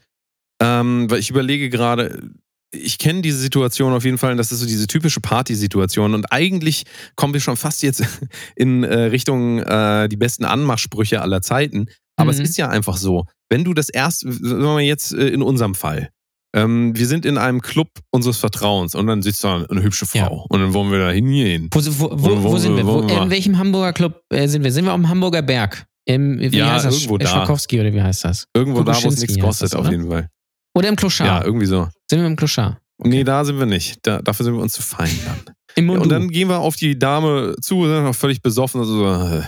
ähm, 0.61 1.11
weil 1.11 1.21
ich 1.21 1.31
überlege 1.31 1.69
gerade, 1.69 2.31
ich 2.75 2.99
kenne 2.99 3.21
diese 3.23 3.39
Situation 3.39 3.93
auf 3.93 4.05
jeden 4.05 4.19
Fall. 4.19 4.33
Und 4.33 4.39
das 4.39 4.51
ist 4.53 4.61
so 4.61 4.67
diese 4.67 4.87
typische 4.87 5.21
Partysituation. 5.21 6.15
Und 6.15 6.33
eigentlich 6.33 6.85
kommen 7.17 7.35
wir 7.35 7.41
schon 7.41 7.57
fast 7.57 7.83
jetzt 7.83 8.03
in 8.57 8.83
äh, 8.85 8.95
Richtung 9.05 9.59
äh, 9.61 10.09
die 10.09 10.17
besten 10.17 10.45
Anmachsprüche 10.45 11.21
aller 11.21 11.43
Zeiten. 11.43 11.87
Aber 12.17 12.33
Mhm. 12.33 12.41
es 12.41 12.51
ist 12.51 12.57
ja 12.59 12.69
einfach 12.69 12.97
so, 12.97 13.27
wenn 13.51 13.65
du 13.65 13.75
das 13.75 13.89
erst, 13.89 14.21
sagen 14.21 14.63
wir 14.63 14.81
jetzt 14.81 15.13
äh, 15.13 15.29
in 15.29 15.43
unserem 15.43 15.75
Fall, 15.75 16.09
ähm, 16.55 16.95
wir 16.97 17.07
sind 17.07 17.25
in 17.25 17.39
einem 17.39 17.63
Club 17.63 17.89
unseres 18.11 18.37
Vertrauens 18.39 18.95
und 18.95 19.07
dann 19.07 19.23
sitzt 19.23 19.43
da 19.43 19.65
eine 19.71 19.83
hübsche 19.83 20.05
Frau 20.05 20.19
Ja. 20.19 20.27
und 20.29 20.61
dann 20.61 20.75
wollen 20.75 20.91
wir 20.91 20.99
da 20.99 21.11
hingehen. 21.11 21.69
Wo, 21.73 21.81
wo, 21.81 22.11
wo, 22.13 22.43
Wo- 22.53 22.59
sind 22.59 22.77
wir? 22.77 23.23
in 23.23 23.31
welchem 23.31 23.59
Hamburger 23.59 23.93
Club 23.95 24.23
äh, 24.31 24.47
sind 24.49 24.63
wir? 24.63 24.71
Sind 24.73 24.85
wir 24.85 24.93
am 24.93 25.09
Hamburger 25.09 25.41
Berg? 25.43 25.85
Im, 26.05 26.39
wie 26.41 26.49
Ja, 26.59 26.73
heißt 26.73 26.85
das? 26.87 26.95
irgendwo 26.97 27.17
da. 27.19 27.45
Oder 27.45 27.93
wie 27.95 28.03
heißt 28.03 28.25
das? 28.25 28.47
Irgendwo 28.55 28.83
da, 28.83 28.93
wo 29.03 29.09
es 29.09 29.21
nichts 29.21 29.37
heißt 29.37 29.63
das, 29.63 29.71
kostet, 29.71 29.75
auf 29.77 29.89
jeden 29.91 30.09
Fall. 30.11 30.29
Oder 30.77 30.89
im 30.89 30.97
Kloschar? 30.97 31.27
Ja, 31.27 31.45
irgendwie 31.45 31.67
so. 31.67 31.89
Sind 32.13 32.21
wir 32.21 32.27
im 32.27 32.37
Kloschar? 32.37 32.79
Nee, 32.99 33.25
da 33.25 33.43
sind 33.45 33.59
wir 33.59 33.65
nicht. 33.67 33.99
Da, 34.03 34.21
dafür 34.21 34.45
sind 34.45 34.55
wir 34.55 34.61
uns 34.63 34.75
zu 34.75 34.83
fein 34.83 35.11
dann. 35.25 35.55
Im 35.77 35.89
Ja, 35.91 35.99
und 35.99 36.09
dann 36.11 36.29
gehen 36.29 36.49
wir 36.49 36.59
auf 36.61 36.77
die 36.77 36.99
Dame 36.99 37.57
zu, 37.61 37.85
sind 37.87 38.05
noch 38.05 38.15
völlig 38.15 38.43
besoffen. 38.43 38.83
und 38.83 38.87
So, 38.87 39.07
äh, 39.07 39.43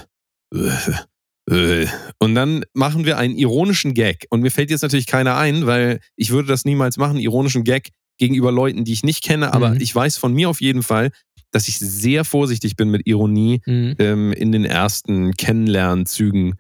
äh, 1.51 1.83
äh. 1.83 1.87
und 2.19 2.35
dann 2.35 2.65
machen 2.73 3.05
wir 3.05 3.19
einen 3.19 3.37
ironischen 3.37 3.93
Gag. 3.93 4.27
Und 4.31 4.41
mir 4.41 4.51
fällt 4.51 4.71
jetzt 4.71 4.81
natürlich 4.83 5.07
keiner 5.07 5.37
ein, 5.37 5.67
weil 5.67 6.01
ich 6.17 6.31
würde 6.31 6.49
das 6.49 6.65
niemals 6.65 6.97
machen, 6.97 7.19
ironischen 7.19 7.65
Gag 7.65 7.91
gegenüber 8.19 8.51
Leuten, 8.51 8.85
die 8.85 8.93
ich 8.95 9.03
nicht 9.03 9.23
kenne. 9.23 9.53
Aber 9.53 9.71
Mhm. 9.71 9.81
ich 9.81 9.95
weiß 9.95 10.17
von 10.17 10.33
mir 10.33 10.49
auf 10.49 10.61
jeden 10.63 10.83
Fall, 10.83 11.11
dass 11.51 11.69
ich 11.69 11.79
sehr 11.79 12.25
vorsichtig 12.25 12.77
bin 12.77 12.91
mit 12.91 13.07
Ironie 13.07 13.61
Mhm. 13.67 13.95
ähm, 13.99 14.33
in 14.33 14.53
den 14.53 14.65
ersten 14.65 15.33
Kennenlernzügen 15.37 16.55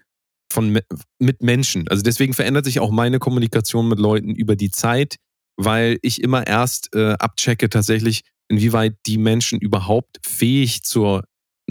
von, 0.52 0.78
mit 1.18 1.42
Menschen. 1.42 1.88
Also 1.88 2.02
deswegen 2.02 2.34
verändert 2.34 2.64
sich 2.66 2.78
auch 2.78 2.90
meine 2.92 3.18
Kommunikation 3.18 3.88
mit 3.88 3.98
Leuten 3.98 4.34
über 4.34 4.54
die 4.54 4.70
Zeit, 4.70 5.16
weil 5.56 5.98
ich 6.02 6.22
immer 6.22 6.46
erst 6.46 6.94
äh, 6.94 7.12
abchecke 7.12 7.68
tatsächlich, 7.70 8.22
inwieweit 8.48 8.94
die 9.06 9.18
Menschen 9.18 9.58
überhaupt 9.60 10.18
fähig 10.26 10.82
zur 10.82 11.24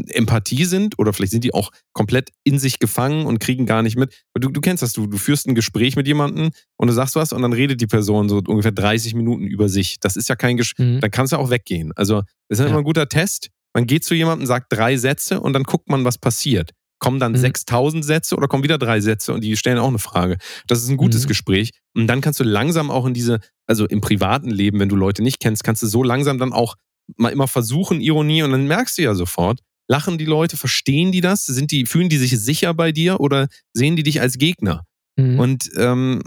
Empathie 0.08 0.65
sind 0.65 0.98
oder 0.98 1.13
vielleicht 1.13 1.32
sind 1.34 1.43
die 1.43 1.54
auch 1.54 1.69
komplett 1.93 2.32
in 2.43 2.58
sich 2.58 2.80
gefangen 2.80 3.28
und 3.28 3.38
kriegen 3.39 3.67
gar 3.67 3.84
nicht 3.84 3.96
mit. 3.96 4.24
Du, 4.34 4.50
du 4.50 4.60
kennst 4.60 4.82
das, 4.82 4.91
du, 4.93 5.06
du 5.06 5.17
führst 5.17 5.48
ein 5.48 5.54
Gespräch 5.54 5.96
mit 5.96 6.08
jemandem 6.08 6.50
und 6.78 6.88
du 6.88 6.93
sagst 6.93 7.15
was 7.15 7.32
und 7.32 7.43
dann 7.43 7.54
redet 7.54 7.80
die 7.80 7.86
Person 7.86 8.28
so 8.28 8.41
ungefähr 8.48 8.72
30 8.72 9.13
Minuten 9.13 9.46
über 9.46 9.69
sich. 9.69 10.00
Das 10.00 10.15
ist 10.15 10.30
ja 10.30 10.36
kein 10.36 10.58
Gespräch 10.58 10.84
Mhm. 10.88 11.00
dann 11.02 11.12
kannst 11.12 11.32
du 11.34 11.38
auch 11.38 11.52
weggehen. 11.52 11.91
Also, 11.96 12.22
das 12.50 12.58
ist 12.58 12.63
ja. 12.63 12.69
Immer 12.69 12.80
ein 12.80 12.84
guter 12.84 13.08
Test. 13.08 13.50
Man 13.76 13.86
geht 13.86 14.04
zu 14.04 14.15
jemandem, 14.15 14.48
sagt 14.48 14.74
drei 14.74 14.98
Sätze 14.98 15.39
und 15.39 15.54
dann 15.54 15.63
guckt 15.63 15.88
man, 15.89 16.04
was 16.06 16.17
passiert. 16.17 16.72
Kommen 17.00 17.19
dann 17.19 17.34
Mhm. 17.34 17.38
6000 17.38 18.04
Sätze 18.04 18.36
oder 18.36 18.48
kommen 18.48 18.63
wieder 18.63 18.80
drei 18.80 19.00
Sätze 19.00 19.32
und 19.34 19.41
die 19.43 19.56
stellen 19.58 19.78
auch 19.78 19.89
eine 19.89 20.00
Frage. 20.00 20.38
Das 20.67 20.82
ist 20.82 20.89
ein 20.89 20.98
gutes 20.98 21.26
Mhm. 21.26 21.28
Gespräch. 21.28 21.69
Und 21.96 22.08
dann 22.08 22.22
kannst 22.22 22.39
du 22.39 22.43
langsam 22.43 22.89
auch 22.89 23.06
in 23.06 23.13
diese, 23.13 23.39
also 23.67 23.86
im 23.86 24.02
privaten 24.02 24.49
Leben, 24.49 24.80
wenn 24.80 24.89
du 24.89 24.95
Leute 24.95 25.23
nicht 25.23 25.39
kennst, 25.39 25.63
kannst 25.63 25.84
du 25.84 25.88
so 25.88 26.04
langsam 26.04 26.38
dann 26.38 26.54
auch 26.54 26.76
mal 27.17 27.30
immer 27.30 27.47
versuchen, 27.47 28.02
Ironie 28.02 28.43
und 28.43 28.52
dann 28.52 28.67
merkst 28.67 28.97
du 28.97 29.04
ja 29.04 29.13
sofort, 29.13 29.60
lachen 29.88 30.17
die 30.17 30.26
Leute, 30.26 30.58
verstehen 30.58 31.12
die 31.12 31.21
das? 31.21 31.45
Sind 31.45 31.71
die, 31.71 31.86
fühlen 31.86 32.10
die 32.10 32.17
sich 32.17 32.39
sicher 32.39 32.73
bei 32.73 32.91
dir 32.91 33.19
oder 33.19 33.47
sehen 33.73 33.95
die 33.95 34.04
dich 34.04 34.21
als 34.21 34.38
Gegner? 34.38 34.86
Mhm. 35.17 35.39
Und 35.39 35.69
ähm, 35.76 36.21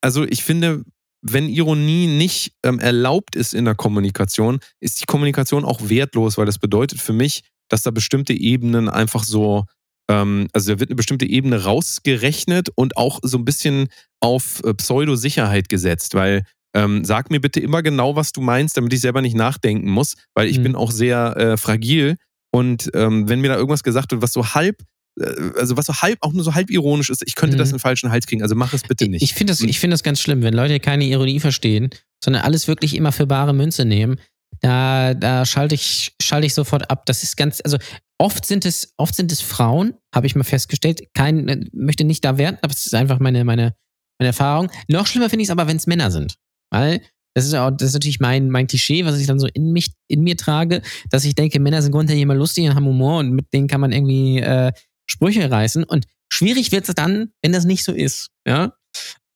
also 0.00 0.24
ich 0.24 0.44
finde, 0.44 0.84
wenn 1.22 1.48
Ironie 1.48 2.06
nicht 2.06 2.52
ähm, 2.62 2.78
erlaubt 2.78 3.34
ist 3.34 3.54
in 3.54 3.64
der 3.64 3.74
Kommunikation, 3.74 4.60
ist 4.80 5.00
die 5.00 5.06
Kommunikation 5.06 5.64
auch 5.64 5.88
wertlos, 5.88 6.38
weil 6.38 6.46
das 6.46 6.58
bedeutet 6.58 7.00
für 7.00 7.12
mich, 7.12 7.42
dass 7.68 7.82
da 7.82 7.90
bestimmte 7.90 8.32
Ebenen 8.32 8.88
einfach 8.88 9.24
so, 9.24 9.64
ähm, 10.08 10.48
also 10.52 10.72
da 10.74 10.80
wird 10.80 10.90
eine 10.90 10.96
bestimmte 10.96 11.26
Ebene 11.26 11.64
rausgerechnet 11.64 12.68
und 12.74 12.96
auch 12.96 13.20
so 13.22 13.38
ein 13.38 13.44
bisschen 13.44 13.88
auf 14.20 14.62
äh, 14.64 14.74
Pseudo-Sicherheit 14.74 15.68
gesetzt, 15.68 16.14
weil 16.14 16.42
ähm, 16.74 17.04
sag 17.04 17.30
mir 17.30 17.40
bitte 17.40 17.60
immer 17.60 17.82
genau, 17.82 18.16
was 18.16 18.32
du 18.32 18.40
meinst, 18.40 18.76
damit 18.76 18.92
ich 18.92 19.00
selber 19.00 19.22
nicht 19.22 19.34
nachdenken 19.36 19.88
muss, 19.90 20.14
weil 20.34 20.48
ich 20.48 20.58
Mhm. 20.58 20.62
bin 20.64 20.74
auch 20.76 20.90
sehr 20.90 21.36
äh, 21.36 21.56
fragil 21.56 22.16
und 22.52 22.90
ähm, 22.94 23.28
wenn 23.28 23.40
mir 23.40 23.48
da 23.48 23.56
irgendwas 23.56 23.82
gesagt 23.82 24.12
wird, 24.12 24.22
was 24.22 24.32
so 24.32 24.54
halb 24.54 24.82
äh, 25.18 25.24
also 25.58 25.76
was 25.78 25.86
so 25.86 25.94
halb, 25.94 26.18
auch 26.20 26.32
nur 26.34 26.44
so 26.44 26.54
halb 26.54 26.70
ironisch 26.70 27.08
ist, 27.10 27.22
ich 27.26 27.34
könnte 27.34 27.56
Mhm. 27.56 27.58
das 27.58 27.70
in 27.70 27.76
den 27.76 27.80
falschen 27.80 28.10
Hals 28.10 28.26
kriegen. 28.26 28.42
Also 28.42 28.54
mach 28.54 28.72
es 28.74 28.82
bitte 28.82 29.08
nicht. 29.08 29.22
Ich 29.22 29.32
finde 29.34 29.52
das, 29.52 29.60
ich 29.62 29.80
finde 29.80 29.94
das 29.94 30.02
ganz 30.02 30.20
schlimm, 30.20 30.42
wenn 30.42 30.52
Leute 30.54 30.78
keine 30.80 31.04
Ironie 31.04 31.40
verstehen, 31.40 31.88
sondern 32.22 32.42
alles 32.42 32.68
wirklich 32.68 32.94
immer 32.94 33.12
für 33.12 33.26
bare 33.26 33.54
Münze 33.54 33.84
nehmen. 33.86 34.18
Da, 34.60 35.14
da 35.14 35.44
schalte 35.46 35.74
ich, 35.74 36.12
schalte 36.20 36.46
ich 36.46 36.54
sofort 36.54 36.90
ab. 36.90 37.04
Das 37.06 37.22
ist 37.22 37.36
ganz, 37.36 37.60
also 37.64 37.76
oft 38.18 38.46
sind 38.46 38.64
es, 38.64 38.92
oft 38.96 39.14
sind 39.14 39.32
es 39.32 39.40
Frauen, 39.40 39.94
habe 40.14 40.26
ich 40.26 40.34
mal 40.34 40.44
festgestellt. 40.44 41.02
Kein, 41.14 41.48
äh, 41.48 41.64
möchte 41.72 42.04
nicht 42.04 42.24
da 42.24 42.38
werten, 42.38 42.58
aber 42.62 42.72
es 42.72 42.86
ist 42.86 42.94
einfach 42.94 43.18
meine, 43.18 43.44
meine, 43.44 43.74
meine 44.18 44.28
Erfahrung. 44.28 44.70
Noch 44.88 45.06
schlimmer 45.06 45.30
finde 45.30 45.42
ich 45.42 45.48
es 45.48 45.52
aber, 45.52 45.66
wenn 45.66 45.76
es 45.76 45.86
Männer 45.86 46.10
sind. 46.10 46.36
Weil 46.70 47.02
das 47.34 47.44
ist 47.44 47.54
auch, 47.54 47.70
das 47.70 47.88
ist 47.88 47.94
natürlich 47.94 48.20
mein, 48.20 48.50
mein 48.50 48.66
Klischee, 48.66 49.04
was 49.04 49.18
ich 49.20 49.26
dann 49.26 49.38
so 49.38 49.46
in 49.46 49.72
mich, 49.72 49.92
in 50.08 50.22
mir 50.22 50.36
trage, 50.36 50.80
dass 51.10 51.24
ich 51.24 51.34
denke, 51.34 51.60
Männer 51.60 51.82
sind 51.82 51.92
grundsätzlich 51.92 52.22
immer 52.22 52.34
lustig 52.34 52.66
und 52.66 52.74
haben 52.74 52.86
Humor 52.86 53.18
und 53.18 53.32
mit 53.32 53.52
denen 53.52 53.68
kann 53.68 53.80
man 53.80 53.92
irgendwie 53.92 54.38
äh, 54.38 54.72
Sprüche 55.04 55.50
reißen. 55.50 55.84
Und 55.84 56.06
schwierig 56.32 56.72
wird 56.72 56.88
es 56.88 56.94
dann, 56.94 57.32
wenn 57.42 57.52
das 57.52 57.66
nicht 57.66 57.84
so 57.84 57.92
ist. 57.92 58.30
Ja. 58.46 58.72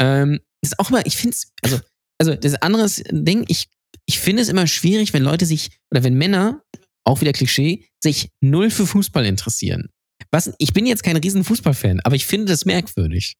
Ähm, 0.01 0.41
ist 0.63 0.79
auch 0.79 0.89
immer, 0.89 1.05
ich 1.05 1.17
finde 1.17 1.35
es, 1.37 1.53
also, 1.63 1.79
also 2.19 2.35
das 2.35 2.55
andere 2.63 2.89
Ding, 3.11 3.45
ich, 3.49 3.69
ich 4.07 4.19
finde 4.19 4.43
es 4.43 4.49
immer 4.49 4.67
schwierig, 4.67 5.13
wenn 5.13 5.23
Leute 5.23 5.45
sich, 5.45 5.69
oder 5.91 6.03
wenn 6.03 6.15
Männer, 6.15 6.63
auch 7.05 7.21
wieder 7.21 7.33
Klischee, 7.33 7.87
sich 8.03 8.31
null 8.41 8.71
für 8.71 8.87
Fußball 8.87 9.27
interessieren. 9.27 9.89
Was, 10.31 10.53
ich 10.59 10.73
bin 10.73 10.87
jetzt 10.87 11.03
kein 11.03 11.17
riesen 11.17 11.45
Fußballfan, 11.45 12.01
aber 12.05 12.15
ich 12.15 12.27
finde 12.27 12.47
das 12.47 12.65
merkwürdig. 12.65 13.37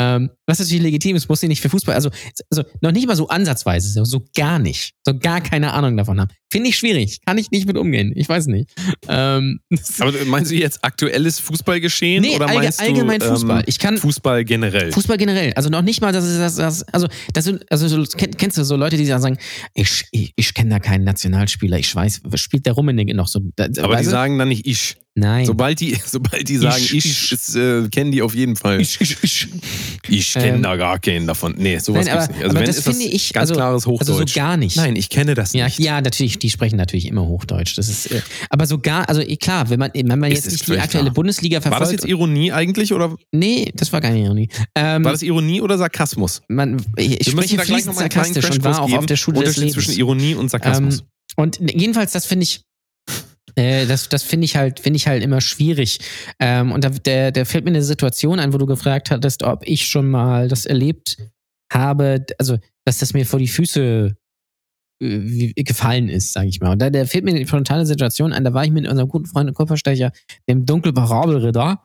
Ähm, 0.00 0.30
was 0.46 0.60
natürlich 0.60 0.80
legitim 0.82 1.16
ist, 1.16 1.28
muss 1.28 1.40
sie 1.40 1.48
nicht 1.48 1.60
für 1.60 1.68
Fußball, 1.68 1.92
also, 1.94 2.08
also 2.50 2.62
noch 2.82 2.92
nicht 2.92 3.08
mal 3.08 3.16
so 3.16 3.26
ansatzweise, 3.28 3.88
so, 3.90 4.04
so 4.04 4.24
gar 4.36 4.60
nicht, 4.60 4.94
so 5.04 5.18
gar 5.18 5.40
keine 5.40 5.72
Ahnung 5.72 5.96
davon 5.96 6.20
haben. 6.20 6.30
Finde 6.52 6.68
ich 6.70 6.76
schwierig, 6.78 7.18
kann 7.26 7.36
ich 7.36 7.50
nicht 7.50 7.66
mit 7.66 7.76
umgehen, 7.76 8.12
ich 8.14 8.28
weiß 8.28 8.46
nicht. 8.46 8.70
Ähm, 9.08 9.58
Aber 9.98 10.12
meinst 10.26 10.52
du 10.52 10.54
jetzt 10.54 10.84
aktuelles 10.84 11.40
Fußballgeschehen 11.40 12.22
nee, 12.22 12.36
oder 12.36 12.46
allge- 12.48 12.62
meinst 12.62 12.80
allgemein 12.80 13.18
du 13.18 13.26
Fußball. 13.26 13.58
Ähm, 13.60 13.64
Ich 13.66 13.78
kann, 13.80 13.98
Fußball 13.98 14.44
generell? 14.44 14.92
Fußball 14.92 15.18
generell. 15.18 15.52
Also 15.54 15.68
noch 15.68 15.82
nicht 15.82 16.00
mal, 16.00 16.12
dass 16.12 16.24
das, 16.24 16.54
das 16.56 16.82
also 16.84 17.08
das 17.34 17.44
sind, 17.44 17.70
also 17.70 17.88
so, 17.88 17.96
kenn- 18.16 18.36
kennst 18.36 18.56
du 18.56 18.62
so 18.64 18.76
Leute, 18.76 18.96
die 18.96 19.04
sagen, 19.04 19.36
ich, 19.74 20.04
ich, 20.12 20.32
ich 20.36 20.54
kenne 20.54 20.70
da 20.70 20.78
keinen 20.78 21.02
Nationalspieler, 21.04 21.78
ich 21.78 21.92
weiß, 21.92 22.20
was 22.24 22.40
spielt 22.40 22.66
der 22.66 22.74
Rummenigge 22.74 23.14
noch 23.14 23.26
so? 23.26 23.40
Da, 23.56 23.64
Aber 23.82 23.94
weißt 23.94 24.06
die 24.06 24.10
sagen 24.10 24.38
dann 24.38 24.48
nicht 24.48 24.64
ich. 24.66 24.96
Nein. 25.18 25.46
Sobald 25.46 25.80
die, 25.80 25.96
sobald 26.06 26.48
die 26.48 26.56
sagen 26.58 26.76
Ich- 26.82 26.94
ich, 26.94 27.32
ich. 27.32 27.56
äh, 27.56 27.88
kennen 27.88 28.12
die 28.12 28.22
auf 28.22 28.34
jeden 28.34 28.56
Fall. 28.56 28.80
Ich, 28.80 29.00
ich, 29.00 29.48
ich. 30.08 30.32
kenne 30.32 30.46
Ähm, 30.56 30.62
da 30.62 30.76
gar 30.76 30.98
keinen 30.98 31.26
davon. 31.26 31.54
Nee, 31.58 31.78
sowas 31.78 32.06
Nein, 32.06 32.14
aber- 32.16 32.26
gibt's 32.26 32.36
nicht. 32.36 32.44
Also 32.44 32.50
aber 32.50 32.60
wenn 32.60 32.66
das 32.66 32.76
ist 32.78 32.86
das 32.86 32.96
finde 32.96 33.14
ich- 33.14 33.32
ganz 33.32 33.42
also- 33.50 33.54
klares 33.54 33.86
Hochdeutsch. 33.86 34.08
Also 34.10 34.26
so 34.26 34.34
gar 34.34 34.56
nicht. 34.56 34.76
Nein, 34.76 34.96
ich 34.96 35.08
kenne 35.08 35.34
das 35.34 35.52
Ja, 35.52 35.64
nicht. 35.66 35.78
ja, 35.78 36.00
natürlich, 36.00 36.38
die 36.38 36.50
sprechen 36.50 36.76
natürlich 36.76 37.06
immer 37.06 37.26
Hochdeutsch. 37.26 37.76
Das 37.76 37.88
ist, 37.88 38.10
äh, 38.10 38.20
aber 38.50 38.66
sogar, 38.66 39.08
also 39.08 39.20
eh, 39.20 39.36
klar, 39.36 39.68
wenn 39.70 39.78
man, 39.78 39.90
wenn 39.94 40.06
man 40.18 40.30
jetzt 40.30 40.46
es 40.46 40.52
nicht 40.52 40.68
die 40.68 40.78
aktuelle 40.78 41.04
klar. 41.06 41.14
Bundesliga 41.14 41.56
War 41.56 41.62
verfolgt. 41.62 41.82
das 41.84 41.92
jetzt 41.92 42.04
Ironie 42.06 42.52
eigentlich 42.52 42.92
oder 42.92 43.16
nee, 43.32 43.70
das 43.74 43.92
war 43.92 44.00
keine 44.00 44.18
Ironie. 44.22 44.48
Ähm, 44.74 45.04
war 45.04 45.12
das 45.12 45.22
Ironie 45.22 45.60
oder 45.60 45.78
Sarkasmus? 45.78 46.42
man, 46.48 46.82
ich, 46.96 47.20
ich 47.20 47.30
spreche 47.30 47.58
fließend 47.58 47.96
sarkastisch 47.96 48.50
und 48.50 48.64
war 48.64 48.80
auch 48.82 48.92
auf 48.92 49.06
der 49.06 49.16
Schule 49.16 49.40
des 49.40 49.48
Unterschied 49.56 49.60
Lebens. 49.70 49.74
zwischen 49.86 49.98
Ironie 49.98 50.34
und 50.34 50.50
Sarkasmus. 50.50 51.00
Ähm, 51.00 51.06
und 51.36 51.58
jedenfalls, 51.60 52.12
das 52.12 52.26
finde 52.26 52.44
ich, 52.44 52.62
äh, 53.58 53.86
das, 53.86 54.08
das 54.08 54.22
finde 54.22 54.44
ich 54.44 54.56
halt, 54.56 54.80
finde 54.80 54.96
ich 54.96 55.08
halt 55.08 55.22
immer 55.22 55.40
schwierig. 55.40 55.98
Ähm, 56.38 56.70
und 56.72 56.84
da, 56.84 56.90
der, 56.90 57.32
der 57.32 57.44
fällt 57.44 57.64
mir 57.64 57.70
eine 57.70 57.82
Situation 57.82 58.38
ein, 58.38 58.52
wo 58.52 58.58
du 58.58 58.66
gefragt 58.66 59.10
hattest, 59.10 59.42
ob 59.42 59.66
ich 59.66 59.86
schon 59.86 60.08
mal 60.08 60.48
das 60.48 60.64
erlebt 60.64 61.18
habe, 61.72 62.24
also 62.38 62.56
dass 62.84 62.98
das 62.98 63.12
mir 63.12 63.26
vor 63.26 63.38
die 63.38 63.48
Füße 63.48 64.16
äh, 65.02 65.52
gefallen 65.62 66.08
ist, 66.08 66.32
sage 66.32 66.48
ich 66.48 66.60
mal. 66.60 66.72
Und 66.72 66.80
da 66.80 66.88
der 66.88 67.06
fällt 67.06 67.24
mir 67.24 67.32
eine 67.32 67.46
spontane 67.46 67.84
Situation 67.84 68.32
ein, 68.32 68.44
da 68.44 68.54
war 68.54 68.64
ich 68.64 68.70
mit 68.70 68.88
unserem 68.88 69.08
guten 69.08 69.26
Freund 69.26 69.48
und 69.48 69.54
Kupferstecher, 69.54 70.12
dem 70.48 70.64
Dunkelparabelritter, 70.64 71.82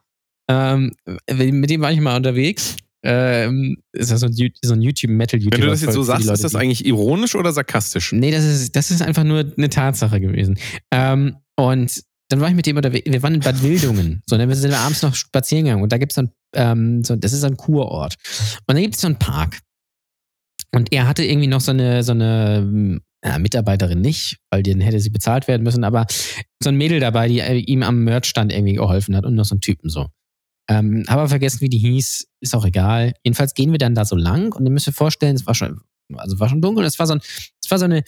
ähm, 0.49 0.91
mit 1.31 1.69
dem 1.69 1.81
war 1.81 1.91
ich 1.91 2.01
mal 2.01 2.17
unterwegs. 2.17 2.77
Ähm, 3.05 3.77
ist 3.91 4.11
das 4.11 4.21
so 4.21 4.27
ein, 4.27 4.33
so 4.33 4.73
ein 4.73 4.81
YouTube-Metal-YouTuber. 4.81 5.57
Wenn 5.57 5.65
du 5.65 5.71
das 5.71 5.81
jetzt 5.81 5.93
so 5.93 6.03
sagst, 6.03 6.25
Leute, 6.25 6.35
ist 6.35 6.43
das 6.43 6.55
eigentlich 6.55 6.85
ironisch 6.85 7.35
oder 7.35 7.51
sarkastisch? 7.51 8.13
Nee, 8.13 8.31
das 8.31 8.45
ist, 8.45 8.75
das 8.75 8.91
ist 8.91 9.01
einfach 9.01 9.25
nur 9.25 9.45
eine 9.57 9.69
Tatsache 9.69 10.21
gewesen. 10.21 10.57
Ähm, 10.91 11.35
und 11.57 12.01
dann 12.29 12.39
war 12.39 12.49
ich 12.49 12.55
mit 12.55 12.65
dem 12.65 12.77
unterwegs, 12.77 13.11
wir 13.11 13.21
waren 13.21 13.35
in 13.35 13.41
Bad 13.41 13.61
Wildungen. 13.61 14.21
So, 14.27 14.37
dann 14.37 14.51
sind 14.53 14.71
wir 14.71 14.79
abends 14.79 15.01
noch 15.01 15.15
spazieren 15.15 15.65
gegangen 15.65 15.83
und 15.83 15.91
da 15.91 15.97
gibt 15.97 16.13
es 16.13 16.15
so 16.15 16.21
ein, 16.21 16.31
ähm, 16.55 17.03
so, 17.03 17.15
das 17.15 17.33
ist 17.33 17.41
so 17.41 17.47
ein 17.47 17.57
Kurort. 17.57 18.15
Und 18.67 18.75
da 18.75 18.81
gibt 18.81 18.95
es 18.95 19.01
so 19.01 19.07
einen 19.07 19.19
Park. 19.19 19.59
Und 20.71 20.91
er 20.91 21.07
hatte 21.07 21.23
irgendwie 21.23 21.47
noch 21.47 21.61
so 21.61 21.71
eine, 21.71 22.03
so 22.03 22.13
eine 22.13 23.01
ja, 23.23 23.37
Mitarbeiterin 23.37 24.01
nicht, 24.01 24.37
weil 24.49 24.63
den 24.63 24.81
hätte 24.81 24.99
sie 24.99 25.09
bezahlt 25.09 25.47
werden 25.47 25.63
müssen, 25.63 25.83
aber 25.83 26.07
so 26.61 26.69
ein 26.69 26.75
Mädel 26.75 26.99
dabei, 26.99 27.27
die 27.27 27.39
äh, 27.39 27.57
ihm 27.57 27.83
am 27.83 28.03
Merchstand 28.03 28.51
irgendwie 28.51 28.73
geholfen 28.73 29.15
hat 29.15 29.25
und 29.25 29.35
noch 29.35 29.45
so 29.45 29.55
einen 29.55 29.61
Typen 29.61 29.89
so. 29.89 30.07
Ähm, 30.73 31.03
aber 31.07 31.27
vergessen, 31.29 31.61
wie 31.61 31.69
die 31.69 31.77
hieß, 31.77 32.27
ist 32.41 32.55
auch 32.55 32.65
egal. 32.65 33.13
Jedenfalls 33.23 33.53
gehen 33.53 33.71
wir 33.71 33.77
dann 33.79 33.95
da 33.95 34.05
so 34.05 34.15
lang 34.15 34.53
und 34.53 34.65
ihr 34.65 34.71
müsst 34.71 34.87
euch 34.87 34.95
vorstellen, 34.95 35.35
es 35.35 35.45
war 35.45 35.55
schon, 35.55 35.81
also 36.15 36.39
war 36.39 36.49
schon 36.49 36.61
dunkel, 36.61 36.85
es 36.85 36.97
war 36.99 37.07
so 37.07 37.13
ein, 37.13 37.21
es 37.63 37.69
war 37.71 37.79
so 37.79 37.85
eine 37.85 38.03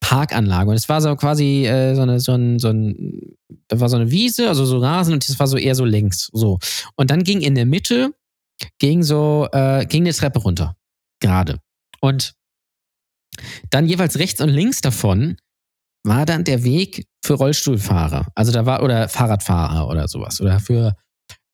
Parkanlage 0.00 0.70
und 0.70 0.76
es 0.76 0.88
war 0.88 1.00
so 1.00 1.16
quasi 1.16 1.66
äh, 1.66 1.94
so 1.94 2.02
eine, 2.02 2.20
so 2.20 2.32
ein, 2.32 2.58
so 2.58 2.68
ein, 2.68 3.36
da 3.68 3.80
war 3.80 3.88
so 3.88 3.96
eine 3.96 4.10
Wiese, 4.10 4.48
also 4.48 4.64
so 4.64 4.78
Rasen 4.78 5.14
und 5.14 5.28
das 5.28 5.38
war 5.38 5.46
so 5.46 5.56
eher 5.58 5.74
so 5.74 5.84
längs, 5.84 6.30
so. 6.32 6.58
Und 6.96 7.10
dann 7.10 7.24
ging 7.24 7.40
in 7.42 7.54
der 7.54 7.66
Mitte, 7.66 8.12
ging 8.78 9.02
so, 9.02 9.48
äh, 9.52 9.84
ging 9.86 10.04
eine 10.04 10.12
Treppe 10.14 10.40
runter. 10.40 10.76
Gerade. 11.20 11.60
Und 12.00 12.34
Dann 13.70 13.86
jeweils 13.86 14.18
rechts 14.18 14.40
und 14.40 14.48
links 14.48 14.80
davon 14.80 15.36
war 16.04 16.24
dann 16.26 16.44
der 16.44 16.64
Weg 16.64 17.06
für 17.24 17.34
Rollstuhlfahrer. 17.34 18.28
Also 18.34 18.52
da 18.52 18.64
war, 18.66 18.82
oder 18.82 19.08
Fahrradfahrer 19.08 19.88
oder 19.88 20.08
sowas. 20.08 20.40
Oder 20.40 20.60
für 20.60 20.96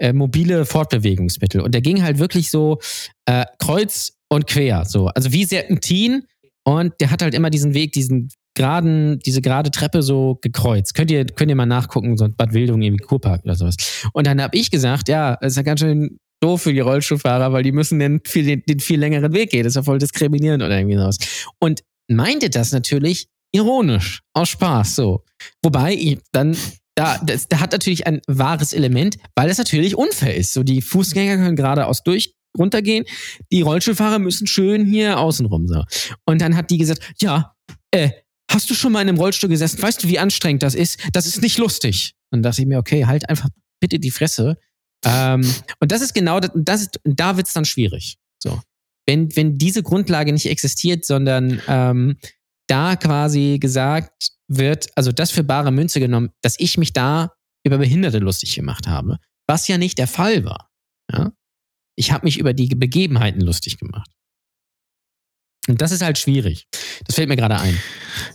äh, 0.03 0.13
mobile 0.13 0.67
Fortbewegungsmittel. 0.67 1.61
Und 1.61 1.73
der 1.73 1.81
ging 1.81 2.03
halt 2.03 2.19
wirklich 2.19 2.51
so 2.51 2.79
äh, 3.25 3.45
kreuz 3.59 4.13
und 4.29 4.47
quer. 4.47 4.85
So. 4.85 5.07
Also 5.07 5.33
wie 5.33 5.45
Serpentin. 5.45 6.25
Und 6.65 6.93
der 7.01 7.11
hat 7.11 7.23
halt 7.23 7.35
immer 7.35 7.51
diesen 7.51 7.75
Weg, 7.75 7.93
diesen 7.93 8.29
geraden, 8.55 9.19
diese 9.21 9.41
gerade 9.41 9.71
Treppe 9.71 10.03
so 10.03 10.39
gekreuzt. 10.43 10.95
Könnt 10.95 11.11
ihr, 11.11 11.25
könnt 11.25 11.51
ihr 11.51 11.57
mal 11.57 11.67
nachgucken, 11.67 12.17
so 12.17 12.29
Bad 12.29 12.53
Wildung, 12.53 12.83
irgendwie 12.83 13.05
Kurpark 13.05 13.45
oder 13.45 13.55
sowas. 13.55 13.77
Und 14.13 14.27
dann 14.27 14.43
habe 14.43 14.57
ich 14.57 14.71
gesagt, 14.71 15.09
ja, 15.09 15.35
ist 15.35 15.57
ja 15.57 15.63
ganz 15.63 15.81
schön 15.81 16.19
doof 16.41 16.63
für 16.63 16.73
die 16.73 16.81
Rollstuhlfahrer, 16.81 17.53
weil 17.53 17.63
die 17.63 17.73
müssen 17.73 17.99
den 17.99 18.21
viel, 18.27 18.45
den, 18.45 18.63
den 18.69 18.81
viel 18.81 18.99
längeren 18.99 19.33
Weg 19.33 19.51
gehen. 19.51 19.63
Das 19.63 19.73
ist 19.73 19.77
ja 19.77 19.83
voll 19.83 19.99
diskriminierend 19.99 20.63
oder 20.63 20.77
irgendwie 20.77 20.97
sowas. 20.97 21.19
Und 21.61 21.83
meinte 22.09 22.51
das 22.51 22.73
natürlich 22.73 23.29
ironisch, 23.53 24.21
aus 24.35 24.49
Spaß, 24.49 24.97
so. 24.97 25.25
Wobei 25.63 26.19
dann 26.33 26.57
da, 26.95 27.19
das, 27.19 27.49
da 27.49 27.61
hat 27.61 27.73
natürlich 27.73 28.07
ein 28.07 28.21
wahres 28.27 28.73
Element, 28.73 29.17
weil 29.35 29.49
es 29.49 29.59
natürlich 29.59 29.97
unfair 29.97 30.37
ist. 30.37 30.53
So, 30.53 30.63
die 30.63 30.83
Fußgänger 30.83 31.37
können 31.37 31.57
geradeaus 31.57 32.03
durch 32.03 32.35
runtergehen, 32.59 33.05
die 33.51 33.63
Rollstuhlfahrer 33.63 34.19
müssen 34.19 34.47
schön 34.47 34.85
hier 34.85 35.19
außenrum 35.19 35.67
so. 35.69 35.85
Und 36.27 36.41
dann 36.41 36.57
hat 36.57 36.71
die 36.71 36.79
gesagt, 36.79 37.01
ja, 37.19 37.55
äh, 37.91 38.11
hast 38.51 38.69
du 38.69 38.75
schon 38.75 38.93
mal 38.93 39.01
in 39.03 39.09
einem 39.09 39.19
Rollstuhl 39.19 39.49
gesessen? 39.49 39.81
Weißt 39.81 40.05
du, 40.05 40.09
wie 40.09 40.19
anstrengend 40.19 40.63
das 40.63 40.75
ist? 40.75 41.01
Das 41.13 41.27
ist 41.27 41.41
nicht 41.41 41.59
lustig. 41.59 42.15
Und 42.31 42.43
da 42.43 42.51
dachte 42.51 42.63
ich 42.63 42.69
mir, 42.69 42.79
okay, 42.79 43.07
halt 43.07 43.29
einfach 43.29 43.49
bitte 43.81 43.99
die 43.99 44.11
Fresse. 44.11 44.59
Ähm, 45.05 45.41
und 45.81 45.93
das 45.93 46.03
ist 46.03 46.15
genau, 46.15 46.41
das, 46.41 46.51
das 46.55 46.83
ist, 46.83 47.01
da 47.05 47.37
wird's 47.37 47.55
dann 47.55 47.65
schwierig. 47.65 48.19
So. 48.39 48.61
Wenn, 49.07 49.35
wenn 49.35 49.59
diese 49.59 49.83
Grundlage 49.83 50.33
nicht 50.33 50.47
existiert, 50.47 51.05
sondern 51.05 51.61
ähm, 51.67 52.17
da 52.73 52.97
quasi 52.97 53.59
gesagt 53.61 54.31
wird, 54.49 54.89
also 54.97 55.13
das 55.13 55.31
für 55.31 55.45
bare 55.45 55.71
Münze 55.71 56.01
genommen, 56.01 56.31
dass 56.41 56.59
ich 56.59 56.79
mich 56.79 56.95
da 56.95 57.35
über 57.67 57.77
Behinderte 57.77 58.19
lustig 58.19 58.55
gemacht 58.55 58.87
habe, 58.87 59.19
was 59.47 59.69
ja 59.69 59.77
nicht 59.77 59.99
der 59.99 60.09
Fall 60.09 60.45
war. 60.47 60.71
Ja? 61.13 61.33
Ich 61.97 62.13
habe 62.13 62.25
mich 62.25 62.39
über 62.39 62.55
die 62.55 62.69
Begebenheiten 62.75 63.43
lustig 63.43 63.77
gemacht. 63.77 64.11
Und 65.69 65.83
das 65.83 65.93
ist 65.93 66.03
halt 66.03 66.19
schwierig. 66.19 66.67
Das 67.07 67.17
fällt 67.17 67.29
mir 67.29 67.37
gerade 67.37 67.61
ein. 67.61 67.79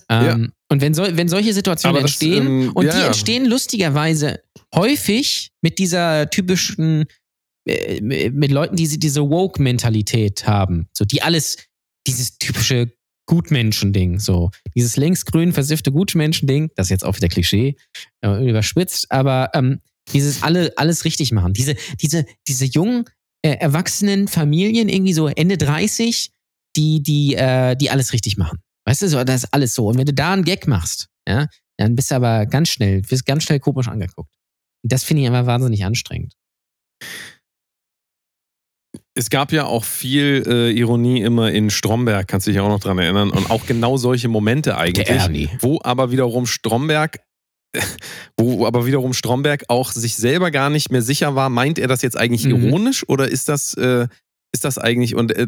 Ähm, 0.07 0.43
ja. 0.43 0.49
Und 0.69 0.81
wenn, 0.81 0.93
so, 0.93 1.03
wenn 1.03 1.27
solche 1.27 1.53
Situationen 1.53 2.01
das, 2.01 2.11
entstehen, 2.11 2.45
ähm, 2.45 2.71
und 2.73 2.85
ja, 2.85 2.97
die 2.97 3.05
entstehen 3.05 3.45
lustigerweise 3.45 4.43
häufig 4.73 5.51
mit 5.61 5.79
dieser 5.79 6.29
typischen, 6.29 7.05
äh, 7.67 7.99
mit 8.01 8.51
Leuten, 8.51 8.75
die 8.75 8.87
diese 8.99 9.29
Woke-Mentalität 9.29 10.47
haben, 10.47 10.87
so 10.93 11.03
die 11.03 11.21
alles, 11.21 11.57
dieses 12.05 12.37
typische 12.37 12.96
Gutmenschen-Ding, 13.27 14.19
so. 14.19 14.49
Dieses 14.75 14.97
linksgrün 14.97 15.53
versiffte 15.53 15.91
Gutmenschen-Ding, 15.91 16.71
das 16.75 16.87
ist 16.87 16.91
jetzt 16.91 17.05
auch 17.05 17.15
wieder 17.15 17.27
Klischee, 17.27 17.75
äh, 18.21 18.49
überspitzt, 18.49 19.11
aber 19.11 19.51
ähm, 19.53 19.81
dieses 20.13 20.41
alle 20.41 20.73
alles 20.77 21.05
richtig 21.05 21.31
machen, 21.31 21.53
diese 21.53 21.75
diese 22.01 22.25
diese 22.47 22.65
jungen 22.65 23.05
äh, 23.43 23.51
erwachsenen 23.51 24.27
Familien 24.27 24.89
irgendwie 24.89 25.13
so 25.13 25.27
Ende 25.27 25.57
30, 25.57 26.31
die 26.75 27.03
die 27.03 27.35
äh, 27.35 27.75
die 27.75 27.89
alles 27.89 28.13
richtig 28.13 28.37
machen, 28.37 28.59
weißt 28.85 29.03
du, 29.03 29.09
so 29.09 29.23
das 29.23 29.43
ist 29.43 29.53
alles 29.53 29.75
so. 29.75 29.87
Und 29.87 29.97
wenn 29.97 30.05
du 30.05 30.13
da 30.13 30.33
einen 30.33 30.45
Gag 30.45 30.67
machst, 30.67 31.09
ja, 31.27 31.47
dann 31.77 31.95
bist 31.95 32.09
du 32.09 32.15
aber 32.15 32.45
ganz 32.45 32.69
schnell, 32.69 33.01
wirst 33.09 33.25
ganz 33.25 33.43
schnell 33.43 33.59
komisch 33.59 33.87
angeguckt. 33.87 34.33
Das 34.83 35.03
finde 35.03 35.21
ich 35.21 35.27
immer 35.27 35.45
wahnsinnig 35.45 35.83
anstrengend 35.83 36.33
es 39.17 39.31
gab 39.31 39.51
ja 39.51 39.65
auch 39.65 39.83
viel 39.83 40.43
äh, 40.47 40.71
Ironie 40.71 41.21
immer 41.21 41.51
in 41.51 41.71
Stromberg, 41.71 42.27
kannst 42.27 42.45
du 42.45 42.51
dich 42.51 42.59
auch 42.59 42.69
noch 42.69 42.79
dran 42.79 42.99
erinnern. 42.99 43.31
Und 43.31 43.49
auch 43.49 43.65
genau 43.65 43.97
solche 43.97 44.27
Momente 44.27 44.77
eigentlich, 44.77 45.09
wo 45.59 45.79
aber 45.83 46.11
wiederum 46.11 46.45
Stromberg, 46.45 47.19
wo 48.37 48.67
aber 48.67 48.85
wiederum 48.85 49.13
Stromberg 49.13 49.63
auch 49.69 49.91
sich 49.91 50.15
selber 50.15 50.51
gar 50.51 50.69
nicht 50.69 50.91
mehr 50.91 51.01
sicher 51.01 51.33
war, 51.35 51.49
meint 51.49 51.79
er 51.79 51.87
das 51.87 52.03
jetzt 52.03 52.15
eigentlich 52.15 52.45
mhm. 52.45 52.67
ironisch 52.67 53.09
oder 53.09 53.27
ist 53.27 53.49
das, 53.49 53.73
äh, 53.73 54.07
ist 54.53 54.63
das 54.63 54.77
eigentlich, 54.77 55.15
und 55.15 55.31
äh, 55.35 55.47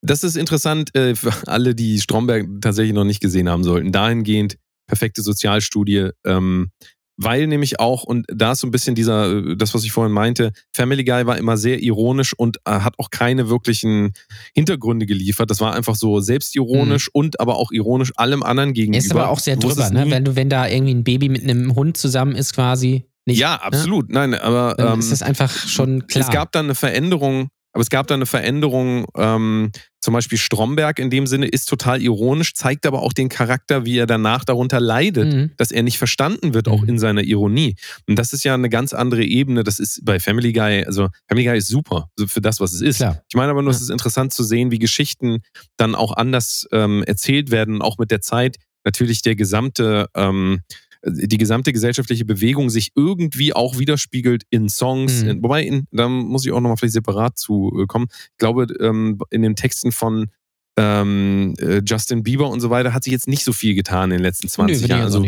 das 0.00 0.24
ist 0.24 0.36
interessant 0.36 0.94
äh, 0.96 1.14
für 1.14 1.32
alle, 1.46 1.74
die 1.74 2.00
Stromberg 2.00 2.46
tatsächlich 2.62 2.94
noch 2.94 3.04
nicht 3.04 3.20
gesehen 3.20 3.48
haben 3.48 3.62
sollten. 3.62 3.92
Dahingehend, 3.92 4.56
perfekte 4.88 5.22
Sozialstudie, 5.22 6.10
ähm, 6.24 6.70
weil 7.16 7.46
nämlich 7.46 7.78
auch, 7.80 8.04
und 8.04 8.26
da 8.28 8.52
ist 8.52 8.60
so 8.60 8.66
ein 8.66 8.70
bisschen 8.70 8.94
dieser, 8.94 9.30
äh, 9.30 9.56
das, 9.56 9.74
was 9.74 9.84
ich 9.84 9.92
vorhin 9.92 10.12
meinte, 10.12 10.52
Family 10.72 11.04
Guy 11.04 11.26
war 11.26 11.38
immer 11.38 11.56
sehr 11.56 11.82
ironisch 11.82 12.32
und 12.36 12.58
äh, 12.64 12.70
hat 12.70 12.98
auch 12.98 13.10
keine 13.10 13.48
wirklichen 13.48 14.12
Hintergründe 14.54 15.06
geliefert. 15.06 15.50
Das 15.50 15.60
war 15.60 15.74
einfach 15.74 15.94
so 15.94 16.20
selbstironisch 16.20 17.06
mhm. 17.08 17.20
und 17.20 17.40
aber 17.40 17.56
auch 17.56 17.70
ironisch 17.70 18.12
allem 18.16 18.42
anderen 18.42 18.72
gegenüber. 18.72 18.98
Ist 18.98 19.10
aber 19.12 19.28
auch 19.28 19.38
sehr 19.38 19.56
drüber, 19.56 19.90
ne? 19.90 20.10
Wenn 20.10 20.24
du, 20.24 20.36
wenn 20.36 20.48
da 20.48 20.66
irgendwie 20.66 20.94
ein 20.94 21.04
Baby 21.04 21.28
mit 21.28 21.42
einem 21.42 21.74
Hund 21.74 21.96
zusammen 21.96 22.34
ist, 22.34 22.54
quasi. 22.54 23.04
Nicht, 23.26 23.38
ja, 23.38 23.52
ne? 23.52 23.62
absolut. 23.62 24.08
Ne? 24.08 24.14
Nein, 24.14 24.34
aber. 24.34 24.74
Dann 24.76 24.94
ähm, 24.94 25.00
ist 25.00 25.12
das 25.12 25.22
einfach 25.22 25.50
schon 25.50 26.06
klar. 26.06 26.24
Es 26.24 26.30
gab 26.30 26.52
dann 26.52 26.66
eine 26.66 26.74
Veränderung 26.74 27.48
aber 27.72 27.82
es 27.82 27.90
gab 27.90 28.06
da 28.06 28.14
eine 28.14 28.26
Veränderung, 28.26 29.06
ähm, 29.16 29.70
zum 30.00 30.14
Beispiel 30.14 30.36
Stromberg 30.36 30.98
in 30.98 31.10
dem 31.10 31.26
Sinne 31.26 31.46
ist 31.46 31.68
total 31.68 32.02
ironisch, 32.02 32.54
zeigt 32.54 32.86
aber 32.86 33.02
auch 33.02 33.12
den 33.12 33.28
Charakter, 33.28 33.84
wie 33.84 33.98
er 33.98 34.06
danach 34.06 34.44
darunter 34.44 34.80
leidet, 34.80 35.32
mhm. 35.32 35.52
dass 35.56 35.70
er 35.70 35.82
nicht 35.82 35.96
verstanden 35.96 36.54
wird, 36.54 36.68
auch 36.68 36.82
mhm. 36.82 36.90
in 36.90 36.98
seiner 36.98 37.22
Ironie. 37.22 37.76
Und 38.08 38.18
das 38.18 38.32
ist 38.32 38.44
ja 38.44 38.54
eine 38.54 38.68
ganz 38.68 38.92
andere 38.92 39.24
Ebene. 39.24 39.64
Das 39.64 39.78
ist 39.78 40.04
bei 40.04 40.20
Family 40.20 40.52
Guy, 40.52 40.84
also 40.84 41.08
Family 41.28 41.46
Guy 41.46 41.56
ist 41.56 41.68
super 41.68 42.10
für 42.26 42.40
das, 42.40 42.60
was 42.60 42.72
es 42.72 42.82
ist. 42.82 42.96
Klar. 42.96 43.22
Ich 43.28 43.36
meine 43.36 43.52
aber 43.52 43.62
nur, 43.62 43.70
es 43.70 43.80
ist 43.80 43.90
interessant 43.90 44.32
zu 44.32 44.44
sehen, 44.44 44.70
wie 44.70 44.78
Geschichten 44.78 45.38
dann 45.76 45.94
auch 45.94 46.16
anders 46.16 46.66
ähm, 46.72 47.02
erzählt 47.04 47.50
werden, 47.50 47.80
auch 47.80 47.96
mit 47.98 48.10
der 48.10 48.20
Zeit. 48.20 48.56
Natürlich 48.84 49.22
der 49.22 49.36
gesamte 49.36 50.08
ähm, 50.14 50.62
die 51.04 51.38
gesamte 51.38 51.72
gesellschaftliche 51.72 52.24
Bewegung 52.24 52.70
sich 52.70 52.92
irgendwie 52.94 53.52
auch 53.52 53.78
widerspiegelt 53.78 54.44
in 54.50 54.68
Songs. 54.68 55.24
Mhm. 55.24 55.42
Wobei, 55.42 55.64
in, 55.64 55.86
da 55.90 56.08
muss 56.08 56.46
ich 56.46 56.52
auch 56.52 56.60
nochmal 56.60 56.76
vielleicht 56.76 56.94
separat 56.94 57.38
zu 57.38 57.72
äh, 57.82 57.86
kommen. 57.86 58.06
Ich 58.10 58.38
glaube, 58.38 58.66
ähm, 58.80 59.18
in 59.30 59.42
den 59.42 59.56
Texten 59.56 59.92
von 59.92 60.30
ähm, 60.76 61.54
äh, 61.58 61.82
Justin 61.84 62.22
Bieber 62.22 62.48
und 62.48 62.60
so 62.60 62.70
weiter 62.70 62.94
hat 62.94 63.04
sich 63.04 63.12
jetzt 63.12 63.28
nicht 63.28 63.44
so 63.44 63.52
viel 63.52 63.74
getan 63.74 64.10
in 64.10 64.18
den 64.18 64.22
letzten 64.22 64.48
20 64.48 64.82
Nö, 64.82 64.88
Jahren. 64.88 65.02
Also, 65.02 65.24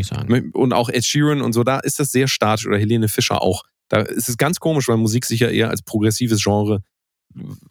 und 0.53 0.73
auch 0.73 0.89
Ed 0.89 1.05
Sheeran 1.05 1.43
und 1.43 1.53
so, 1.53 1.65
da 1.65 1.81
ist 1.81 2.01
das 2.01 2.13
sehr 2.13 2.29
statisch 2.29 2.67
oder 2.67 2.79
Helene 2.79 3.09
Fischer 3.09 3.43
auch. 3.43 3.65
Da 3.89 4.01
ist 4.01 4.29
es 4.29 4.39
ganz 4.39 4.61
komisch, 4.61 4.89
weil 4.89 4.97
Musik 4.97 5.27
sich 5.27 5.41
ja 5.41 5.49
eher 5.49 5.71
als 5.71 5.83
progressives 5.83 6.43
Genre 6.43 6.83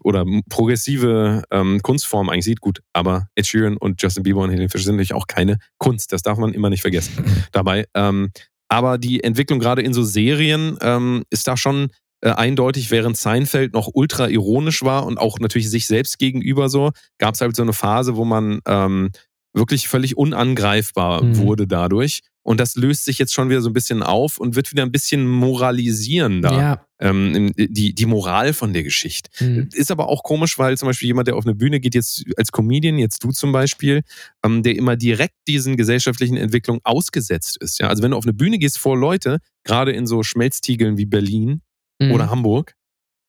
oder 0.03 0.25
progressive 0.49 1.43
ähm, 1.51 1.81
Kunstform 1.81 2.29
eigentlich 2.29 2.45
sieht, 2.45 2.61
gut, 2.61 2.81
aber 2.93 3.27
Ed 3.35 3.47
Sheeran 3.47 3.77
und 3.77 4.01
Justin 4.01 4.23
Bieber 4.23 4.41
und 4.41 4.49
Helene 4.49 4.69
Fischer 4.69 4.85
sind 4.85 4.95
natürlich 4.95 5.13
auch 5.13 5.27
keine 5.27 5.57
Kunst. 5.77 6.11
Das 6.11 6.21
darf 6.21 6.37
man 6.37 6.53
immer 6.53 6.69
nicht 6.69 6.81
vergessen 6.81 7.25
dabei. 7.51 7.85
Ähm, 7.93 8.31
aber 8.69 8.97
die 8.97 9.23
Entwicklung 9.23 9.59
gerade 9.59 9.81
in 9.81 9.93
so 9.93 10.03
Serien 10.03 10.77
ähm, 10.81 11.23
ist 11.29 11.47
da 11.47 11.57
schon 11.57 11.89
äh, 12.21 12.29
eindeutig, 12.29 12.89
während 12.89 13.17
Seinfeld 13.17 13.73
noch 13.73 13.89
ultra 13.93 14.29
ironisch 14.29 14.83
war 14.83 15.05
und 15.05 15.17
auch 15.17 15.39
natürlich 15.39 15.69
sich 15.69 15.87
selbst 15.87 16.19
gegenüber 16.19 16.69
so, 16.69 16.91
gab 17.17 17.35
es 17.35 17.41
halt 17.41 17.55
so 17.55 17.63
eine 17.63 17.73
Phase, 17.73 18.15
wo 18.15 18.25
man 18.25 18.61
ähm, 18.65 19.11
wirklich 19.53 19.87
völlig 19.87 20.17
unangreifbar 20.17 21.23
mhm. 21.23 21.37
wurde 21.37 21.67
dadurch. 21.67 22.21
Und 22.45 22.59
das 22.59 22.75
löst 22.75 23.05
sich 23.05 23.19
jetzt 23.19 23.33
schon 23.33 23.49
wieder 23.49 23.61
so 23.61 23.69
ein 23.69 23.73
bisschen 23.73 24.03
auf 24.03 24.37
und 24.37 24.55
wird 24.55 24.71
wieder 24.71 24.83
ein 24.83 24.91
bisschen 24.91 25.25
moralisierender. 25.25 26.51
Ja. 26.51 26.85
Ähm, 26.99 27.53
die, 27.55 27.95
die 27.95 28.05
Moral 28.05 28.53
von 28.53 28.73
der 28.73 28.83
Geschichte. 28.83 29.29
Mhm. 29.43 29.69
Ist 29.73 29.91
aber 29.91 30.09
auch 30.09 30.23
komisch, 30.23 30.59
weil 30.59 30.77
zum 30.77 30.87
Beispiel 30.87 31.07
jemand, 31.07 31.27
der 31.27 31.37
auf 31.37 31.45
eine 31.45 31.55
Bühne 31.55 31.79
geht, 31.79 31.95
jetzt 31.95 32.23
als 32.37 32.51
Comedian, 32.51 32.97
jetzt 32.97 33.23
du 33.23 33.31
zum 33.31 33.53
Beispiel, 33.53 34.01
ähm, 34.43 34.61
der 34.61 34.75
immer 34.75 34.97
direkt 34.97 35.35
diesen 35.47 35.77
gesellschaftlichen 35.77 36.35
Entwicklungen 36.35 36.81
ausgesetzt 36.83 37.57
ist. 37.61 37.79
Ja? 37.79 37.87
Also 37.87 38.03
wenn 38.03 38.11
du 38.11 38.17
auf 38.17 38.25
eine 38.25 38.33
Bühne 38.33 38.57
gehst 38.57 38.77
vor 38.77 38.97
Leute, 38.97 39.39
gerade 39.63 39.91
in 39.91 40.05
so 40.05 40.23
Schmelztiegeln 40.23 40.97
wie 40.97 41.05
Berlin 41.05 41.61
mhm. 41.99 42.11
oder 42.11 42.29
Hamburg, 42.29 42.73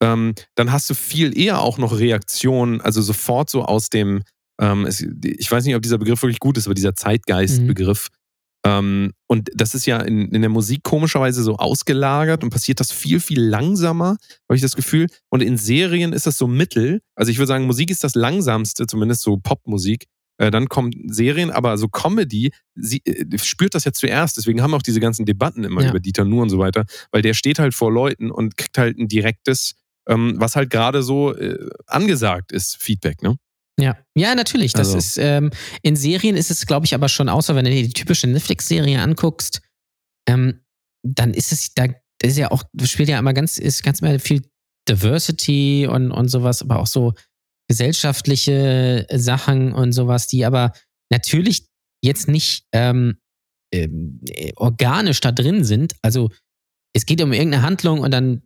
ähm, 0.01 0.35
dann 0.55 0.71
hast 0.71 0.89
du 0.89 0.93
viel 0.93 1.37
eher 1.37 1.61
auch 1.61 1.77
noch 1.77 1.97
Reaktionen, 1.97 2.81
also 2.81 3.01
sofort 3.01 3.49
so 3.49 3.63
aus 3.63 3.89
dem, 3.89 4.23
ähm, 4.59 4.85
es, 4.85 5.01
ich 5.01 5.51
weiß 5.51 5.65
nicht, 5.65 5.75
ob 5.75 5.81
dieser 5.81 5.97
Begriff 5.97 6.21
wirklich 6.21 6.39
gut 6.39 6.57
ist, 6.57 6.67
aber 6.67 6.75
dieser 6.75 6.95
Zeitgeistbegriff. 6.95 8.09
Mhm 8.11 8.15
ähm, 8.65 9.13
und 9.27 9.49
das 9.53 9.75
ist 9.75 9.85
ja 9.85 9.99
in, 9.99 10.29
in 10.31 10.41
der 10.41 10.49
Musik 10.49 10.81
komischerweise 10.83 11.43
so 11.43 11.57
ausgelagert 11.57 12.43
und 12.43 12.49
passiert 12.49 12.79
das 12.79 12.91
viel, 12.91 13.19
viel 13.19 13.39
langsamer, 13.39 14.17
habe 14.49 14.55
ich 14.55 14.61
das 14.61 14.75
Gefühl. 14.75 15.07
Und 15.29 15.41
in 15.41 15.57
Serien 15.57 16.13
ist 16.13 16.25
das 16.25 16.37
so 16.37 16.47
mittel. 16.47 17.01
Also 17.15 17.31
ich 17.31 17.37
würde 17.37 17.47
sagen, 17.47 17.67
Musik 17.67 17.91
ist 17.91 18.03
das 18.03 18.15
langsamste, 18.15 18.87
zumindest 18.87 19.21
so 19.21 19.37
Popmusik. 19.37 20.07
Äh, 20.37 20.49
dann 20.49 20.67
kommen 20.67 20.91
Serien, 21.07 21.51
aber 21.51 21.77
so 21.77 21.87
Comedy 21.87 22.51
sie, 22.73 23.01
äh, 23.05 23.37
spürt 23.37 23.75
das 23.75 23.85
ja 23.85 23.93
zuerst. 23.93 24.37
Deswegen 24.37 24.63
haben 24.63 24.71
wir 24.71 24.77
auch 24.77 24.81
diese 24.81 24.99
ganzen 24.99 25.25
Debatten 25.27 25.63
immer 25.63 25.83
ja. 25.83 25.91
über 25.91 25.99
Dieter 25.99 26.25
Nuhr 26.25 26.41
und 26.41 26.49
so 26.49 26.57
weiter, 26.57 26.85
weil 27.11 27.21
der 27.21 27.35
steht 27.35 27.59
halt 27.59 27.75
vor 27.75 27.91
Leuten 27.91 28.31
und 28.31 28.57
kriegt 28.57 28.79
halt 28.79 28.97
ein 28.97 29.07
direktes, 29.07 29.75
ähm, 30.07 30.33
was 30.37 30.55
halt 30.55 30.71
gerade 30.71 31.03
so 31.03 31.35
äh, 31.35 31.69
angesagt 31.85 32.51
ist, 32.51 32.77
Feedback, 32.77 33.21
ne? 33.21 33.37
Ja, 33.79 33.97
ja, 34.15 34.35
natürlich. 34.35 34.73
Das 34.73 34.87
also. 34.87 34.97
ist 34.97 35.17
ähm, 35.17 35.51
in 35.81 35.95
Serien 35.95 36.37
ist 36.37 36.49
es, 36.49 36.65
glaube 36.65 36.85
ich, 36.85 36.93
aber 36.93 37.09
schon 37.09 37.27
außer 37.29 37.55
wenn 37.55 37.65
du 37.65 37.71
dir 37.71 37.83
die 37.83 37.93
typische 37.93 38.27
Netflix-Serie 38.27 39.01
anguckst, 39.01 39.61
ähm, 40.27 40.61
dann 41.03 41.33
ist 41.33 41.51
es 41.51 41.73
da 41.73 41.87
ist 42.23 42.37
ja 42.37 42.51
auch 42.51 42.63
spielt 42.83 43.09
ja 43.09 43.19
immer 43.19 43.33
ganz 43.33 43.57
ist 43.57 43.83
ganz 43.83 44.01
mehr 44.01 44.19
viel 44.19 44.43
Diversity 44.87 45.87
und 45.89 46.11
und 46.11 46.29
sowas, 46.29 46.61
aber 46.61 46.79
auch 46.79 46.87
so 46.87 47.13
gesellschaftliche 47.67 49.07
Sachen 49.11 49.73
und 49.73 49.91
sowas, 49.91 50.27
die 50.27 50.45
aber 50.45 50.71
natürlich 51.11 51.67
jetzt 52.01 52.27
nicht 52.27 52.65
ähm, 52.71 53.17
ähm, 53.73 54.21
äh, 54.29 54.53
organisch 54.55 55.19
da 55.19 55.31
drin 55.31 55.63
sind. 55.63 55.95
Also 56.01 56.29
es 56.93 57.05
geht 57.05 57.21
um 57.21 57.33
irgendeine 57.33 57.63
Handlung 57.63 57.99
und 57.99 58.11
dann 58.11 58.43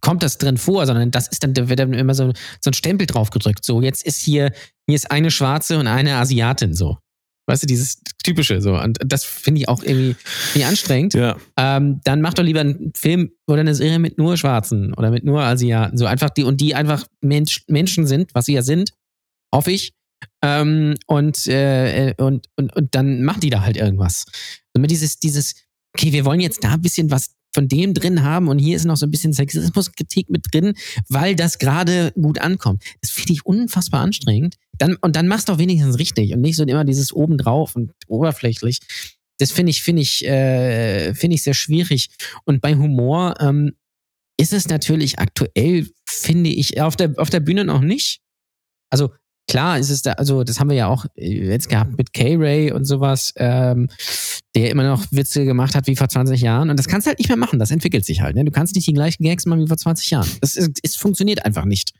kommt 0.00 0.22
das 0.22 0.38
drin 0.38 0.56
vor, 0.56 0.86
sondern 0.86 1.10
das 1.10 1.28
ist 1.28 1.42
dann, 1.42 1.54
da 1.54 1.68
wird 1.68 1.78
dann 1.78 1.92
immer 1.92 2.14
so, 2.14 2.32
so 2.60 2.70
ein 2.70 2.74
Stempel 2.74 3.06
drauf 3.06 3.30
gedrückt. 3.30 3.64
So, 3.64 3.80
jetzt 3.82 4.04
ist 4.04 4.20
hier, 4.20 4.52
hier 4.86 4.96
ist 4.96 5.10
eine 5.10 5.30
Schwarze 5.30 5.78
und 5.78 5.86
eine 5.86 6.16
Asiatin 6.16 6.74
so. 6.74 6.98
Weißt 7.46 7.64
du, 7.64 7.66
dieses 7.66 8.00
typische 8.22 8.60
so. 8.60 8.78
Und 8.78 8.98
das 9.04 9.24
finde 9.24 9.60
ich 9.60 9.68
auch 9.68 9.82
irgendwie, 9.82 10.14
irgendwie 10.50 10.64
anstrengend. 10.64 11.14
Ja. 11.14 11.36
Ähm, 11.56 12.00
dann 12.04 12.20
mach 12.20 12.34
doch 12.34 12.44
lieber 12.44 12.60
einen 12.60 12.92
Film 12.96 13.32
oder 13.48 13.60
eine 13.60 13.74
Serie 13.74 13.98
mit 13.98 14.16
nur 14.16 14.36
Schwarzen 14.36 14.94
oder 14.94 15.10
mit 15.10 15.24
nur 15.24 15.42
Asiaten. 15.42 15.98
So 15.98 16.06
einfach 16.06 16.30
die 16.30 16.44
und 16.44 16.60
die 16.60 16.74
einfach 16.74 17.04
Mensch, 17.20 17.64
Menschen 17.66 18.06
sind, 18.06 18.32
was 18.34 18.46
sie 18.46 18.54
ja 18.54 18.62
sind, 18.62 18.92
hoffe 19.52 19.72
ich. 19.72 19.92
Ähm, 20.40 20.94
und, 21.06 21.48
äh, 21.48 22.14
und, 22.18 22.46
und, 22.56 22.76
und 22.76 22.94
dann 22.94 23.24
machen 23.24 23.40
die 23.40 23.50
da 23.50 23.62
halt 23.62 23.76
irgendwas. 23.76 24.24
Und 24.72 24.82
mit 24.82 24.92
dieses, 24.92 25.18
dieses, 25.18 25.54
okay, 25.96 26.12
wir 26.12 26.24
wollen 26.24 26.40
jetzt 26.40 26.62
da 26.62 26.74
ein 26.74 26.82
bisschen 26.82 27.10
was 27.10 27.34
von 27.52 27.68
dem 27.68 27.94
drin 27.94 28.22
haben 28.22 28.48
und 28.48 28.58
hier 28.58 28.76
ist 28.76 28.84
noch 28.84 28.96
so 28.96 29.06
ein 29.06 29.10
bisschen 29.10 29.32
Sexismuskritik 29.32 30.30
mit 30.30 30.46
drin, 30.52 30.74
weil 31.08 31.36
das 31.36 31.58
gerade 31.58 32.12
gut 32.12 32.40
ankommt. 32.40 32.82
Das 33.00 33.10
finde 33.10 33.34
ich 33.34 33.46
unfassbar 33.46 34.00
anstrengend. 34.00 34.56
Dann, 34.78 34.96
und 34.96 35.16
dann 35.16 35.28
machst 35.28 35.48
du 35.48 35.52
auch 35.52 35.58
wenigstens 35.58 35.98
richtig 35.98 36.32
und 36.32 36.40
nicht 36.40 36.56
so 36.56 36.64
immer 36.64 36.84
dieses 36.84 37.12
obendrauf 37.12 37.76
und 37.76 37.92
oberflächlich. 38.08 38.78
Das 39.38 39.52
finde 39.52 39.70
ich, 39.70 39.82
finde 39.82 40.02
ich, 40.02 40.24
äh, 40.24 41.14
finde 41.14 41.34
ich 41.34 41.42
sehr 41.42 41.54
schwierig. 41.54 42.10
Und 42.44 42.60
bei 42.60 42.74
Humor 42.74 43.34
ähm, 43.40 43.72
ist 44.38 44.52
es 44.52 44.68
natürlich 44.68 45.18
aktuell, 45.18 45.88
finde 46.06 46.50
ich, 46.50 46.80
auf 46.80 46.96
der, 46.96 47.14
auf 47.16 47.30
der 47.30 47.40
Bühne 47.40 47.64
noch 47.64 47.80
nicht. 47.80 48.20
Also 48.90 49.10
klar 49.48 49.78
ist 49.78 49.90
es 49.90 50.02
da, 50.02 50.12
also 50.12 50.44
das 50.44 50.60
haben 50.60 50.70
wir 50.70 50.76
ja 50.76 50.86
auch 50.88 51.04
äh, 51.16 51.46
jetzt 51.48 51.68
gehabt 51.68 51.96
mit 51.98 52.12
K-Ray 52.12 52.72
und 52.72 52.84
sowas, 52.84 53.32
ähm, 53.36 53.88
der 54.54 54.70
immer 54.70 54.84
noch 54.84 55.04
Witze 55.10 55.44
gemacht 55.44 55.74
hat 55.74 55.86
wie 55.86 55.96
vor 55.96 56.08
20 56.08 56.40
Jahren. 56.40 56.70
Und 56.70 56.78
das 56.78 56.86
kannst 56.88 57.06
du 57.06 57.08
halt 57.10 57.18
nicht 57.18 57.28
mehr 57.28 57.36
machen, 57.36 57.58
das 57.58 57.70
entwickelt 57.70 58.04
sich 58.04 58.20
halt. 58.20 58.36
Ne? 58.36 58.44
Du 58.44 58.50
kannst 58.50 58.74
nicht 58.74 58.86
die 58.86 58.92
gleichen 58.92 59.24
Gags 59.24 59.46
machen 59.46 59.62
wie 59.62 59.68
vor 59.68 59.76
20 59.76 60.10
Jahren. 60.10 60.28
Das 60.40 60.54
ist, 60.56 60.78
es 60.82 60.96
funktioniert 60.96 61.44
einfach 61.44 61.64
nicht. 61.64 61.92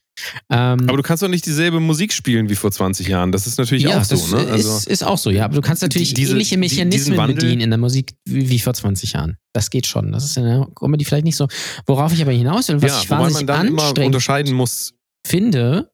Ähm, 0.50 0.80
Aber 0.88 0.98
du 0.98 1.02
kannst 1.02 1.22
doch 1.22 1.28
nicht 1.28 1.46
dieselbe 1.46 1.80
Musik 1.80 2.12
spielen 2.12 2.50
wie 2.50 2.54
vor 2.54 2.70
20 2.70 3.08
Jahren. 3.08 3.32
Das 3.32 3.46
ist 3.46 3.58
natürlich 3.58 3.84
ja, 3.84 3.98
auch 3.98 4.04
so, 4.04 4.14
das 4.16 4.30
ne? 4.30 4.52
Also, 4.52 4.76
ist, 4.76 4.86
ist 4.86 5.04
auch 5.04 5.16
so, 5.16 5.30
ja. 5.30 5.46
Aber 5.46 5.54
du 5.54 5.62
kannst 5.62 5.82
natürlich 5.82 6.12
diese- 6.12 6.32
ähnliche 6.32 6.58
Mechanismen 6.58 7.16
Wandel- 7.16 7.36
bedienen 7.36 7.62
in 7.62 7.70
der 7.70 7.78
Musik 7.78 8.12
wie, 8.26 8.50
wie 8.50 8.58
vor 8.58 8.74
20 8.74 9.14
Jahren. 9.14 9.38
Das 9.54 9.70
geht 9.70 9.86
schon. 9.86 10.12
Das 10.12 10.24
ist 10.24 10.36
in 10.36 10.44
der 10.44 10.66
Comedy 10.78 11.06
vielleicht 11.06 11.24
nicht 11.24 11.36
so. 11.36 11.48
Worauf 11.86 12.12
ich 12.12 12.20
aber 12.20 12.32
hinaus 12.32 12.68
will, 12.68 12.82
was 12.82 12.90
ja, 12.90 13.00
ich 13.02 13.10
wahnsinnig 13.10 13.34
man 13.34 13.46
dann 13.46 13.66
immer 13.68 13.82
anstrengend 13.84 14.06
unterscheiden 14.14 14.52
muss. 14.52 14.92
finde, 15.26 15.91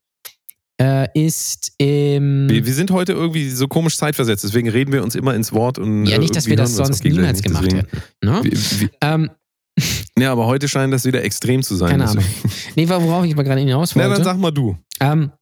äh, 0.80 1.08
ist 1.14 1.72
ähm, 1.80 2.48
Wir, 2.48 2.64
wir 2.66 2.74
sind 2.74 2.90
heute 2.90 3.12
irgendwie 3.12 3.48
so 3.50 3.66
komisch 3.68 3.96
zeitversetzt, 3.96 4.44
deswegen 4.44 4.68
reden 4.68 4.92
wir 4.92 5.02
uns 5.02 5.14
immer 5.16 5.34
ins 5.34 5.52
Wort 5.52 5.78
und 5.78 6.06
ja 6.06 6.16
äh, 6.16 6.18
nicht, 6.18 6.36
dass 6.36 6.46
wir 6.46 6.56
das 6.56 6.76
sonst 6.76 7.02
niemals 7.04 7.42
gemacht 7.42 7.64
Deswegen- 7.66 7.86
hätten. 7.86 8.02
Ne? 8.24 8.40
Wie, 8.44 8.52
wie, 8.82 8.90
Ähm, 9.00 9.30
ja, 10.18 10.32
aber 10.32 10.46
heute 10.46 10.68
scheint 10.68 10.92
das 10.92 11.04
wieder 11.04 11.22
extrem 11.24 11.62
zu 11.62 11.74
sein. 11.76 11.90
keine 11.90 12.08
Ahnung. 12.08 12.24
deswegen- 12.42 12.72
Nee, 12.76 12.88
worauf 12.88 13.24
ich 13.24 13.34
mal 13.34 13.42
gerade 13.42 13.60
hinaus 13.60 13.94
Na, 13.96 14.02
wollte. 14.04 14.16
dann 14.16 14.24
sag 14.24 14.38
mal 14.38 14.50
du. 14.52 14.76
Ähm, 15.00 15.32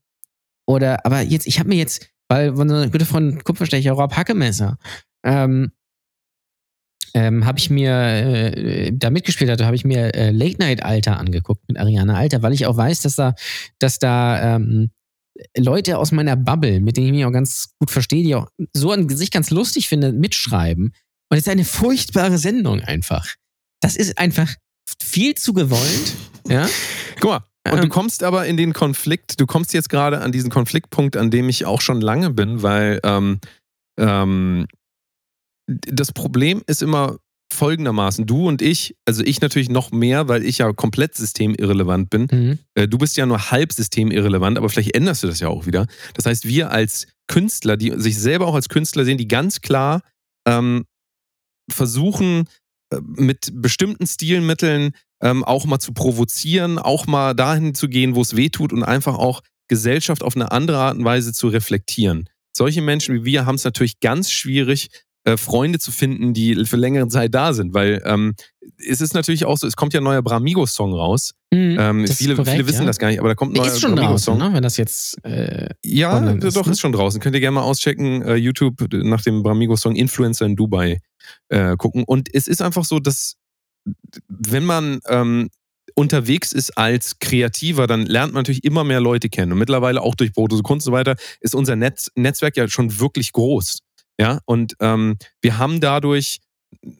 oder 0.66 1.06
aber 1.06 1.22
jetzt 1.22 1.48
ich 1.48 1.60
habe 1.60 1.70
mir 1.70 1.76
jetzt 1.76 2.10
weil 2.30 2.50
unser 2.52 2.90
guter 2.90 3.06
Freund 3.06 3.44
Kupferstecher 3.44 3.92
Rob 3.92 4.16
Hackemesser 4.16 4.78
ähm, 5.26 5.72
ähm, 7.14 7.46
habe 7.46 7.60
ich 7.60 7.70
mir 7.70 7.92
äh, 7.92 8.92
da 8.92 9.10
mitgespielt 9.10 9.52
hatte, 9.52 9.66
habe 9.66 9.76
ich 9.76 9.86
mir 9.86 10.16
äh, 10.16 10.32
Late 10.32 10.58
Night 10.58 10.84
Alter 10.84 11.20
angeguckt 11.20 11.62
mit 11.68 11.78
Ariane 11.78 12.16
Alter, 12.16 12.42
weil 12.42 12.54
ich 12.54 12.66
auch 12.66 12.76
weiß, 12.76 13.02
dass 13.02 13.16
da, 13.16 13.36
dass 13.80 14.00
da 14.00 14.56
ähm, 14.56 14.90
Leute 15.58 15.98
aus 15.98 16.12
meiner 16.12 16.36
Bubble, 16.36 16.80
mit 16.80 16.98
denen 16.98 17.08
ich 17.08 17.14
mich 17.14 17.26
auch 17.26 17.32
ganz 17.32 17.74
gut 17.80 17.92
verstehe, 17.92 18.24
die 18.24 18.36
auch 18.36 18.48
so 18.74 18.92
an 18.92 19.10
sich 19.10 19.32
ganz 19.32 19.50
lustig 19.52 19.88
finde, 19.88 20.12
mitschreiben. 20.12 20.94
Und 21.30 21.38
es 21.38 21.46
ist 21.46 21.50
eine 21.50 21.66
furchtbare 21.66 22.38
Sendung 22.38 22.82
einfach. 22.82 23.28
Das 23.82 23.96
ist 23.96 24.18
einfach 24.18 24.54
viel 25.02 25.36
zu 25.36 25.54
gewollt. 25.54 26.14
Ja. 26.48 26.68
Guck 27.20 27.30
mal. 27.30 27.53
Und 27.66 27.78
du 27.78 27.84
Ähm, 27.84 27.90
kommst 27.90 28.24
aber 28.24 28.46
in 28.46 28.58
den 28.58 28.74
Konflikt, 28.74 29.40
du 29.40 29.46
kommst 29.46 29.74
jetzt 29.74 29.90
gerade 29.90 30.22
an 30.22 30.32
diesen 30.32 30.50
Konfliktpunkt, 30.50 31.16
an 31.16 31.32
dem 31.32 31.48
ich 31.48 31.66
auch 31.66 31.82
schon 31.82 32.02
lange 32.02 32.30
bin, 32.30 32.62
weil 32.62 33.00
ähm, 33.04 33.40
ähm, 33.98 34.68
das 35.68 36.12
Problem 36.12 36.62
ist 36.68 36.82
immer 36.82 37.18
folgendermaßen, 37.54 38.26
du 38.26 38.48
und 38.48 38.62
ich, 38.62 38.96
also 39.06 39.24
ich 39.24 39.40
natürlich 39.40 39.70
noch 39.70 39.92
mehr, 39.92 40.28
weil 40.28 40.44
ich 40.44 40.58
ja 40.58 40.74
komplett 40.74 41.16
systemirrelevant 41.16 42.10
bin, 42.10 42.28
Mhm. 42.32 42.60
Äh, 42.74 42.88
du 42.88 42.98
bist 42.98 43.16
ja 43.16 43.26
nur 43.26 43.52
halb 43.52 43.72
systemirrelevant, 43.72 44.58
aber 44.58 44.70
vielleicht 44.70 44.96
änderst 44.96 45.24
du 45.24 45.28
das 45.28 45.40
ja 45.40 45.48
auch 45.48 45.66
wieder. 45.66 45.86
Das 46.16 46.26
heißt, 46.26 46.46
wir 46.48 46.72
als 46.72 47.08
Künstler, 47.28 47.78
die 47.78 47.94
sich 47.96 48.18
selber 48.18 48.48
auch 48.48 48.56
als 48.56 48.70
Künstler 48.70 49.06
sehen, 49.06 49.18
die 49.18 49.28
ganz 49.28 49.62
klar 49.62 50.02
ähm, 50.48 50.86
versuchen, 51.70 52.50
äh, 52.92 53.00
mit 53.02 53.52
bestimmten 53.54 54.08
Stilmitteln 54.08 54.94
ähm, 55.24 55.44
auch 55.44 55.66
mal 55.66 55.80
zu 55.80 55.94
provozieren, 55.94 56.78
auch 56.78 57.08
mal 57.08 57.34
dahin 57.34 57.74
zu 57.74 57.88
gehen, 57.88 58.16
wo 58.16 58.22
es 58.22 58.36
weh 58.36 58.50
tut 58.50 58.74
und 58.74 58.84
einfach 58.84 59.18
auch 59.18 59.42
Gesellschaft 59.68 60.22
auf 60.22 60.36
eine 60.36 60.52
andere 60.52 60.78
Art 60.78 60.98
und 60.98 61.06
Weise 61.06 61.34
zu 61.34 61.48
reflektieren. 61.48 62.30
Solche 62.56 62.82
Menschen 62.82 63.16
wie 63.16 63.26
wir 63.26 63.46
haben 63.46 63.56
es 63.56 63.64
natürlich 63.64 64.00
ganz 64.00 64.30
schwierig, 64.30 64.90
äh, 65.26 65.38
Freunde 65.38 65.80
zu 65.80 65.92
finden, 65.92 66.34
die 66.34 66.66
für 66.66 66.76
längere 66.76 67.08
Zeit 67.08 67.34
da 67.34 67.54
sind, 67.54 67.74
weil 67.74 68.04
ähm, 68.06 68.36
es 68.78 69.00
ist 69.00 69.14
natürlich 69.14 69.46
auch 69.46 69.58
so, 69.58 69.66
es 69.66 69.78
kommt 69.78 69.94
ja 69.94 70.02
ein 70.02 70.04
neuer 70.04 70.22
Bramigos-Song 70.22 70.94
raus. 70.94 71.34
Mhm. 71.52 71.78
Ähm, 71.80 72.08
viele, 72.08 72.36
korrekt, 72.36 72.52
viele 72.52 72.68
wissen 72.68 72.82
ja. 72.82 72.88
das 72.88 73.00
gar 73.00 73.08
nicht, 73.08 73.20
aber 73.20 73.30
da 73.30 73.36
kommt 73.36 73.54
ein 73.54 73.62
neuer 73.62 73.68
ist 73.68 73.80
schon 73.80 73.96
draußen, 73.96 74.36
Bramigos-Song. 74.36 74.38
ne? 74.40 74.52
wenn 74.54 74.64
das 74.64 74.76
jetzt 74.76 75.24
äh, 75.24 75.70
Ja, 75.86 76.20
ist, 76.20 76.58
doch, 76.58 76.66
ne? 76.66 76.74
ist 76.74 76.82
schon 76.82 76.92
draußen. 76.92 77.22
Könnt 77.22 77.36
ihr 77.36 77.40
gerne 77.40 77.56
mal 77.56 77.62
auschecken, 77.62 78.22
äh, 78.24 78.36
YouTube 78.36 78.86
nach 78.92 79.22
dem 79.22 79.42
Bramigo-Song 79.44 79.96
Influencer 79.96 80.46
in 80.46 80.58
Dubai 80.58 81.00
äh, 81.48 81.78
gucken. 81.78 82.04
Und 82.04 82.28
es 82.34 82.48
ist 82.48 82.62
einfach 82.62 82.84
so, 82.84 83.00
dass 83.00 83.38
wenn 84.28 84.66
man 84.66 85.00
ähm, 85.08 85.50
unterwegs 85.96 86.52
ist 86.54 86.78
als 86.78 87.20
Kreativer, 87.20 87.88
dann 87.88 88.06
lernt 88.06 88.34
man 88.34 88.42
natürlich 88.42 88.64
immer 88.64 88.84
mehr 88.84 89.00
Leute 89.00 89.30
kennen. 89.30 89.52
Und 89.52 89.60
mittlerweile 89.60 90.02
auch 90.02 90.16
durch 90.16 90.34
Brot 90.34 90.54
und 90.54 90.64
Kunst 90.64 90.88
und 90.88 90.92
so 90.92 90.98
weiter 90.98 91.16
ist 91.40 91.56
unser 91.56 91.76
Netz, 91.76 92.10
Netzwerk 92.16 92.58
ja 92.58 92.68
schon 92.68 93.00
wirklich 93.00 93.32
groß. 93.32 93.80
Ja, 94.20 94.40
und 94.46 94.76
ähm, 94.80 95.18
wir 95.42 95.58
haben 95.58 95.82
dadurch 95.82 96.40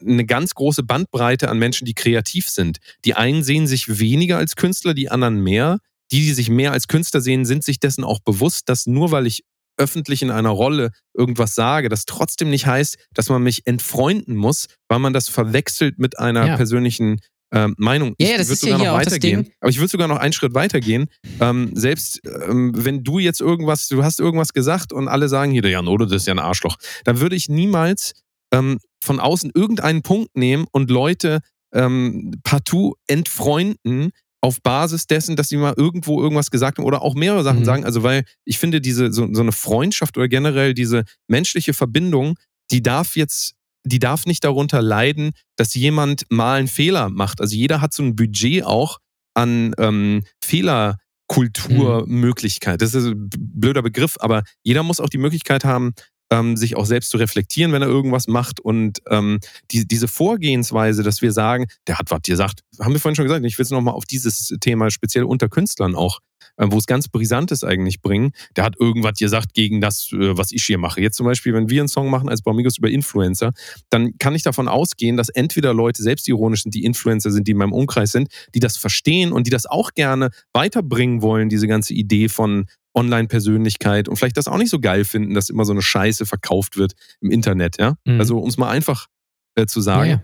eine 0.00 0.24
ganz 0.24 0.54
große 0.54 0.82
Bandbreite 0.82 1.48
an 1.48 1.58
Menschen, 1.58 1.84
die 1.84 1.94
kreativ 1.94 2.48
sind. 2.48 2.78
Die 3.04 3.14
einen 3.14 3.42
sehen 3.42 3.66
sich 3.66 3.98
weniger 3.98 4.38
als 4.38 4.56
Künstler, 4.56 4.94
die 4.94 5.10
anderen 5.10 5.42
mehr. 5.42 5.78
Die, 6.12 6.20
die 6.20 6.32
sich 6.32 6.50
mehr 6.50 6.72
als 6.72 6.86
Künstler 6.86 7.20
sehen, 7.20 7.44
sind 7.44 7.64
sich 7.64 7.80
dessen 7.80 8.04
auch 8.04 8.20
bewusst, 8.20 8.68
dass 8.68 8.86
nur 8.86 9.10
weil 9.10 9.26
ich 9.26 9.42
öffentlich 9.76 10.22
in 10.22 10.30
einer 10.30 10.50
Rolle 10.50 10.90
irgendwas 11.14 11.54
sage, 11.54 11.88
das 11.88 12.04
trotzdem 12.04 12.50
nicht 12.50 12.66
heißt, 12.66 12.96
dass 13.14 13.28
man 13.28 13.42
mich 13.42 13.66
entfreunden 13.66 14.36
muss, 14.36 14.66
weil 14.88 14.98
man 14.98 15.12
das 15.12 15.28
verwechselt 15.28 15.98
mit 15.98 16.18
einer 16.18 16.46
Ja. 16.46 16.56
persönlichen 16.56 17.20
ähm, 17.52 17.74
Meinung. 17.78 18.14
Ja, 18.18 18.26
ich 18.26 18.30
ja, 18.30 18.38
das 18.38 18.46
würde 18.48 18.52
ist 18.54 18.62
ja 18.62 18.68
sogar 18.72 18.78
hier 18.80 18.88
noch 18.88 18.98
weitergehen. 18.98 19.48
Aber 19.60 19.70
ich 19.70 19.78
würde 19.78 19.88
sogar 19.90 20.08
noch 20.08 20.16
einen 20.16 20.32
Schritt 20.32 20.54
weitergehen. 20.54 21.06
Ähm, 21.40 21.70
selbst 21.74 22.20
ähm, 22.48 22.72
wenn 22.74 23.04
du 23.04 23.18
jetzt 23.20 23.40
irgendwas, 23.40 23.86
du 23.88 24.02
hast 24.02 24.18
irgendwas 24.18 24.52
gesagt 24.52 24.92
und 24.92 25.06
alle 25.08 25.28
sagen 25.28 25.52
hier, 25.52 25.62
der 25.62 25.70
Jan 25.70 25.86
oder 25.86 26.06
das 26.06 26.22
ist 26.22 26.26
ja 26.26 26.34
ein 26.34 26.38
Arschloch, 26.40 26.76
dann 27.04 27.20
würde 27.20 27.36
ich 27.36 27.48
niemals 27.48 28.12
ähm, 28.52 28.78
von 29.04 29.20
außen 29.20 29.52
irgendeinen 29.54 30.02
Punkt 30.02 30.36
nehmen 30.36 30.66
und 30.72 30.90
Leute 30.90 31.40
ähm, 31.72 32.32
partout 32.44 32.94
entfreunden 33.06 34.10
auf 34.44 34.60
Basis 34.60 35.06
dessen, 35.06 35.36
dass 35.36 35.48
sie 35.48 35.56
mal 35.56 35.72
irgendwo 35.74 36.20
irgendwas 36.20 36.50
gesagt 36.50 36.76
haben 36.76 36.84
oder 36.84 37.00
auch 37.00 37.14
mehrere 37.14 37.42
Sachen 37.42 37.60
Mhm. 37.60 37.64
sagen. 37.64 37.84
Also 37.86 38.02
weil 38.02 38.24
ich 38.44 38.58
finde, 38.58 38.82
diese 38.82 39.10
so, 39.10 39.26
so 39.32 39.40
eine 39.40 39.52
Freundschaft 39.52 40.18
oder 40.18 40.28
generell 40.28 40.74
diese 40.74 41.04
menschliche 41.28 41.72
Verbindung, 41.72 42.38
die 42.70 42.82
darf 42.82 43.16
jetzt, 43.16 43.54
die 43.84 43.98
darf 43.98 44.26
nicht 44.26 44.44
darunter 44.44 44.82
leiden, 44.82 45.30
dass 45.56 45.74
jemand 45.74 46.26
mal 46.28 46.58
einen 46.58 46.68
Fehler 46.68 47.08
macht. 47.08 47.40
Also 47.40 47.56
jeder 47.56 47.80
hat 47.80 47.94
so 47.94 48.02
ein 48.02 48.16
Budget 48.16 48.64
auch 48.64 48.98
an 49.32 49.74
ähm, 49.78 50.24
Fehlerkulturmöglichkeit. 50.44 52.82
Das 52.82 52.92
ist 52.94 53.06
ein 53.06 53.30
blöder 53.30 53.80
Begriff, 53.80 54.16
aber 54.20 54.42
jeder 54.62 54.82
muss 54.82 55.00
auch 55.00 55.08
die 55.08 55.16
Möglichkeit 55.18 55.64
haben, 55.64 55.94
ähm, 56.30 56.56
sich 56.56 56.76
auch 56.76 56.86
selbst 56.86 57.10
zu 57.10 57.16
reflektieren, 57.16 57.72
wenn 57.72 57.82
er 57.82 57.88
irgendwas 57.88 58.26
macht. 58.26 58.60
Und 58.60 59.02
ähm, 59.10 59.40
die, 59.70 59.86
diese 59.86 60.08
Vorgehensweise, 60.08 61.02
dass 61.02 61.22
wir 61.22 61.32
sagen, 61.32 61.66
der 61.86 61.98
hat 61.98 62.10
was 62.10 62.22
gesagt, 62.22 62.60
haben 62.80 62.92
wir 62.92 63.00
vorhin 63.00 63.16
schon 63.16 63.26
gesagt, 63.26 63.44
ich 63.44 63.58
will 63.58 63.64
es 63.64 63.70
nochmal 63.70 63.94
auf 63.94 64.04
dieses 64.04 64.54
Thema 64.60 64.90
speziell 64.90 65.24
unter 65.24 65.48
Künstlern 65.48 65.94
auch, 65.94 66.20
äh, 66.56 66.66
wo 66.68 66.78
es 66.78 66.86
ganz 66.86 67.08
brisant 67.08 67.52
ist 67.52 67.64
eigentlich 67.64 68.00
bringen. 68.00 68.32
Der 68.56 68.64
hat 68.64 68.76
irgendwas 68.78 69.18
gesagt 69.18 69.54
gegen 69.54 69.80
das, 69.80 70.10
äh, 70.12 70.36
was 70.36 70.52
ich 70.52 70.64
hier 70.64 70.78
mache. 70.78 71.00
Jetzt 71.00 71.16
zum 71.16 71.26
Beispiel, 71.26 71.52
wenn 71.54 71.68
wir 71.68 71.80
einen 71.80 71.88
Song 71.88 72.10
machen 72.10 72.28
als 72.28 72.42
Baumigos 72.42 72.78
über 72.78 72.90
Influencer, 72.90 73.52
dann 73.90 74.16
kann 74.18 74.34
ich 74.34 74.42
davon 74.42 74.68
ausgehen, 74.68 75.16
dass 75.16 75.28
entweder 75.28 75.74
Leute 75.74 76.02
selbstironisch 76.02 76.62
sind, 76.62 76.74
die 76.74 76.84
Influencer 76.84 77.30
sind, 77.30 77.48
die 77.48 77.52
in 77.52 77.58
meinem 77.58 77.72
Umkreis 77.72 78.12
sind, 78.12 78.28
die 78.54 78.60
das 78.60 78.76
verstehen 78.76 79.32
und 79.32 79.46
die 79.46 79.50
das 79.50 79.66
auch 79.66 79.92
gerne 79.94 80.30
weiterbringen 80.52 81.22
wollen, 81.22 81.48
diese 81.48 81.68
ganze 81.68 81.94
Idee 81.94 82.28
von 82.28 82.66
Online-Persönlichkeit 82.94 84.08
und 84.08 84.16
vielleicht 84.16 84.36
das 84.36 84.48
auch 84.48 84.58
nicht 84.58 84.70
so 84.70 84.78
geil 84.78 85.04
finden, 85.04 85.34
dass 85.34 85.50
immer 85.50 85.64
so 85.64 85.72
eine 85.72 85.82
Scheiße 85.82 86.26
verkauft 86.26 86.76
wird 86.76 86.94
im 87.20 87.30
Internet, 87.30 87.78
ja. 87.78 87.96
Mhm. 88.04 88.20
Also 88.20 88.38
um 88.38 88.48
es 88.48 88.56
mal 88.56 88.70
einfach 88.70 89.06
äh, 89.56 89.66
zu 89.66 89.80
sagen. 89.80 90.10
Ja, 90.10 90.16
ja. 90.16 90.22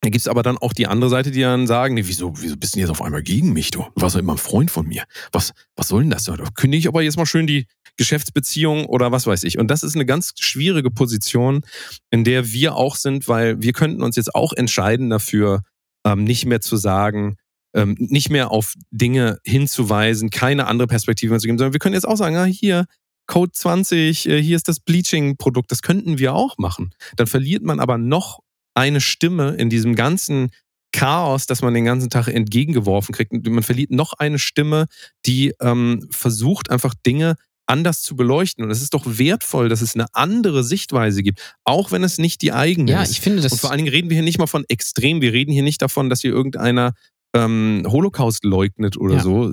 Da 0.00 0.10
gibt 0.10 0.20
es 0.20 0.28
aber 0.28 0.44
dann 0.44 0.58
auch 0.58 0.72
die 0.72 0.86
andere 0.86 1.10
Seite, 1.10 1.32
die 1.32 1.40
dann 1.40 1.66
sagen, 1.66 1.94
nee, 1.94 2.04
wieso, 2.04 2.40
wieso 2.40 2.56
bist 2.56 2.76
du 2.76 2.80
jetzt 2.80 2.90
auf 2.90 3.02
einmal 3.02 3.22
gegen 3.22 3.52
mich, 3.52 3.72
du? 3.72 3.84
Du 3.96 4.02
warst 4.02 4.14
doch 4.14 4.20
immer 4.20 4.34
ein 4.34 4.38
Freund 4.38 4.70
von 4.70 4.86
mir. 4.86 5.02
Was, 5.32 5.52
was 5.74 5.88
soll 5.88 6.02
denn 6.02 6.10
das? 6.10 6.24
Da 6.24 6.36
kündige 6.54 6.78
ich 6.78 6.88
aber 6.88 7.02
jetzt 7.02 7.16
mal 7.16 7.26
schön 7.26 7.48
die 7.48 7.66
Geschäftsbeziehung 7.96 8.86
oder 8.86 9.10
was 9.10 9.26
weiß 9.26 9.42
ich. 9.42 9.58
Und 9.58 9.68
das 9.68 9.82
ist 9.82 9.96
eine 9.96 10.06
ganz 10.06 10.34
schwierige 10.38 10.92
Position, 10.92 11.62
in 12.10 12.22
der 12.22 12.52
wir 12.52 12.76
auch 12.76 12.94
sind, 12.94 13.26
weil 13.26 13.60
wir 13.60 13.72
könnten 13.72 14.02
uns 14.02 14.14
jetzt 14.14 14.36
auch 14.36 14.52
entscheiden 14.52 15.10
dafür, 15.10 15.62
ähm, 16.06 16.22
nicht 16.22 16.46
mehr 16.46 16.60
zu 16.60 16.76
sagen, 16.76 17.36
ähm, 17.74 17.96
nicht 17.98 18.30
mehr 18.30 18.50
auf 18.50 18.74
Dinge 18.90 19.38
hinzuweisen, 19.44 20.30
keine 20.30 20.66
andere 20.66 20.88
Perspektive 20.88 21.32
mehr 21.32 21.40
zu 21.40 21.46
geben, 21.46 21.58
sondern 21.58 21.72
wir 21.72 21.80
können 21.80 21.94
jetzt 21.94 22.08
auch 22.08 22.16
sagen, 22.16 22.36
ah, 22.36 22.44
hier, 22.44 22.86
Code 23.26 23.52
20, 23.52 24.28
äh, 24.28 24.42
hier 24.42 24.56
ist 24.56 24.68
das 24.68 24.80
Bleaching-Produkt, 24.80 25.70
das 25.70 25.82
könnten 25.82 26.18
wir 26.18 26.34
auch 26.34 26.56
machen. 26.58 26.94
Dann 27.16 27.26
verliert 27.26 27.62
man 27.62 27.78
aber 27.78 27.98
noch 27.98 28.40
eine 28.74 29.00
Stimme 29.00 29.50
in 29.50 29.70
diesem 29.70 29.94
ganzen 29.94 30.50
Chaos, 30.92 31.46
das 31.46 31.60
man 31.60 31.74
den 31.74 31.84
ganzen 31.84 32.08
Tag 32.10 32.28
entgegengeworfen 32.28 33.14
kriegt. 33.14 33.32
Man 33.46 33.62
verliert 33.62 33.90
noch 33.90 34.14
eine 34.14 34.38
Stimme, 34.38 34.86
die 35.26 35.52
ähm, 35.60 36.08
versucht, 36.10 36.70
einfach 36.70 36.94
Dinge 36.94 37.36
anders 37.66 38.02
zu 38.02 38.16
beleuchten. 38.16 38.64
Und 38.64 38.70
es 38.70 38.80
ist 38.80 38.94
doch 38.94 39.04
wertvoll, 39.04 39.68
dass 39.68 39.82
es 39.82 39.94
eine 39.94 40.06
andere 40.14 40.64
Sichtweise 40.64 41.22
gibt, 41.22 41.56
auch 41.64 41.92
wenn 41.92 42.02
es 42.02 42.16
nicht 42.18 42.40
die 42.40 42.52
eigene 42.52 42.92
ja, 42.92 43.02
ist. 43.02 43.08
Ja, 43.08 43.12
ich 43.12 43.20
finde 43.20 43.42
das. 43.42 43.52
Und 43.52 43.60
vor 43.60 43.70
allen 43.70 43.78
Dingen 43.78 43.90
reden 43.90 44.08
wir 44.08 44.14
hier 44.14 44.24
nicht 44.24 44.38
mal 44.38 44.46
von 44.46 44.64
extrem. 44.68 45.20
Wir 45.20 45.32
reden 45.34 45.52
hier 45.52 45.62
nicht 45.62 45.82
davon, 45.82 46.08
dass 46.08 46.22
hier 46.22 46.32
irgendeiner 46.32 46.94
ähm, 47.34 47.84
Holocaust 47.86 48.44
leugnet 48.44 48.96
oder 48.96 49.16
ja. 49.16 49.22
so, 49.22 49.52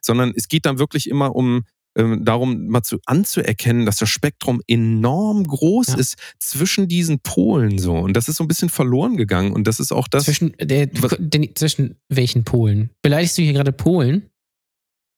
sondern 0.00 0.32
es 0.34 0.48
geht 0.48 0.66
dann 0.66 0.78
wirklich 0.78 1.08
immer 1.08 1.34
um 1.34 1.64
ähm, 1.96 2.24
darum, 2.24 2.68
mal 2.68 2.82
zu, 2.82 2.98
anzuerkennen, 3.06 3.84
dass 3.84 3.96
das 3.96 4.08
Spektrum 4.08 4.62
enorm 4.66 5.44
groß 5.44 5.88
ja. 5.88 5.96
ist 5.96 6.16
zwischen 6.38 6.88
diesen 6.88 7.20
Polen 7.20 7.78
so. 7.78 7.94
Und 7.94 8.14
das 8.14 8.28
ist 8.28 8.36
so 8.36 8.44
ein 8.44 8.48
bisschen 8.48 8.70
verloren 8.70 9.16
gegangen. 9.16 9.52
Und 9.52 9.66
das 9.66 9.78
ist 9.78 9.92
auch 9.92 10.08
das. 10.08 10.24
Zwischen, 10.24 10.54
der, 10.58 10.86
den, 10.86 11.54
zwischen 11.54 11.96
welchen 12.08 12.44
Polen? 12.44 12.90
Beleidigst 13.02 13.36
du 13.36 13.42
hier 13.42 13.52
gerade 13.52 13.72
Polen? 13.72 14.30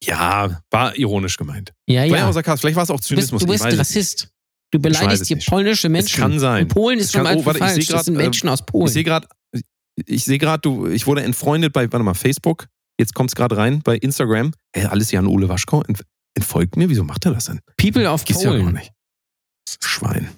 Ja, 0.03 0.61
war 0.71 0.97
ironisch 0.97 1.37
gemeint. 1.37 1.73
Ja, 1.87 2.05
ja. 2.05 2.09
Vielleicht, 2.09 2.35
Sarkasmus, 2.35 2.61
vielleicht 2.61 2.77
war 2.77 2.83
es 2.83 2.91
auch 2.91 3.01
Zynismus. 3.01 3.43
Du 3.43 3.47
bist, 3.47 3.65
du 3.65 3.69
bist 3.69 3.79
Rassist. 3.79 4.29
Du 4.71 4.81
beleidigst 4.81 5.27
hier 5.27 5.39
polnische 5.39 5.89
Menschen. 5.89 6.15
Es 6.15 6.21
kann 6.21 6.41
sein. 6.41 6.65
Und 6.65 6.69
Polen 6.71 6.99
ist 6.99 7.13
schon 7.13 7.25
oh, 7.25 7.47
warte, 7.47 7.61
falsch. 7.61 7.87
Grad, 7.87 8.01
das 8.01 8.07
sind 8.07 8.17
Menschen 8.17 8.49
aus 8.49 8.67
Polen. 8.67 8.89
Ich 8.89 8.93
sehe 8.93 9.05
gerade, 9.05 9.29
ich 9.97 10.25
sehe 10.25 10.39
gerade, 10.39 10.61
du, 10.61 10.87
ich 10.87 11.07
wurde 11.07 11.23
entfreundet 11.23 11.73
bei, 11.73 11.91
warte 11.93 12.05
mal, 12.05 12.15
Facebook. 12.15 12.67
Jetzt 12.99 13.15
kommt 13.15 13.31
es 13.31 13.35
gerade 13.35 13.57
rein 13.57 13.81
bei 13.83 13.97
Instagram. 13.97 14.53
Hä, 14.75 14.85
alles 14.87 15.11
Jan-Ole 15.11 15.49
Waschkau 15.49 15.83
ent, 15.83 16.05
entfolgt 16.37 16.77
mir. 16.77 16.89
Wieso 16.89 17.05
macht 17.05 17.25
er 17.27 17.33
das 17.33 17.47
denn? 17.47 17.61
People 17.77 18.09
auf 18.09 18.25
Gibt's 18.25 18.43
Polen. 18.43 18.59
Ja 18.59 18.65
gar 18.65 18.73
nicht. 18.73 18.93
Schwein. 19.83 20.29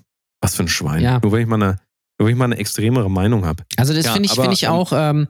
Was 0.40 0.56
für 0.56 0.62
ein 0.62 0.68
Schwein. 0.68 1.02
Ja. 1.02 1.20
Nur 1.22 1.32
weil 1.32 1.42
ich 1.42 1.46
mal 1.46 1.56
eine, 1.56 1.76
nur 2.18 2.26
weil 2.26 2.30
ich 2.30 2.36
mal 2.36 2.46
eine 2.46 2.56
extremere 2.56 3.10
Meinung 3.10 3.44
habe. 3.44 3.64
Also 3.76 3.92
das 3.92 4.06
ja, 4.06 4.12
finde 4.12 4.26
ich, 4.26 4.34
find 4.34 4.52
ich 4.52 4.68
auch 4.68 4.92
ähm, 4.94 5.28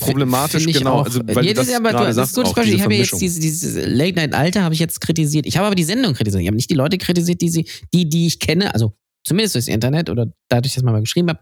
problematisch, 0.00 0.66
genau. 0.66 1.00
Auch, 1.00 1.04
also, 1.04 1.20
weil 1.26 1.44
ja, 1.44 1.54
das, 1.54 1.66
das 1.66 1.76
aber, 1.76 1.92
du, 1.92 1.98
das 1.98 2.16
ist 2.16 2.34
gut 2.34 2.54
Beispiel. 2.54 2.74
Ich 2.74 2.82
habe 2.82 2.94
jetzt 2.94 3.20
dieses, 3.20 3.38
dieses 3.38 3.86
Late 3.86 4.14
Night 4.14 4.34
Alter 4.34 4.62
habe 4.62 4.74
ich 4.74 4.80
jetzt 4.80 5.00
kritisiert. 5.00 5.46
Ich 5.46 5.56
habe 5.56 5.66
aber 5.66 5.76
die 5.76 5.84
Sendung 5.84 6.14
kritisiert. 6.14 6.42
Ich 6.42 6.48
habe 6.48 6.56
nicht 6.56 6.70
die 6.70 6.74
Leute 6.74 6.98
kritisiert, 6.98 7.40
die 7.40 7.48
sie, 7.48 7.68
die, 7.92 8.08
die 8.08 8.26
ich 8.26 8.38
kenne, 8.38 8.72
also 8.72 8.96
zumindest 9.24 9.54
durchs 9.54 9.68
Internet 9.68 10.10
oder 10.10 10.26
dadurch, 10.48 10.62
dass 10.62 10.66
ich 10.66 10.74
das 10.74 10.84
mal 10.84 11.00
geschrieben 11.00 11.30
habe. 11.30 11.40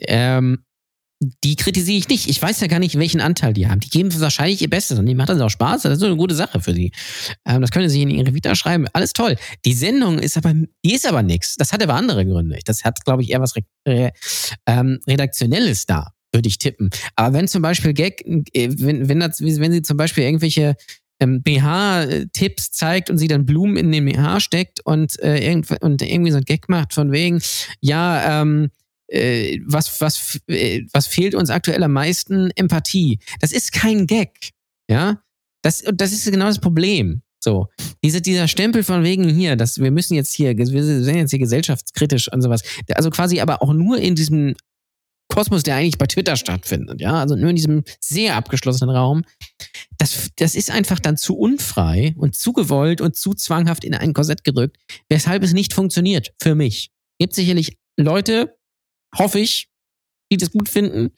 Ähm, 0.00 0.64
die 1.20 1.56
kritisiere 1.56 1.98
ich 1.98 2.08
nicht. 2.08 2.28
Ich 2.28 2.40
weiß 2.40 2.60
ja 2.60 2.68
gar 2.68 2.78
nicht, 2.78 2.96
welchen 2.96 3.20
Anteil 3.20 3.52
die 3.52 3.68
haben. 3.68 3.80
Die 3.80 3.88
geben 3.88 4.08
wahrscheinlich 4.20 4.62
ihr 4.62 4.70
Bestes 4.70 4.98
und 4.98 5.06
die 5.06 5.14
macht 5.14 5.28
das 5.28 5.40
auch 5.40 5.48
Spaß. 5.48 5.82
Das 5.82 5.94
ist 5.94 6.00
so 6.00 6.06
eine 6.06 6.16
gute 6.16 6.34
Sache 6.34 6.60
für 6.60 6.72
die. 6.72 6.92
Ähm, 7.44 7.60
das 7.60 7.70
können 7.70 7.88
sie 7.88 8.02
in 8.02 8.10
ihre 8.10 8.34
Vita 8.34 8.54
schreiben. 8.54 8.86
Alles 8.92 9.12
toll. 9.12 9.36
Die 9.64 9.72
Sendung 9.72 10.18
ist 10.18 10.36
aber, 10.36 10.54
die 10.84 10.94
ist 10.94 11.06
aber 11.06 11.22
nichts. 11.22 11.56
Das 11.56 11.72
hat 11.72 11.82
aber 11.82 11.94
andere 11.94 12.24
Gründe. 12.24 12.58
Das 12.64 12.84
hat, 12.84 13.04
glaube 13.04 13.22
ich, 13.22 13.30
eher 13.30 13.40
was 13.40 13.54
Re 13.86 14.12
ähm, 14.66 15.00
Redaktionelles 15.08 15.86
da, 15.86 16.12
würde 16.32 16.48
ich 16.48 16.58
tippen. 16.58 16.90
Aber 17.16 17.36
wenn 17.36 17.48
zum 17.48 17.62
Beispiel 17.62 17.94
Gag, 17.94 18.24
äh, 18.52 18.68
wenn, 18.78 19.08
wenn, 19.08 19.20
das, 19.20 19.40
wenn 19.40 19.72
sie 19.72 19.82
zum 19.82 19.96
Beispiel 19.96 20.22
irgendwelche 20.22 20.76
ähm, 21.20 21.42
BH-Tipps 21.42 22.70
zeigt 22.70 23.10
und 23.10 23.18
sie 23.18 23.26
dann 23.26 23.44
Blumen 23.44 23.76
in 23.76 23.90
den 23.90 24.04
BH 24.04 24.38
steckt 24.38 24.80
und, 24.84 25.18
äh, 25.20 25.44
irgend, 25.44 25.68
und 25.82 26.00
irgendwie 26.00 26.30
so 26.30 26.38
ein 26.38 26.44
Gag 26.44 26.68
macht 26.68 26.94
von 26.94 27.10
wegen, 27.10 27.40
ja, 27.80 28.42
ähm, 28.42 28.70
äh, 29.08 29.58
was, 29.66 30.00
was, 30.00 30.38
äh, 30.48 30.82
was 30.92 31.06
fehlt 31.06 31.34
uns 31.34 31.50
aktuell 31.50 31.82
am 31.82 31.92
meisten? 31.92 32.50
Empathie. 32.56 33.18
Das 33.40 33.52
ist 33.52 33.72
kein 33.72 34.06
Gag. 34.06 34.50
Ja. 34.90 35.22
Das, 35.62 35.82
das 35.92 36.12
ist 36.12 36.30
genau 36.30 36.46
das 36.46 36.60
Problem. 36.60 37.22
So, 37.40 37.68
diese, 38.02 38.20
dieser 38.20 38.48
Stempel 38.48 38.82
von 38.82 39.04
wegen 39.04 39.28
hier, 39.28 39.56
dass 39.56 39.78
wir 39.78 39.90
müssen 39.90 40.14
jetzt 40.14 40.34
hier, 40.34 40.56
wir 40.56 40.84
sind 40.84 41.16
jetzt 41.16 41.30
hier 41.30 41.38
gesellschaftskritisch 41.38 42.30
und 42.32 42.42
sowas. 42.42 42.62
Also 42.94 43.10
quasi 43.10 43.40
aber 43.40 43.62
auch 43.62 43.72
nur 43.72 43.98
in 43.98 44.14
diesem 44.14 44.54
Kosmos, 45.28 45.62
der 45.62 45.76
eigentlich 45.76 45.98
bei 45.98 46.06
Twitter 46.06 46.36
stattfindet, 46.36 47.00
ja, 47.00 47.20
also 47.20 47.36
nur 47.36 47.50
in 47.50 47.56
diesem 47.56 47.84
sehr 48.00 48.34
abgeschlossenen 48.34 48.94
Raum. 48.94 49.24
Das, 49.98 50.30
das 50.36 50.54
ist 50.54 50.70
einfach 50.70 50.98
dann 50.98 51.16
zu 51.16 51.36
unfrei 51.36 52.14
und 52.16 52.34
zu 52.34 52.52
gewollt 52.52 53.00
und 53.00 53.14
zu 53.14 53.34
zwanghaft 53.34 53.84
in 53.84 53.94
ein 53.94 54.14
Korsett 54.14 54.42
gedrückt, 54.42 54.78
weshalb 55.08 55.42
es 55.42 55.52
nicht 55.52 55.74
funktioniert 55.74 56.32
für 56.40 56.54
mich. 56.54 56.90
Gibt 57.18 57.34
sicherlich 57.34 57.76
Leute, 57.96 58.57
hoffe 59.16 59.38
ich, 59.38 59.68
die 60.30 60.36
das 60.36 60.50
gut 60.50 60.68
finden. 60.68 61.10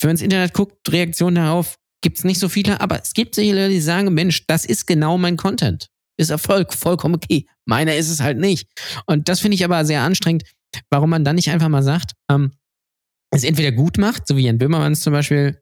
Wenn 0.00 0.08
man 0.08 0.10
ins 0.10 0.22
Internet 0.22 0.54
guckt, 0.54 0.76
Reaktionen 0.90 1.36
darauf, 1.36 1.76
gibt 2.02 2.18
es 2.18 2.24
nicht 2.24 2.38
so 2.38 2.48
viele, 2.48 2.80
aber 2.80 3.02
es 3.02 3.12
gibt 3.12 3.34
sicher 3.34 3.54
Leute, 3.54 3.70
die 3.70 3.80
sagen, 3.80 4.12
Mensch, 4.14 4.46
das 4.46 4.64
ist 4.64 4.86
genau 4.86 5.18
mein 5.18 5.36
Content. 5.36 5.88
Ist 6.18 6.30
Erfolg, 6.30 6.74
vollkommen 6.74 7.14
okay. 7.14 7.46
Meiner 7.64 7.96
ist 7.96 8.08
es 8.08 8.20
halt 8.20 8.38
nicht. 8.38 8.68
Und 9.06 9.28
das 9.28 9.40
finde 9.40 9.54
ich 9.54 9.64
aber 9.64 9.84
sehr 9.84 10.02
anstrengend, 10.02 10.44
warum 10.90 11.10
man 11.10 11.24
dann 11.24 11.36
nicht 11.36 11.50
einfach 11.50 11.68
mal 11.68 11.82
sagt, 11.82 12.12
ähm, 12.30 12.52
es 13.30 13.44
entweder 13.44 13.72
gut 13.72 13.98
macht, 13.98 14.26
so 14.26 14.36
wie 14.36 14.44
Jan 14.44 14.58
Böhmermann 14.58 14.92
es 14.92 15.00
zum 15.00 15.12
Beispiel 15.12 15.60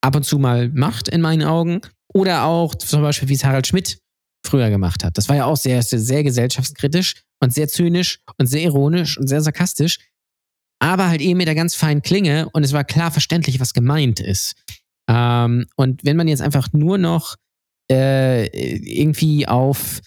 ab 0.00 0.16
und 0.16 0.24
zu 0.24 0.38
mal 0.38 0.68
macht, 0.70 1.08
in 1.08 1.20
meinen 1.20 1.42
Augen, 1.42 1.80
oder 2.12 2.44
auch 2.44 2.74
zum 2.74 3.02
Beispiel, 3.02 3.28
wie 3.28 3.34
es 3.34 3.44
Harald 3.44 3.66
Schmidt 3.66 3.98
früher 4.44 4.70
gemacht 4.70 5.04
hat. 5.04 5.16
Das 5.18 5.28
war 5.28 5.36
ja 5.36 5.44
auch 5.44 5.56
sehr, 5.56 5.82
sehr, 5.82 5.98
sehr 5.98 6.24
gesellschaftskritisch 6.24 7.22
und 7.40 7.52
sehr 7.52 7.68
zynisch 7.68 8.20
und 8.38 8.46
sehr 8.46 8.62
ironisch 8.62 9.18
und 9.18 9.28
sehr 9.28 9.40
sarkastisch 9.40 9.98
aber 10.80 11.08
halt 11.08 11.20
eben 11.20 11.38
mit 11.38 11.46
der 11.46 11.54
ganz 11.54 11.74
feinen 11.74 12.02
Klinge 12.02 12.48
und 12.52 12.64
es 12.64 12.72
war 12.72 12.84
klar 12.84 13.10
verständlich, 13.10 13.60
was 13.60 13.74
gemeint 13.74 14.18
ist. 14.18 14.54
Ähm, 15.08 15.66
und 15.76 16.04
wenn 16.04 16.16
man 16.16 16.26
jetzt 16.26 16.42
einfach 16.42 16.72
nur 16.72 16.98
noch 16.98 17.36
äh, 17.90 18.46
irgendwie 18.46 19.46
auf, 19.46 20.00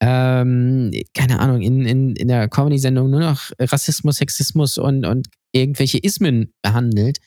ähm, 0.00 0.92
keine 1.14 1.38
Ahnung, 1.38 1.62
in, 1.62 1.86
in, 1.86 2.16
in 2.16 2.28
der 2.28 2.48
Comedy-Sendung 2.48 3.10
nur 3.10 3.20
noch 3.20 3.50
Rassismus, 3.58 4.16
Sexismus 4.16 4.78
und, 4.78 5.06
und 5.06 5.28
irgendwelche 5.52 5.98
Ismen 5.98 6.52
behandelt, 6.62 7.18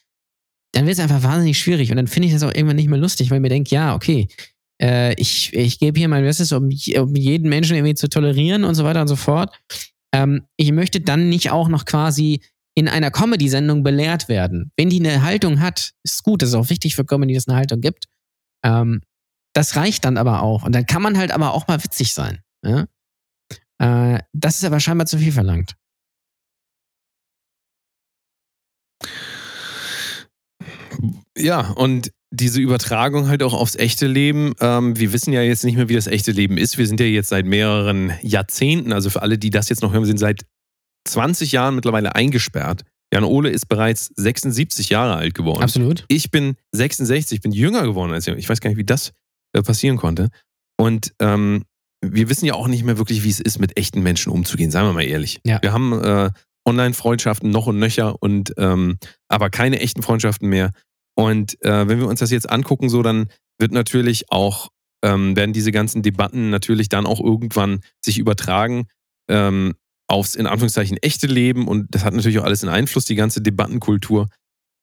dann 0.74 0.86
wird 0.86 0.98
es 0.98 1.04
einfach 1.04 1.24
wahnsinnig 1.24 1.58
schwierig 1.58 1.90
und 1.90 1.98
dann 1.98 2.08
finde 2.08 2.28
ich 2.28 2.34
das 2.34 2.44
auch 2.44 2.54
irgendwann 2.54 2.76
nicht 2.76 2.90
mehr 2.90 3.00
lustig, 3.00 3.32
weil 3.32 3.40
mir 3.40 3.50
denke, 3.50 3.74
ja, 3.74 3.96
okay, 3.96 4.28
äh, 4.82 5.14
ich, 5.20 5.54
ich 5.54 5.80
gebe 5.80 6.00
hier 6.00 6.10
mein 6.10 6.24
Bestes, 6.24 6.52
um, 6.52 6.66
um 6.66 7.16
jeden 7.16 7.50
Menschen 7.50 7.76
irgendwie 7.76 7.96
zu 7.96 8.10
tolerieren 8.10 8.64
und 8.64 8.76
so 8.76 8.84
weiter 8.84 9.02
und 9.02 9.08
so 9.08 9.16
fort. 9.16 9.56
Ähm, 10.14 10.44
ich 10.58 10.72
möchte 10.72 11.02
dann 11.02 11.30
nicht 11.30 11.52
auch 11.52 11.70
noch 11.70 11.86
quasi 11.86 12.42
in 12.80 12.88
einer 12.88 13.12
Comedy-Sendung 13.12 13.84
belehrt 13.84 14.30
werden. 14.30 14.72
Wenn 14.78 14.90
die 14.90 15.06
eine 15.06 15.22
Haltung 15.22 15.60
hat, 15.60 15.92
ist 16.04 16.24
gut, 16.24 16.42
das 16.42 16.50
ist 16.50 16.56
auch 16.56 16.70
wichtig 16.70 16.96
für 16.96 17.04
Comedy, 17.04 17.34
dass 17.34 17.44
es 17.44 17.48
eine 17.50 17.58
Haltung 17.58 17.82
gibt. 17.82 18.06
Ähm, 18.64 19.02
das 19.54 19.76
reicht 19.76 20.06
dann 20.06 20.16
aber 20.16 20.42
auch. 20.42 20.64
Und 20.64 20.74
dann 20.74 20.86
kann 20.86 21.02
man 21.02 21.18
halt 21.18 21.32
aber 21.32 21.54
auch 21.54 21.68
mal 21.68 21.84
witzig 21.84 22.14
sein. 22.14 22.40
Ja? 22.64 22.86
Äh, 23.80 24.20
das 24.32 24.56
ist 24.56 24.64
aber 24.64 24.80
scheinbar 24.80 25.08
zu 25.08 25.18
viel 25.18 25.34
verlangt. 25.34 25.76
Ja, 31.38 31.72
und 31.72 32.12
diese 32.32 32.62
Übertragung 32.62 33.28
halt 33.28 33.44
auch 33.44 33.54
aufs 33.54 33.76
echte 33.76 34.08
Leben. 34.08 34.54
Ähm, 34.62 34.98
wir 34.98 35.12
wissen 35.12 35.34
ja 35.34 35.42
jetzt 35.42 35.66
nicht 35.66 35.76
mehr, 35.76 35.90
wie 35.90 35.96
das 35.96 36.08
echte 36.08 36.32
Leben 36.32 36.58
ist. 36.58 36.78
Wir 36.78 36.88
sind 36.88 37.02
ja 37.02 37.06
jetzt 37.08 37.30
seit 37.30 37.46
mehreren 37.46 38.14
Jahrzehnten, 38.22 38.94
also 38.94 39.10
für 39.10 39.22
alle, 39.22 39.38
die 39.38 39.50
das 39.50 39.68
jetzt 39.68 39.82
noch 39.82 39.92
hören, 39.92 40.06
sind 40.06 40.20
seit 40.20 40.46
20 41.06 41.52
Jahren 41.52 41.76
mittlerweile 41.76 42.16
eingesperrt. 42.16 42.84
Jan 43.14 43.24
Ole 43.24 43.50
ist 43.50 43.68
bereits 43.68 44.12
76 44.16 44.90
Jahre 44.90 45.16
alt 45.16 45.34
geworden. 45.34 45.64
Absolut. 45.64 46.06
Ich 46.08 46.30
bin 46.30 46.56
66, 46.74 47.42
bin 47.42 47.52
jünger 47.52 47.84
geworden 47.84 48.12
als 48.12 48.28
er. 48.28 48.38
Ich 48.38 48.48
weiß 48.48 48.62
gar 48.62 48.70
nicht, 48.70 48.78
wie 48.78 48.86
das 48.86 49.12
äh, 49.54 49.64
passieren 49.64 49.98
konnte. 49.98 50.30
Und 50.78 51.14
ähm, 51.20 51.64
wir 52.02 52.30
wissen 52.30 52.46
ja 52.46 52.54
auch 52.54 52.68
nicht 52.68 52.84
mehr 52.84 52.98
wirklich, 52.98 53.24
wie 53.24 53.30
es 53.30 53.40
ist, 53.40 53.60
mit 53.60 53.78
echten 53.78 54.02
Menschen 54.02 54.32
umzugehen, 54.32 54.72
seien 54.72 54.86
wir 54.86 54.94
mal 54.94 55.04
ehrlich. 55.04 55.42
Ja. 55.46 55.62
Wir 55.62 55.74
haben 55.74 55.94
äh, 56.02 56.30
Online-Freundschaften 56.66 57.50
noch 57.50 57.68
und 57.68 57.80
nöcher 57.80 58.22
und 58.22 58.54
ähm, 58.58 58.98
aber 59.28 59.50
keine 59.50 59.80
echten 59.80 60.04
Freundschaften 60.04 60.48
mehr. 60.48 60.72
Und 61.16 61.62
äh, 61.64 61.88
wenn 61.88 62.00
wir 62.00 62.08
uns 62.08 62.20
das 62.20 62.32
jetzt 62.32 62.50
angucken, 62.50 62.90
so 62.90 63.02
dann 63.02 63.28
wird 63.58 63.72
natürlich 63.72 64.32
auch, 64.32 64.70
ähm, 65.04 65.36
werden 65.36 65.52
diese 65.52 65.72
ganzen 65.72 66.02
Debatten 66.02 66.50
natürlich 66.50 66.88
dann 66.90 67.06
auch 67.06 67.20
irgendwann 67.20 67.82
sich 68.02 68.20
übertragen 68.20 68.88
ähm, 69.30 69.76
aufs 70.10 70.36
in 70.36 70.48
Anführungszeichen 70.48 70.98
echte 70.98 71.28
Leben 71.28 71.68
und 71.68 71.88
das 71.92 72.04
hat 72.04 72.14
natürlich 72.14 72.40
auch 72.40 72.44
alles 72.44 72.64
einen 72.64 72.74
Einfluss, 72.74 73.06
die 73.06 73.16
ganze 73.16 73.42
Debattenkultur. 73.42 74.28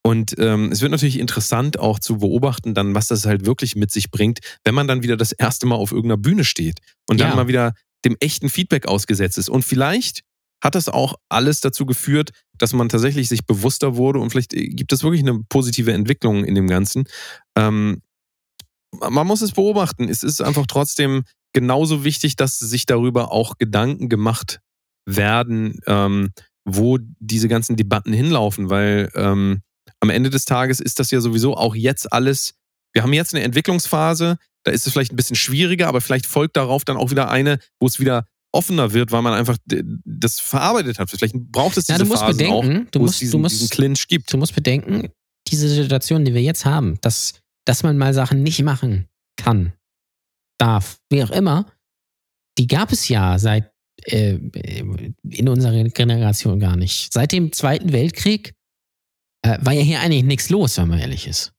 Und 0.04 0.36
ähm, 0.38 0.70
es 0.70 0.82
wird 0.82 0.92
natürlich 0.92 1.18
interessant 1.18 1.80
auch 1.80 1.98
zu 1.98 2.18
beobachten, 2.18 2.74
dann, 2.74 2.94
was 2.94 3.08
das 3.08 3.26
halt 3.26 3.44
wirklich 3.44 3.74
mit 3.74 3.90
sich 3.90 4.10
bringt, 4.12 4.38
wenn 4.64 4.74
man 4.74 4.86
dann 4.86 5.02
wieder 5.02 5.16
das 5.16 5.32
erste 5.32 5.66
Mal 5.66 5.74
auf 5.74 5.90
irgendeiner 5.90 6.16
Bühne 6.20 6.44
steht 6.44 6.78
und 7.08 7.20
dann 7.20 7.30
Ja. 7.30 7.34
mal 7.36 7.48
wieder 7.48 7.72
dem 8.04 8.16
echten 8.20 8.48
Feedback 8.48 8.86
ausgesetzt 8.86 9.36
ist. 9.36 9.48
Und 9.48 9.64
vielleicht 9.64 10.20
hat 10.62 10.76
das 10.76 10.88
auch 10.88 11.16
alles 11.28 11.60
dazu 11.60 11.86
geführt, 11.86 12.30
dass 12.56 12.72
man 12.72 12.88
tatsächlich 12.88 13.28
sich 13.28 13.46
bewusster 13.46 13.96
wurde 13.96 14.20
und 14.20 14.30
vielleicht 14.30 14.54
äh, 14.54 14.68
gibt 14.68 14.92
es 14.92 15.02
wirklich 15.02 15.22
eine 15.22 15.40
positive 15.48 15.92
Entwicklung 15.92 16.44
in 16.44 16.54
dem 16.54 16.68
Ganzen. 16.68 17.04
Ähm, 17.56 18.00
man 19.10 19.26
muss 19.26 19.42
es 19.42 19.52
beobachten. 19.52 20.08
Es 20.08 20.22
ist 20.22 20.40
einfach 20.40 20.66
trotzdem 20.66 21.24
genauso 21.52 22.04
wichtig, 22.04 22.36
dass 22.36 22.58
sich 22.60 22.86
darüber 22.86 23.32
auch 23.32 23.58
Gedanken 23.58 24.08
gemacht 24.08 24.60
werden, 25.06 25.80
ähm, 25.86 26.30
wo 26.64 26.98
diese 27.20 27.48
ganzen 27.48 27.76
Debatten 27.76 28.12
hinlaufen, 28.12 28.70
weil 28.70 29.10
ähm, 29.14 29.62
am 30.00 30.10
Ende 30.10 30.30
des 30.30 30.44
Tages 30.44 30.80
ist 30.80 30.98
das 30.98 31.10
ja 31.10 31.20
sowieso 31.20 31.56
auch 31.56 31.74
jetzt 31.74 32.12
alles. 32.12 32.54
Wir 32.92 33.02
haben 33.02 33.12
jetzt 33.12 33.34
eine 33.34 33.44
Entwicklungsphase, 33.44 34.36
da 34.64 34.72
ist 34.72 34.86
es 34.86 34.92
vielleicht 34.92 35.12
ein 35.12 35.16
bisschen 35.16 35.36
schwieriger, 35.36 35.86
aber 35.88 36.00
vielleicht 36.00 36.26
folgt 36.26 36.56
darauf 36.56 36.84
dann 36.84 36.96
auch 36.96 37.10
wieder 37.10 37.30
eine, 37.30 37.58
wo 37.80 37.86
es 37.86 38.00
wieder 38.00 38.26
offener 38.52 38.92
wird, 38.92 39.12
weil 39.12 39.22
man 39.22 39.34
einfach 39.34 39.58
das 39.66 40.40
verarbeitet 40.40 40.98
hat. 40.98 41.10
Vielleicht 41.10 41.34
braucht 41.52 41.76
es 41.76 41.86
Ja, 41.88 41.94
diese 41.96 42.04
du 42.04 42.08
musst 42.10 42.22
Phasen 42.22 42.46
auch, 42.50 42.62
bedenken, 42.62 42.88
du 42.90 42.98
wo 43.00 43.02
musst- 43.04 43.14
es 43.14 43.18
diesen, 43.20 43.32
du 43.32 43.38
musst- 43.38 43.54
diesen 43.60 43.68
Clinch 43.68 44.08
gibt. 44.08 44.32
Du 44.32 44.38
musst 44.38 44.54
bedenken, 44.54 45.10
diese 45.48 45.68
Situation, 45.68 46.24
die 46.24 46.34
wir 46.34 46.42
jetzt 46.42 46.64
haben, 46.64 46.98
dass, 47.02 47.34
dass 47.64 47.82
man 47.84 47.96
mal 47.98 48.12
Sachen 48.14 48.42
nicht 48.42 48.62
machen 48.62 49.06
kann, 49.36 49.72
darf, 50.58 50.98
wie 51.10 51.22
auch 51.22 51.30
immer, 51.30 51.66
die 52.58 52.66
gab 52.66 52.90
es 52.92 53.08
ja 53.08 53.38
seit 53.38 53.70
äh, 54.06 54.38
in 55.30 55.48
unserer 55.48 55.84
Generation 55.84 56.60
gar 56.60 56.76
nicht. 56.76 57.12
Seit 57.12 57.32
dem 57.32 57.52
Zweiten 57.52 57.92
Weltkrieg 57.92 58.54
äh, 59.42 59.58
war 59.60 59.72
ja 59.72 59.82
hier 59.82 60.00
eigentlich 60.00 60.24
nichts 60.24 60.50
los, 60.50 60.78
wenn 60.78 60.88
man 60.88 60.98
ehrlich 60.98 61.26
ist. 61.26 61.52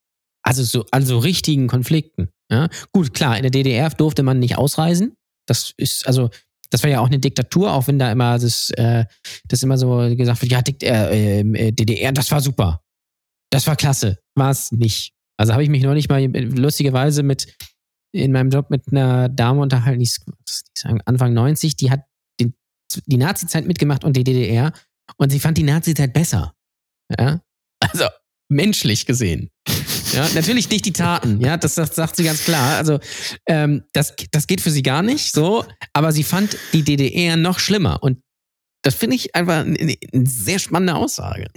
Also 0.44 0.64
so 0.64 0.86
also 0.92 1.20
richtigen 1.20 1.68
Konflikten. 1.68 2.30
Ja? 2.50 2.70
Gut, 2.92 3.14
klar, 3.14 3.38
in 3.38 3.44
der 3.44 3.52
DDR 3.52 3.90
durfte 3.90 4.24
man 4.24 4.40
nicht 4.40 4.58
ausreisen. 4.58 5.16
Das 5.46 5.74
ist 5.78 6.08
also 6.08 6.30
das 6.70 6.84
war 6.84 6.90
ja 6.90 7.00
auch 7.00 7.08
eine 7.08 7.20
Diktatur, 7.20 7.72
auch 7.74 7.88
wenn 7.88 8.00
da 8.00 8.12
immer 8.12 8.38
das, 8.38 8.70
äh, 8.72 9.06
das 9.48 9.64
immer 9.64 9.78
so 9.78 10.14
gesagt 10.16 10.42
wird, 10.42 10.52
ja, 10.52 10.62
Dikt 10.62 10.84
äh, 10.84 11.40
äh, 11.40 11.72
DDR, 11.72 12.12
das 12.12 12.30
war 12.32 12.42
super. 12.42 12.82
Das 13.50 13.66
war 13.68 13.76
klasse. 13.76 14.20
War 14.36 14.52
es 14.52 14.72
nicht. 14.72 15.14
Also 15.38 15.54
habe 15.54 15.64
ich 15.64 15.70
mich 15.70 15.84
neulich 15.84 16.10
mal 16.10 16.26
lustigerweise 16.26 17.24
mit 17.24 17.56
in 18.12 18.32
meinem 18.32 18.50
Job 18.50 18.70
mit 18.70 18.84
einer 18.92 19.30
Dame 19.30 19.62
unterhalten, 19.62 20.00
die 20.00 20.06
ist, 20.06 20.26
Anfang 21.06 21.34
90, 21.34 21.76
die 21.76 21.92
hat 21.92 22.02
die 23.06 23.18
Nazi-Zeit 23.18 23.66
mitgemacht 23.66 24.04
und 24.04 24.16
die 24.16 24.24
DDR 24.24 24.72
und 25.18 25.30
sie 25.30 25.40
fand 25.40 25.58
die 25.58 25.64
Nazi-Zeit 25.64 26.14
besser. 26.14 26.54
Ja? 27.18 27.42
Also 27.80 28.06
menschlich 28.50 29.06
gesehen. 29.06 29.50
Ja, 30.14 30.28
natürlich 30.34 30.70
nicht 30.70 30.86
die 30.86 30.94
Taten, 30.94 31.42
ja, 31.42 31.58
das, 31.58 31.76
das 31.76 31.94
sagt 31.94 32.16
sie 32.16 32.24
ganz 32.24 32.44
klar. 32.46 32.78
Also, 32.78 33.00
ähm, 33.46 33.84
das, 33.94 34.16
das 34.32 34.48
geht 34.48 34.62
für 34.62 34.72
sie 34.72 34.82
gar 34.82 35.04
nicht 35.04 35.34
so, 35.34 35.66
aber 35.94 36.14
sie 36.14 36.24
fand 36.24 36.58
die 36.72 36.84
DDR 36.84 37.36
noch 37.36 37.60
schlimmer. 37.60 38.02
Und 38.02 38.22
das 38.88 38.96
finde 38.96 39.18
ich 39.18 39.36
einfach 39.36 39.66
eine, 39.66 39.78
eine 40.14 40.26
sehr 40.26 40.60
spannende 40.60 40.96
Aussage. 40.96 41.48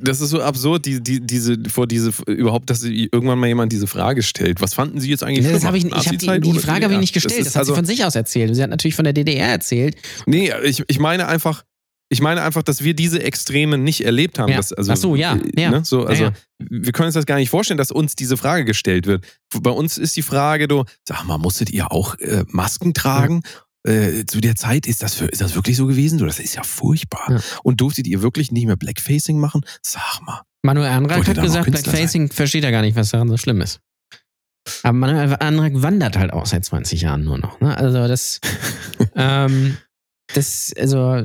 Das 0.00 0.22
ist 0.22 0.30
so 0.30 0.40
absurd, 0.40 0.86
die, 0.86 1.02
die, 1.02 1.20
diese, 1.20 1.58
vor 1.68 1.86
diese, 1.86 2.14
überhaupt, 2.26 2.70
dass 2.70 2.82
irgendwann 2.82 3.38
mal 3.38 3.46
jemand 3.46 3.72
diese 3.72 3.86
Frage 3.86 4.22
stellt. 4.22 4.62
Was 4.62 4.72
fanden 4.72 4.98
Sie 4.98 5.10
jetzt 5.10 5.22
eigentlich 5.22 5.44
Das 5.44 5.60
schlimmer? 5.60 5.66
habe 5.66 5.76
ich, 5.76 5.84
ich 5.84 5.92
hab 5.92 6.40
die, 6.40 6.50
die 6.50 6.58
Frage 6.60 6.84
habe 6.84 6.94
ich 6.94 7.00
nicht 7.00 7.12
gestellt. 7.12 7.40
Das, 7.40 7.48
ist 7.48 7.56
hat 7.56 7.60
also, 7.60 7.74
sie 7.74 7.76
von 7.76 7.84
sich 7.84 8.06
aus 8.06 8.14
erzählt. 8.14 8.56
Sie 8.56 8.62
hat 8.62 8.70
natürlich 8.70 8.94
von 8.94 9.04
der 9.04 9.12
DDR 9.12 9.48
erzählt. 9.48 9.96
Nee, 10.24 10.50
ich, 10.64 10.82
ich 10.88 10.98
meine 10.98 11.28
einfach, 11.28 11.62
ich 12.08 12.22
meine 12.22 12.40
einfach, 12.40 12.62
dass 12.62 12.82
wir 12.82 12.94
diese 12.94 13.22
Extreme 13.22 13.76
nicht 13.76 14.06
erlebt 14.06 14.38
haben. 14.38 14.48
Ja. 14.48 14.56
Dass, 14.56 14.72
also, 14.72 14.92
Ach 14.92 14.96
so, 14.96 15.14
ja, 15.14 15.36
äh, 15.36 15.60
ja. 15.60 15.70
Ne, 15.72 15.84
so, 15.84 16.06
also, 16.06 16.24
Ja, 16.24 16.32
Wir 16.58 16.92
können 16.92 17.08
uns 17.08 17.14
das 17.16 17.26
gar 17.26 17.36
nicht 17.36 17.50
vorstellen, 17.50 17.76
dass 17.76 17.90
uns 17.90 18.16
diese 18.16 18.38
Frage 18.38 18.64
gestellt 18.64 19.06
wird. 19.06 19.26
Bei 19.60 19.70
uns 19.70 19.98
ist 19.98 20.16
die 20.16 20.22
Frage, 20.22 20.68
du, 20.68 20.84
sag 21.06 21.24
mal, 21.26 21.36
musstet 21.36 21.68
ihr 21.68 21.92
auch 21.92 22.18
äh, 22.20 22.44
Masken 22.48 22.94
tragen? 22.94 23.42
Äh, 23.84 24.24
zu 24.26 24.40
der 24.40 24.54
Zeit 24.54 24.86
ist 24.86 25.02
das, 25.02 25.14
für, 25.14 25.26
ist 25.26 25.40
das 25.40 25.54
wirklich 25.56 25.76
so 25.76 25.86
gewesen? 25.86 26.18
Du, 26.18 26.26
das 26.26 26.38
ist 26.38 26.54
ja 26.54 26.62
furchtbar. 26.62 27.26
Ja. 27.28 27.40
Und 27.64 27.80
durftet 27.80 28.06
ihr 28.06 28.22
wirklich 28.22 28.52
nicht 28.52 28.66
mehr 28.66 28.76
Blackfacing 28.76 29.38
machen? 29.40 29.62
Sag 29.82 30.20
mal. 30.22 30.42
Manuel 30.62 30.88
Wollte 31.10 31.30
hat 31.32 31.42
gesagt, 31.42 31.70
Blackfacing 31.70 32.30
versteht 32.30 32.62
er 32.62 32.70
gar 32.70 32.82
nicht, 32.82 32.94
was 32.96 33.10
daran 33.10 33.28
so 33.28 33.36
schlimm 33.36 33.60
ist. 33.60 33.80
Aber 34.84 34.92
Manuel 34.92 35.36
Anrag 35.40 35.72
wandert 35.82 36.16
halt 36.16 36.32
auch 36.32 36.46
seit 36.46 36.64
20 36.64 37.00
Jahren 37.00 37.24
nur 37.24 37.38
noch. 37.38 37.60
Ne? 37.60 37.76
Also 37.76 38.06
das, 38.06 38.40
ähm, 39.16 39.76
das, 40.32 40.72
also 40.78 41.24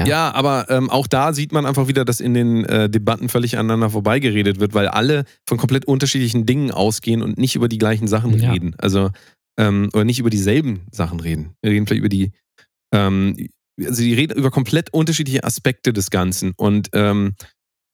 Ja. 0.00 0.06
Ja, 0.06 0.34
aber 0.34 0.68
ähm, 0.70 0.90
auch 0.90 1.06
da 1.06 1.32
sieht 1.32 1.52
man 1.52 1.66
einfach 1.66 1.86
wieder, 1.86 2.04
dass 2.04 2.18
in 2.20 2.34
den 2.34 2.64
äh, 2.64 2.90
Debatten 2.90 3.28
völlig 3.28 3.56
aneinander 3.58 3.90
vorbeigeredet 3.90 4.58
wird, 4.58 4.74
weil 4.74 4.88
alle 4.88 5.24
von 5.46 5.58
komplett 5.58 5.84
unterschiedlichen 5.84 6.46
Dingen 6.46 6.72
ausgehen 6.72 7.22
und 7.22 7.38
nicht 7.38 7.54
über 7.54 7.68
die 7.68 7.78
gleichen 7.78 8.08
Sachen 8.08 8.36
Ja. 8.36 8.50
reden. 8.50 8.74
Also, 8.78 9.10
ähm, 9.60 9.90
oder 9.92 10.04
nicht 10.04 10.18
über 10.18 10.30
dieselben 10.30 10.86
Sachen 10.90 11.20
reden. 11.20 11.54
Wir 11.60 11.72
reden 11.72 11.86
vielleicht 11.86 12.00
über 12.00 12.08
die, 12.08 12.32
ähm, 12.92 13.48
also 13.78 14.02
die 14.02 14.14
reden 14.14 14.36
über 14.36 14.50
komplett 14.50 14.92
unterschiedliche 14.92 15.44
Aspekte 15.44 15.92
des 15.92 16.10
Ganzen. 16.10 16.52
Und 16.56 16.88
ähm, 16.94 17.34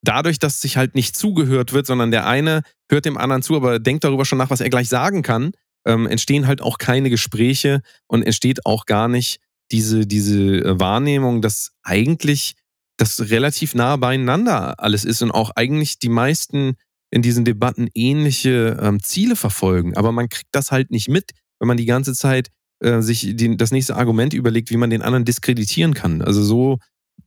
dadurch, 0.03 0.39
dass 0.39 0.61
sich 0.61 0.77
halt 0.77 0.95
nicht 0.95 1.17
zugehört 1.17 1.73
wird, 1.73 1.87
sondern 1.87 2.13
der 2.13 2.27
eine 2.27 2.63
hört 2.89 3.05
dem 3.05 3.19
anderen 3.19 3.43
zu, 3.43 3.57
aber 3.57 3.81
denkt 3.81 4.05
darüber 4.05 4.25
schon 4.25 4.39
nach, 4.39 4.51
was 4.51 4.61
er 4.61 4.71
gleich 4.71 4.89
sagen 4.89 5.23
kann, 5.23 5.53
ähm, 5.87 6.07
entstehen 6.07 6.47
halt 6.47 6.63
auch 6.63 6.79
keine 6.79 7.11
Gespräche 7.11 7.83
und 8.07 8.23
entsteht 8.23 8.65
auch 8.65 8.87
gar 8.87 9.09
nicht 9.09 9.41
diese, 9.73 10.07
diese 10.07 10.59
äh, 10.59 10.81
Wahrnehmung, 10.81 11.43
dass 11.43 11.73
eigentlich 11.83 12.55
das 12.97 13.31
relativ 13.31 13.75
nah 13.75 13.97
beieinander 13.97 14.79
alles 14.79 15.05
ist 15.05 15.21
und 15.21 15.33
auch 15.33 15.51
eigentlich 15.57 15.99
die 15.99 16.09
meisten 16.09 16.77
in 17.11 17.23
diesen 17.23 17.45
Debatten 17.45 17.89
ähnliche 17.95 18.79
ähm, 18.81 19.03
Ziele 19.03 19.37
verfolgen. 19.37 19.97
Aber 19.97 20.13
man 20.13 20.29
kriegt 20.29 20.49
das 20.53 20.71
halt 20.71 20.91
nicht 20.91 21.09
mit, 21.09 21.33
wenn 21.59 21.69
man 21.69 21.77
die 21.77 21.87
ganze 21.87 22.15
Zeit 22.15 22.51
äh, 22.81 23.01
sich 23.01 23.37
den, 23.37 23.57
das 23.57 23.73
nächste 23.73 23.97
Argument 23.97 24.35
überlegt, 24.35 24.71
wie 24.71 24.77
man 24.77 24.91
den 24.91 25.03
anderen 25.03 25.25
diskreditieren 25.25 25.95
kann. 25.95 26.23
Also 26.23 26.43
so 26.43 26.79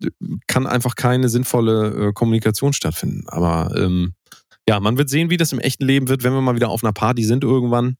äh, 0.03 0.09
kann 0.47 0.67
einfach 0.67 0.95
keine 0.95 1.29
sinnvolle 1.29 2.09
äh, 2.09 2.13
Kommunikation 2.13 2.73
stattfinden. 2.73 3.27
Aber 3.27 3.73
ähm, 3.75 4.13
ja, 4.67 4.79
man 4.79 4.97
wird 4.97 5.09
sehen, 5.09 5.29
wie 5.29 5.37
das 5.37 5.51
im 5.51 5.59
echten 5.59 5.85
Leben 5.85 6.07
wird, 6.07 6.23
wenn 6.23 6.33
wir 6.33 6.41
mal 6.41 6.55
wieder 6.55 6.69
auf 6.69 6.83
einer 6.83 6.93
Party 6.93 7.23
sind 7.23 7.43
irgendwann. 7.43 7.97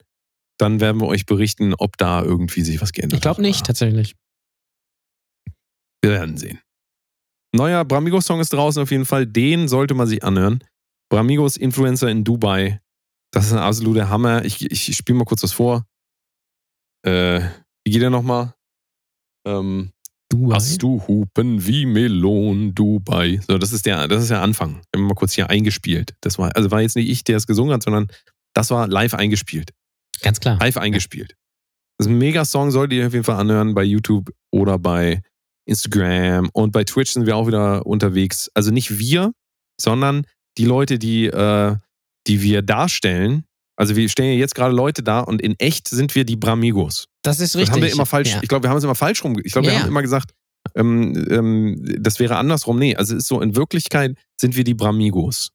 Dann 0.59 0.79
werden 0.79 1.01
wir 1.01 1.07
euch 1.07 1.25
berichten, 1.25 1.73
ob 1.73 1.97
da 1.97 2.21
irgendwie 2.21 2.61
sich 2.61 2.81
was 2.81 2.91
geändert 2.91 3.17
ich 3.17 3.21
glaube 3.21 3.37
hat. 3.37 3.41
nicht, 3.41 3.65
tatsächlich. 3.65 4.15
Wir 6.01 6.11
werden 6.11 6.37
sehen. 6.37 6.59
Neuer 7.51 7.83
Bramigos-Song 7.83 8.39
ist 8.39 8.53
draußen 8.53 8.83
auf 8.83 8.91
jeden 8.91 9.05
Fall. 9.05 9.25
Den 9.25 9.67
sollte 9.67 9.95
man 9.95 10.07
sich 10.07 10.23
anhören. 10.23 10.63
Bramigos 11.09 11.57
Influencer 11.57 12.09
in 12.09 12.23
Dubai. 12.23 12.79
Das 13.31 13.47
ist 13.47 13.53
ein 13.53 13.59
absoluter 13.59 14.09
Hammer. 14.09 14.45
Ich, 14.45 14.69
ich 14.69 14.95
spiele 14.95 15.17
mal 15.17 15.25
kurz 15.25 15.41
was 15.41 15.53
vor. 15.53 15.85
Äh, 17.03 17.41
wie 17.83 17.91
geht 17.91 18.01
der 18.01 18.09
nochmal? 18.09 18.53
Ähm, 19.45 19.91
Du 20.31 20.53
Hast 20.53 20.83
du 20.83 21.01
Hupen 21.07 21.65
wie 21.65 21.87
Melon 21.87 22.75
Dubai? 22.75 23.39
So, 23.47 23.57
das 23.57 23.73
ist 23.73 23.87
der, 23.87 24.07
das 24.07 24.21
ist 24.21 24.29
der 24.29 24.43
Anfang. 24.43 24.81
Wir 24.91 25.01
haben 25.01 25.07
mal 25.07 25.15
kurz 25.15 25.33
hier 25.33 25.49
eingespielt. 25.49 26.13
Das 26.21 26.37
war, 26.37 26.55
also 26.55 26.69
war 26.69 26.81
jetzt 26.81 26.95
nicht 26.95 27.09
ich, 27.09 27.23
der 27.23 27.37
es 27.37 27.47
gesungen 27.47 27.73
hat, 27.73 27.81
sondern 27.81 28.09
das 28.53 28.69
war 28.69 28.87
live 28.87 29.15
eingespielt. 29.15 29.71
Ganz 30.21 30.39
klar. 30.39 30.59
Live 30.59 30.77
eingespielt. 30.77 31.35
Das 31.97 32.05
ist 32.05 32.13
ein 32.13 32.19
Mega-Song, 32.19 32.69
solltet 32.69 32.99
ihr 32.99 33.07
auf 33.07 33.13
jeden 33.13 33.25
Fall 33.25 33.37
anhören 33.37 33.73
bei 33.73 33.83
YouTube 33.83 34.29
oder 34.51 34.77
bei 34.77 35.23
Instagram 35.65 36.49
und 36.53 36.71
bei 36.71 36.83
Twitch 36.83 37.11
sind 37.11 37.25
wir 37.25 37.35
auch 37.35 37.47
wieder 37.47 37.87
unterwegs. 37.87 38.51
Also 38.53 38.69
nicht 38.69 38.99
wir, 38.99 39.33
sondern 39.81 40.27
die 40.59 40.65
Leute, 40.65 40.99
die, 40.99 41.25
äh, 41.25 41.75
die 42.27 42.41
wir 42.43 42.61
darstellen. 42.61 43.45
Also 43.79 43.95
wir 43.95 44.09
stellen 44.09 44.33
ja 44.33 44.37
jetzt 44.39 44.55
gerade 44.55 44.75
Leute 44.75 45.03
da 45.03 45.21
und 45.21 45.41
in 45.41 45.57
echt 45.57 45.87
sind 45.87 46.13
wir 46.13 46.25
die 46.25 46.35
Bramigos. 46.35 47.05
Das 47.21 47.39
ist 47.39 47.55
richtig. 47.55 47.67
Das 47.67 47.75
haben 47.75 47.81
wir 47.83 47.91
immer 47.91 48.05
falsch. 48.05 48.31
Ja. 48.31 48.39
Ich 48.41 48.49
glaube, 48.49 48.63
wir 48.63 48.69
haben 48.69 48.77
es 48.77 48.83
immer 48.83 48.95
falsch 48.95 49.23
rum. 49.23 49.39
Ich 49.43 49.53
glaube, 49.53 49.67
wir 49.67 49.73
Ja, 49.73 49.79
haben 49.79 49.85
ja. 49.85 49.89
immer 49.89 50.01
gesagt, 50.01 50.31
ähm, 50.75 51.25
ähm, 51.29 51.95
das 51.99 52.19
wäre 52.19 52.35
andersrum. 52.35 52.77
Nee, 52.77 52.95
also 52.97 53.15
es 53.15 53.23
ist 53.23 53.27
so, 53.27 53.41
in 53.41 53.55
Wirklichkeit 53.55 54.17
sind 54.39 54.57
wir 54.57 54.65
die 54.65 54.73
Bramigos. 54.73 55.51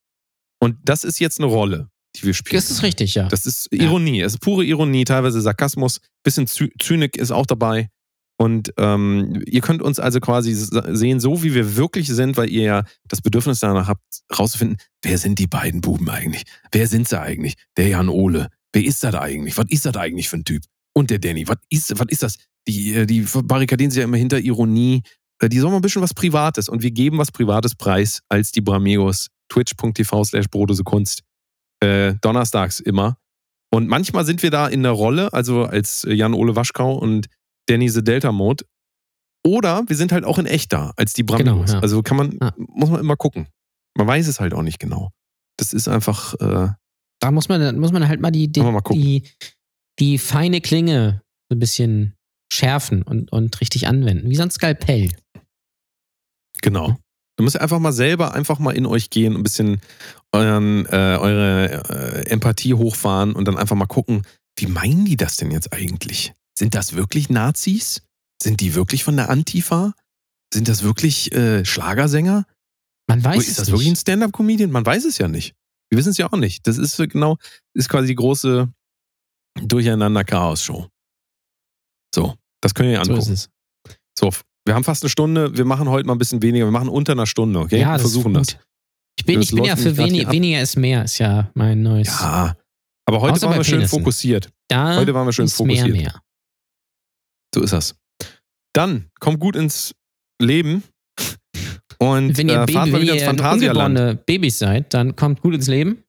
Und 0.59 0.77
das 0.83 1.05
ist 1.05 1.21
jetzt 1.21 1.39
eine 1.39 1.49
Rolle, 1.49 1.91
die 2.17 2.23
wir 2.23 2.33
spielen. 2.33 2.57
Das 2.57 2.71
ist 2.71 2.83
richtig, 2.83 3.15
ja. 3.15 3.29
Das 3.29 3.45
ist 3.45 3.69
Ironie. 3.71 4.23
Es 4.23 4.33
ist 4.33 4.41
pure 4.41 4.65
Ironie, 4.65 5.05
teilweise 5.05 5.43
Sarkasmus. 5.43 6.01
Bisschen 6.23 6.47
Zy 6.47 6.73
Zynik 6.81 7.19
ist 7.19 7.31
auch 7.31 7.45
dabei. 7.45 7.91
Und 8.37 8.73
ähm, 8.79 9.43
ihr 9.47 9.61
könnt 9.61 9.81
uns 9.81 10.01
also 10.01 10.19
quasi 10.19 10.55
sehen, 10.55 11.21
so 11.21 11.43
wie 11.43 11.55
wir 11.55 11.77
wirklich 11.77 12.09
sind, 12.09 12.37
weil 12.37 12.51
ihr 12.51 12.63
ja 12.63 12.85
das 13.07 13.21
Bedürfnis 13.21 13.61
danach 13.61 13.87
habt, 13.87 14.03
rauszufinden, 14.37 14.79
wer 15.03 15.19
sind 15.19 15.39
die 15.39 15.47
beiden 15.47 15.81
Buben 15.81 16.09
eigentlich? 16.11 16.43
Wer 16.73 16.89
sind 16.89 17.09
sie 17.09 17.21
eigentlich? 17.21 17.55
Der 17.77 17.89
Jan 17.89 18.09
Ole. 18.09 18.49
Wer 18.73 18.85
ist 18.85 19.05
das 19.05 19.15
eigentlich? 19.15 19.57
Was 19.57 19.67
ist 19.69 19.87
das 19.87 19.97
eigentlich 19.97 20.29
für 20.29 20.39
ein 20.39 20.45
Typ? 20.45 20.65
Und 20.95 21.11
der 21.11 21.21
Danny, 21.21 21.47
was 21.47 21.59
ist, 21.71 21.99
was 21.99 22.07
ist 22.09 22.23
das? 22.23 22.37
Die, 22.67 22.95
äh, 22.95 23.07
die 23.07 23.21
barrikadieren 23.45 23.91
sich 23.91 23.99
ja 23.99 24.05
immer 24.05 24.17
hinter 24.17 24.41
Ironie. 24.41 25.03
Äh, 25.41 25.49
Die 25.49 25.59
sollen 25.59 25.73
mal 25.73 25.79
ein 25.79 25.83
bisschen 25.83 26.03
was 26.03 26.15
Privates 26.15 26.69
und 26.69 26.83
wir 26.83 26.91
geben 26.91 27.19
was 27.19 27.31
Privates 27.31 27.75
preis 27.77 28.21
als 28.29 28.51
die 28.51 28.61
Bramigos. 28.61 29.29
Twitch.tv 29.49 30.25
slash 30.25 30.47
Brodose 30.49 30.83
Kunst. 30.83 31.23
Äh, 31.81 32.15
donnerstags 32.21 32.81
immer. 32.81 33.17
Und 33.71 33.89
manchmal 33.89 34.25
sind 34.25 34.43
wir 34.43 34.51
da 34.51 34.69
in 34.69 34.83
der 34.83 34.93
Rolle, 34.93 35.33
also 35.33 35.65
als 35.65 36.07
Jan-Ole 36.09 36.57
Waschkau 36.57 36.95
und 36.97 37.27
Danny 37.67 37.89
the 37.89 38.03
Delta 38.05 38.33
Mode. 38.33 38.65
Oder 39.47 39.85
wir 39.87 39.97
sind 39.97 40.13
halt 40.13 40.25
auch 40.25 40.39
in 40.39 40.47
echt 40.47 40.73
da, 40.73 40.93
als 40.97 41.13
die 41.13 41.23
Bramigos. 41.23 41.67
Genau, 41.67 41.73
ja. 41.75 41.81
Also 41.81 42.03
kann 42.03 42.17
man, 42.17 42.39
Ja. 42.41 42.55
muss 42.57 42.91
man 42.91 43.01
immer 43.01 43.17
gucken. 43.17 43.47
Man 43.97 44.07
weiß 44.07 44.27
es 44.27 44.41
halt 44.41 44.55
auch 44.55 44.63
nicht 44.63 44.79
genau. 44.79 45.11
Das 45.59 45.73
ist 45.73 45.87
einfach, 45.89 46.35
äh, 46.41 46.71
Da 47.21 47.31
muss 47.31 47.49
man, 47.49 47.79
muss 47.79 47.93
man 47.93 48.09
halt 48.09 48.21
mal 48.21 48.31
die, 48.31 48.51
die, 48.51 48.61
mal 48.61 48.81
die, 48.93 49.23
die 49.99 50.19
feine 50.19 50.61
Klinge 50.61 51.23
so 51.51 51.57
ein 51.57 51.59
bisschen 51.59 52.15
schärfen 52.53 53.03
und, 53.03 53.31
und 53.33 53.61
richtig 53.61 53.87
anwenden. 53.87 54.31
Wie 54.31 54.37
so 54.37 54.43
ein 54.43 54.51
Skalpell. 54.51 55.11
Genau. 56.63 56.97
Du 57.37 57.43
musst 57.45 57.61
einfach 57.61 57.79
mal 57.81 57.93
selber 57.93 58.33
einfach 58.35 58.59
mal 58.61 58.71
in 58.77 58.87
euch 58.87 59.11
gehen, 59.11 59.35
ein 59.37 59.43
bisschen 59.43 59.81
euren, 60.33 60.87
äh, 60.87 61.19
eure 61.21 62.25
äh, 62.25 62.31
Empathie 62.31 62.75
hochfahren 62.75 63.35
und 63.35 63.47
dann 63.47 63.57
einfach 63.59 63.77
mal 63.77 63.87
gucken, 63.87 64.23
wie 64.57 64.67
meinen 64.69 65.05
die 65.05 65.17
das 65.17 65.37
denn 65.37 65.51
jetzt 65.51 65.73
eigentlich? 65.73 66.33
Sind 66.59 66.75
das 66.75 66.95
wirklich 66.95 67.31
Nazis? 67.31 68.03
Sind 68.43 68.61
die 68.61 68.75
wirklich 68.75 69.05
von 69.05 69.17
der 69.17 69.31
Antifa? 69.31 69.95
Sind 70.53 70.69
das 70.69 70.83
wirklich 70.83 71.33
äh, 71.35 71.65
Schlagersänger? 71.65 72.47
Man 73.09 73.23
weiß 73.25 73.37
Oder 73.37 73.43
ist 73.43 73.49
es 73.51 73.57
das 73.57 73.67
nicht. 73.69 73.73
wirklich 73.75 73.89
ein 73.91 73.97
Stand-up-Comedian? 73.97 74.71
Man 74.71 74.87
weiß 74.87 75.05
es 75.05 75.19
ja 75.19 75.29
nicht. 75.29 75.55
Wir 75.91 75.99
wissen 75.99 76.11
es 76.11 76.19
ja 76.19 76.27
auch 76.33 76.37
nicht. 76.39 76.67
Das 76.67 76.79
ist 76.79 76.97
so 76.97 77.07
genau, 77.07 77.37
ist 77.75 77.89
quasi 77.89 78.09
die 78.09 78.15
große 78.15 78.73
Durcheinander-Chaos-Show. 79.61 80.89
So, 82.15 82.35
das 82.61 82.73
ihr 82.79 82.95
so 82.95 83.01
angucken. 83.13 83.19
ist 83.21 83.29
es. 83.29 83.51
So, 84.19 84.31
wir 84.65 84.75
haben 84.75 84.85
fast 84.85 85.03
eine 85.03 85.11
Stunde. 85.11 85.57
Wir 85.57 85.65
machen 85.65 85.89
heute 85.89 86.07
mal 86.07 86.15
ein 86.15 86.19
bisschen 86.19 86.43
weniger. 86.43 86.67
Wir 86.67 86.71
machen 86.73 86.89
unter 86.89 87.13
einer 87.13 87.27
Stunde, 87.27 87.59
okay? 87.61 87.81
Ja, 87.81 87.89
wir 87.89 87.93
das 87.95 88.03
versuchen 88.03 88.35
ist 88.37 88.55
das. 88.55 88.61
Ich 89.19 89.25
bin, 89.25 89.37
Das 89.41 89.45
ich 89.51 89.55
bin 89.55 89.65
ja 89.65 89.77
für 89.77 89.97
wenig, 89.97 90.29
weniger 90.31 90.61
ist 90.61 90.77
mehr, 90.77 91.05
ist 91.05 91.19
ja 91.19 91.51
mein 91.55 91.83
neues. 91.83 92.09
Ja. 92.09 92.57
Aber 93.07 93.21
heute 93.21 93.35
Außer 93.35 93.49
waren 93.49 93.57
wir 93.59 93.65
schön 93.65 93.79
Penissen. 93.81 93.99
fokussiert. 93.99 94.51
da 94.69 94.97
Heute 94.97 95.15
waren 95.15 95.27
wir 95.27 95.33
schön 95.33 95.45
ist 95.45 95.55
fokussiert. 95.55 95.89
mehr, 95.89 96.03
mehr. 96.03 96.21
So 97.55 97.63
ist 97.63 97.73
das. 97.73 97.95
Dann 98.75 99.07
kommt 99.21 99.39
gut 99.41 99.55
ins 99.57 99.95
Leben 100.43 100.83
und 101.99 102.37
Wenn 102.37 102.49
ihr, 102.49 102.55
äh, 102.63 102.67
Baby, 102.67 102.73
fahrt 102.73 102.89
mal 102.91 103.01
wieder 103.01 103.15
ins 103.15 103.23
Phantasialand. 103.23 104.27
Babys 104.27 104.59
seid, 104.59 104.93
dann 104.93 105.15
kommt 105.17 105.41
gut 105.41 105.55
ins 105.55 105.69
Leben. 105.69 106.03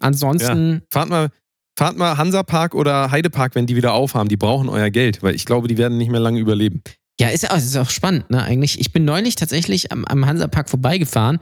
Ansonsten, 0.00 0.82
Fahrt 0.92 1.08
mal, 1.08 1.30
fahrt 1.78 1.96
mal 1.96 2.16
Hansapark 2.16 2.74
oder 2.74 3.10
Heidepark, 3.10 3.54
wenn 3.54 3.66
die 3.66 3.76
wieder 3.76 3.92
aufhaben. 3.92 4.28
Die 4.28 4.36
brauchen 4.36 4.68
euer 4.68 4.90
Geld, 4.90 5.22
weil 5.22 5.34
ich 5.34 5.44
glaube, 5.44 5.68
die 5.68 5.78
werden 5.78 5.96
nicht 5.98 6.10
mehr 6.10 6.20
lange 6.20 6.40
überleben. 6.40 6.82
ja, 7.20 7.28
ist, 7.28 7.48
auch- 7.50 7.56
ist 7.56 7.76
auch 7.76 7.90
spannend, 7.90 8.30
ne, 8.30 8.42
eigentlich. 8.42 8.80
Ich 8.80 8.92
bin 8.92 9.04
neulich 9.04 9.36
tatsächlich 9.36 9.92
am, 9.92 10.04
am 10.04 10.26
Hansapark 10.26 10.68
vorbeigefahren 10.68 11.38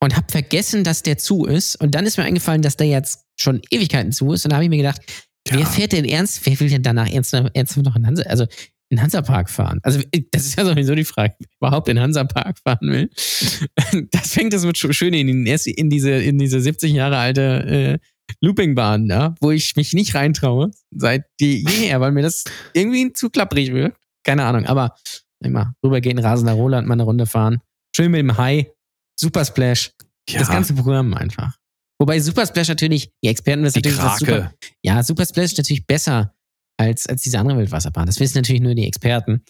und 0.00 0.16
habe 0.16 0.26
vergessen, 0.30 0.84
dass 0.84 1.02
der 1.02 1.18
zu 1.18 1.44
ist. 1.44 1.76
Und 1.80 1.94
dann 1.94 2.06
ist 2.06 2.16
mir 2.18 2.24
eingefallen, 2.24 2.62
dass 2.62 2.76
der 2.76 2.86
jetzt 2.88 3.24
schon 3.38 3.60
Ewigkeiten 3.70 4.12
zu 4.12 4.32
ist. 4.32 4.44
Und 4.44 4.50
da 4.50 4.56
habe 4.56 4.64
ich 4.64 4.70
mir 4.70 4.76
gedacht, 4.78 5.00
wer 5.48 5.66
fährt 5.66 5.92
denn 5.92 6.04
ernst, 6.04 6.44
wer 6.46 6.58
will 6.60 6.68
denn 6.68 6.82
danach 6.82 7.08
ernsthaft, 7.08 7.50
ernsthaft 7.54 7.84
noch 7.86 7.96
in 7.96 8.06
Hansa, 8.06 8.22
also 8.24 8.46
in 8.90 9.00
Hansapark 9.00 9.48
fahren? 9.48 9.80
Also, 9.82 10.00
das 10.32 10.44
ist 10.46 10.56
ja 10.58 10.64
sowieso 10.64 10.94
die 10.94 11.04
Frage, 11.04 11.34
wer 11.38 11.48
überhaupt 11.60 11.88
in 11.88 11.98
Hansapark 12.00 12.58
fahren 12.58 12.90
will. 12.90 13.10
Das 14.12 14.32
fängt 14.32 14.52
das 14.52 14.64
mit 14.64 14.76
sch- 14.76 14.92
schön 14.92 15.14
in, 15.14 15.28
in 15.46 15.90
diese, 15.90 16.10
in 16.12 16.38
diese 16.38 16.60
70 16.60 16.92
Jahre 16.92 17.16
alte 17.18 17.98
äh, 17.98 17.98
Loopingbahn 18.40 19.08
da, 19.08 19.34
wo 19.40 19.50
ich 19.50 19.74
mich 19.76 19.92
nicht 19.92 20.14
reintraue, 20.14 20.70
seit 20.90 21.24
jeher, 21.40 22.00
weil 22.00 22.12
mir 22.12 22.22
das 22.22 22.44
irgendwie 22.74 23.12
zu 23.12 23.30
klapprig 23.30 23.72
wirkt. 23.72 23.96
Keine 24.24 24.44
Ahnung, 24.44 24.66
aber 24.66 24.94
immer 25.42 25.74
rübergehen, 25.84 26.18
rasender 26.18 26.52
Roland, 26.52 26.86
mal 26.86 26.94
eine 26.94 27.02
Runde 27.04 27.26
fahren. 27.26 27.60
Schön 27.96 28.10
mit 28.10 28.20
dem 28.20 28.36
Hai, 28.36 28.70
Super 29.18 29.44
Splash, 29.44 29.92
Ja, 30.28 30.38
das 30.40 30.48
ganze 30.48 30.74
Programm 30.74 31.14
einfach. 31.14 31.56
Wobei 31.98 32.20
Super 32.20 32.46
Splash 32.46 32.68
natürlich, 32.68 33.10
die 33.24 33.28
Experten 33.28 33.62
wissen 33.64 33.78
natürlich, 33.78 33.98
was 33.98 34.18
Super, 34.18 34.32
Krake. 34.40 34.54
ja, 34.84 35.02
Super 35.02 35.24
Splash 35.26 35.46
ist 35.52 35.58
natürlich 35.58 35.86
besser 35.86 36.34
als, 36.80 37.06
als 37.06 37.22
diese 37.22 37.38
andere 37.38 37.58
Wildwasserbahn. 37.58 38.06
Das 38.06 38.18
wissen 38.20 38.38
natürlich 38.38 38.62
nur 38.62 38.74
die 38.74 38.86
Experten. 38.86 39.44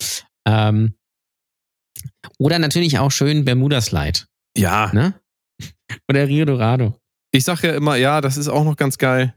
Ähm, 0.46 0.94
oder 2.38 2.58
natürlich 2.58 2.98
auch 2.98 3.10
schön 3.10 3.44
Bermuda 3.44 3.80
Slide, 3.80 4.20
Ja, 4.56 4.90
ne? 4.92 5.14
Oder 6.08 6.26
Rio 6.28 6.44
Dorado. 6.44 6.96
ich 7.32 7.44
sag 7.44 7.62
ja 7.62 7.72
immer, 7.74 7.96
ja, 7.96 8.20
das 8.20 8.36
ist 8.36 8.48
auch 8.48 8.64
noch 8.64 8.76
ganz 8.76 8.98
geil. 8.98 9.34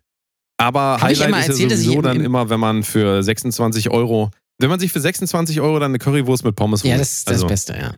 Aber 0.60 0.98
Hab 1.02 1.12
ich 1.12 1.20
Highlight 1.20 1.28
immer 1.30 1.40
ist 1.40 1.46
ja 1.48 1.52
erzählt, 1.54 1.72
dass 1.72 1.80
ich 1.80 1.86
sowieso 1.86 2.00
im- 2.00 2.04
dann 2.04 2.18
im- 2.18 2.26
immer, 2.26 2.50
wenn 2.50 2.60
man 2.60 2.84
für 2.84 3.22
26 3.24 3.90
Euro, 3.90 4.30
wenn 4.60 4.70
man 4.70 4.80
sich 4.80 4.92
für 4.92 5.00
26 5.00 5.60
Euro 5.62 5.80
dann 5.80 5.92
eine 5.92 6.00
Currywurst 6.00 6.44
mit 6.46 6.56
Pommes 6.56 6.84
holt. 6.84 6.92
Ja, 6.92 6.98
das 6.98 7.12
ist 7.14 7.28
das 7.28 7.36
also, 7.36 7.48
Beste, 7.48 7.74
ja. 7.78 7.96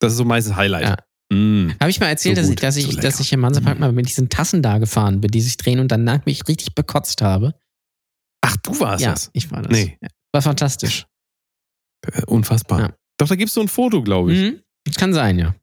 das 0.00 0.12
ist 0.12 0.18
so 0.18 0.24
meistens 0.24 0.56
Highlight. 0.56 0.84
Ja. 0.84 1.36
Mm. 1.36 1.72
Habe 1.80 1.90
ich 1.90 2.00
mal 2.00 2.06
erzählt, 2.08 2.36
So 2.36 2.42
dass, 2.42 2.50
ich, 2.50 2.56
dass, 2.56 2.74
so 2.76 2.80
ich, 2.80 2.86
lecker. 2.88 3.02
dass 3.02 3.20
ich 3.20 3.32
im 3.32 3.44
Hansapark 3.44 3.74
Mhm. 3.74 3.80
mal 3.80 3.92
mit 3.92 4.08
diesen 4.08 4.28
Tassen 4.30 4.62
da 4.62 4.78
gefahren 4.78 5.20
bin, 5.20 5.30
die 5.30 5.40
sich 5.40 5.56
drehen 5.58 5.78
und 5.78 5.92
danach 5.92 6.24
mich 6.26 6.48
richtig 6.48 6.74
bekotzt 6.74 7.22
habe? 7.22 7.54
Ach, 8.42 8.56
du 8.58 8.78
warst 8.80 9.02
ja, 9.04 9.10
das. 9.12 9.30
ich 9.32 9.50
war 9.50 9.62
das. 9.62 9.72
Nee. 9.72 9.98
War 10.32 10.42
fantastisch. 10.42 11.06
Äh, 12.06 12.22
Unfassbar. 12.26 12.80
Ja. 12.80 12.94
Doch, 13.18 13.28
da 13.28 13.34
gibst 13.36 13.56
du 13.56 13.60
ein 13.60 13.68
Foto, 13.68 14.02
glaube 14.02 14.32
ich. 14.32 14.38
Mhm. 14.52 14.62
Das 14.84 14.94
kann 14.96 15.12
sein, 15.12 15.38
ja. 15.38 15.54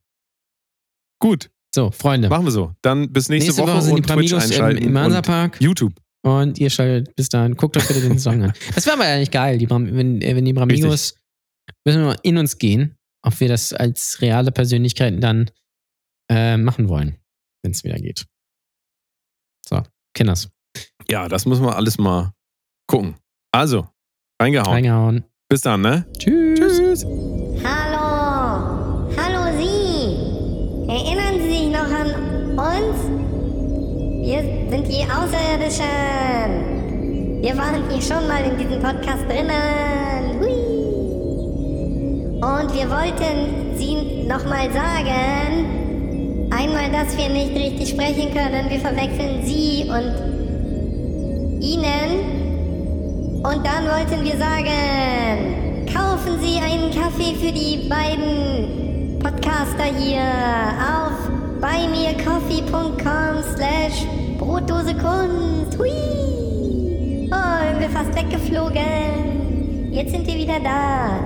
Gut, 1.20 1.50
So, 1.74 1.90
Freunde. 1.90 2.28
machen 2.28 2.44
wir 2.44 2.52
so. 2.52 2.74
Dann 2.82 3.12
bis 3.12 3.28
nächste, 3.28 3.50
Nächste 3.50 3.62
Woche, 3.66 3.82
sind 3.82 3.90
die 3.90 3.94
und 3.96 4.06
Twitch 4.06 4.30
Bramigos 4.30 4.44
im, 4.44 4.50
einschalten 4.52 4.82
im 4.84 4.90
und 4.90 4.98
Hansapark 4.98 5.60
YouTube. 5.60 5.94
und 6.22 6.58
ihr 6.60 6.70
schaltet 6.70 7.16
bis 7.16 7.28
dahin. 7.28 7.56
Guckt 7.56 7.76
euch 7.76 7.88
bitte 7.88 8.00
den 8.00 8.18
Song 8.20 8.42
an. 8.44 8.52
Das 8.74 8.86
wäre 8.86 8.94
aber 8.96 9.04
eigentlich 9.06 9.32
geil, 9.32 9.58
die 9.58 9.66
Bram, 9.66 9.92
wenn, 9.96 10.22
äh, 10.22 10.36
wenn 10.36 10.44
die 10.44 10.52
Bramigos, 10.52 11.14
müssen 11.84 12.00
wir 12.00 12.06
mal 12.06 12.18
in 12.22 12.38
uns 12.38 12.58
gehen, 12.58 12.96
ob 13.22 13.40
wir 13.40 13.48
das 13.48 13.72
als 13.72 14.20
reale 14.22 14.52
Persönlichkeiten 14.52 15.20
dann 15.20 15.50
äh, 16.30 16.56
machen 16.56 16.88
wollen, 16.88 17.18
wenn 17.62 17.72
es 17.72 17.82
wieder 17.82 17.96
geht. 17.98 18.26
So, 19.68 19.82
Kinders. 20.14 20.48
Ja, 21.10 21.28
das 21.28 21.44
müssen 21.46 21.64
wir 21.64 21.74
alles 21.74 21.98
mal 21.98 22.32
gucken. 22.88 23.14
Also, 23.52 23.86
reingehauen. 24.42 24.72
Reingehauen. 24.72 25.24
Bis 25.48 25.60
dann, 25.60 25.82
ne? 25.82 26.04
Tschüss. 26.18 26.58
Tschüss. 26.58 27.04
Hallo, 27.64 29.08
hallo 29.16 29.56
Sie. 29.58 30.16
Erinnern 30.88 31.40
Sie 31.40 31.50
sich 31.50 31.68
noch 31.70 31.90
an 31.90 32.10
uns? 32.58 32.98
Wir 34.26 34.42
sind 34.70 34.88
die 34.88 35.04
Außerirdischen. 35.04 35.84
Wir 37.42 37.56
waren 37.56 37.88
hier 37.88 38.02
schon 38.02 38.26
mal 38.26 38.42
in 38.44 38.58
diesem 38.58 38.82
Podcast 38.82 39.24
drinnen. 39.28 40.40
Hui. 40.40 40.58
Und 42.40 42.74
wir 42.74 42.90
wollten 42.90 43.76
Sie 43.76 44.24
nochmal 44.26 44.70
sagen, 44.72 46.48
einmal, 46.50 46.90
dass 46.90 47.16
wir 47.16 47.28
nicht 47.28 47.54
richtig 47.54 47.90
sprechen 47.90 48.34
können. 48.34 48.68
Wir 48.68 48.80
verwechseln 48.80 49.44
Sie 49.46 49.84
und 49.88 50.14
Ihnen. 51.62 52.47
Und 53.42 53.64
dann 53.64 53.84
wollten 53.86 54.24
wir 54.24 54.36
sagen, 54.36 55.86
kaufen 55.86 56.40
Sie 56.40 56.58
einen 56.60 56.90
Kaffee 56.90 57.36
für 57.36 57.52
die 57.52 57.88
beiden 57.88 59.20
Podcaster 59.20 59.84
hier 59.96 60.22
auf 60.82 61.12
buymeacoffee.com 61.60 63.42
slash 63.54 64.06
Brotdose 64.38 64.92
Kunst. 64.94 65.78
Hui! 65.78 65.88
Oh, 67.30 67.70
sind 67.70 67.80
wir 67.80 67.90
fast 67.90 68.12
weggeflogen. 68.16 69.92
Jetzt 69.92 70.10
sind 70.10 70.26
wir 70.26 70.34
wieder 70.34 70.58
da. 70.58 71.20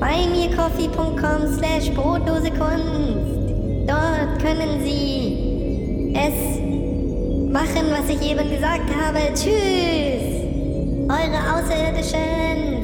buymeacoffee.com 0.00 1.56
slash 1.56 1.88
Brotdose 1.94 2.50
Kunst. 2.50 3.86
Dort 3.86 4.42
können 4.42 4.82
Sie 4.82 6.12
es 6.16 6.58
machen, 7.52 7.92
was 7.92 8.08
ich 8.08 8.28
eben 8.28 8.50
gesagt 8.50 8.90
habe. 9.00 9.20
Tschüss! 9.34 10.43
Eure 11.06 11.38
Außerirdischen! 11.52 12.83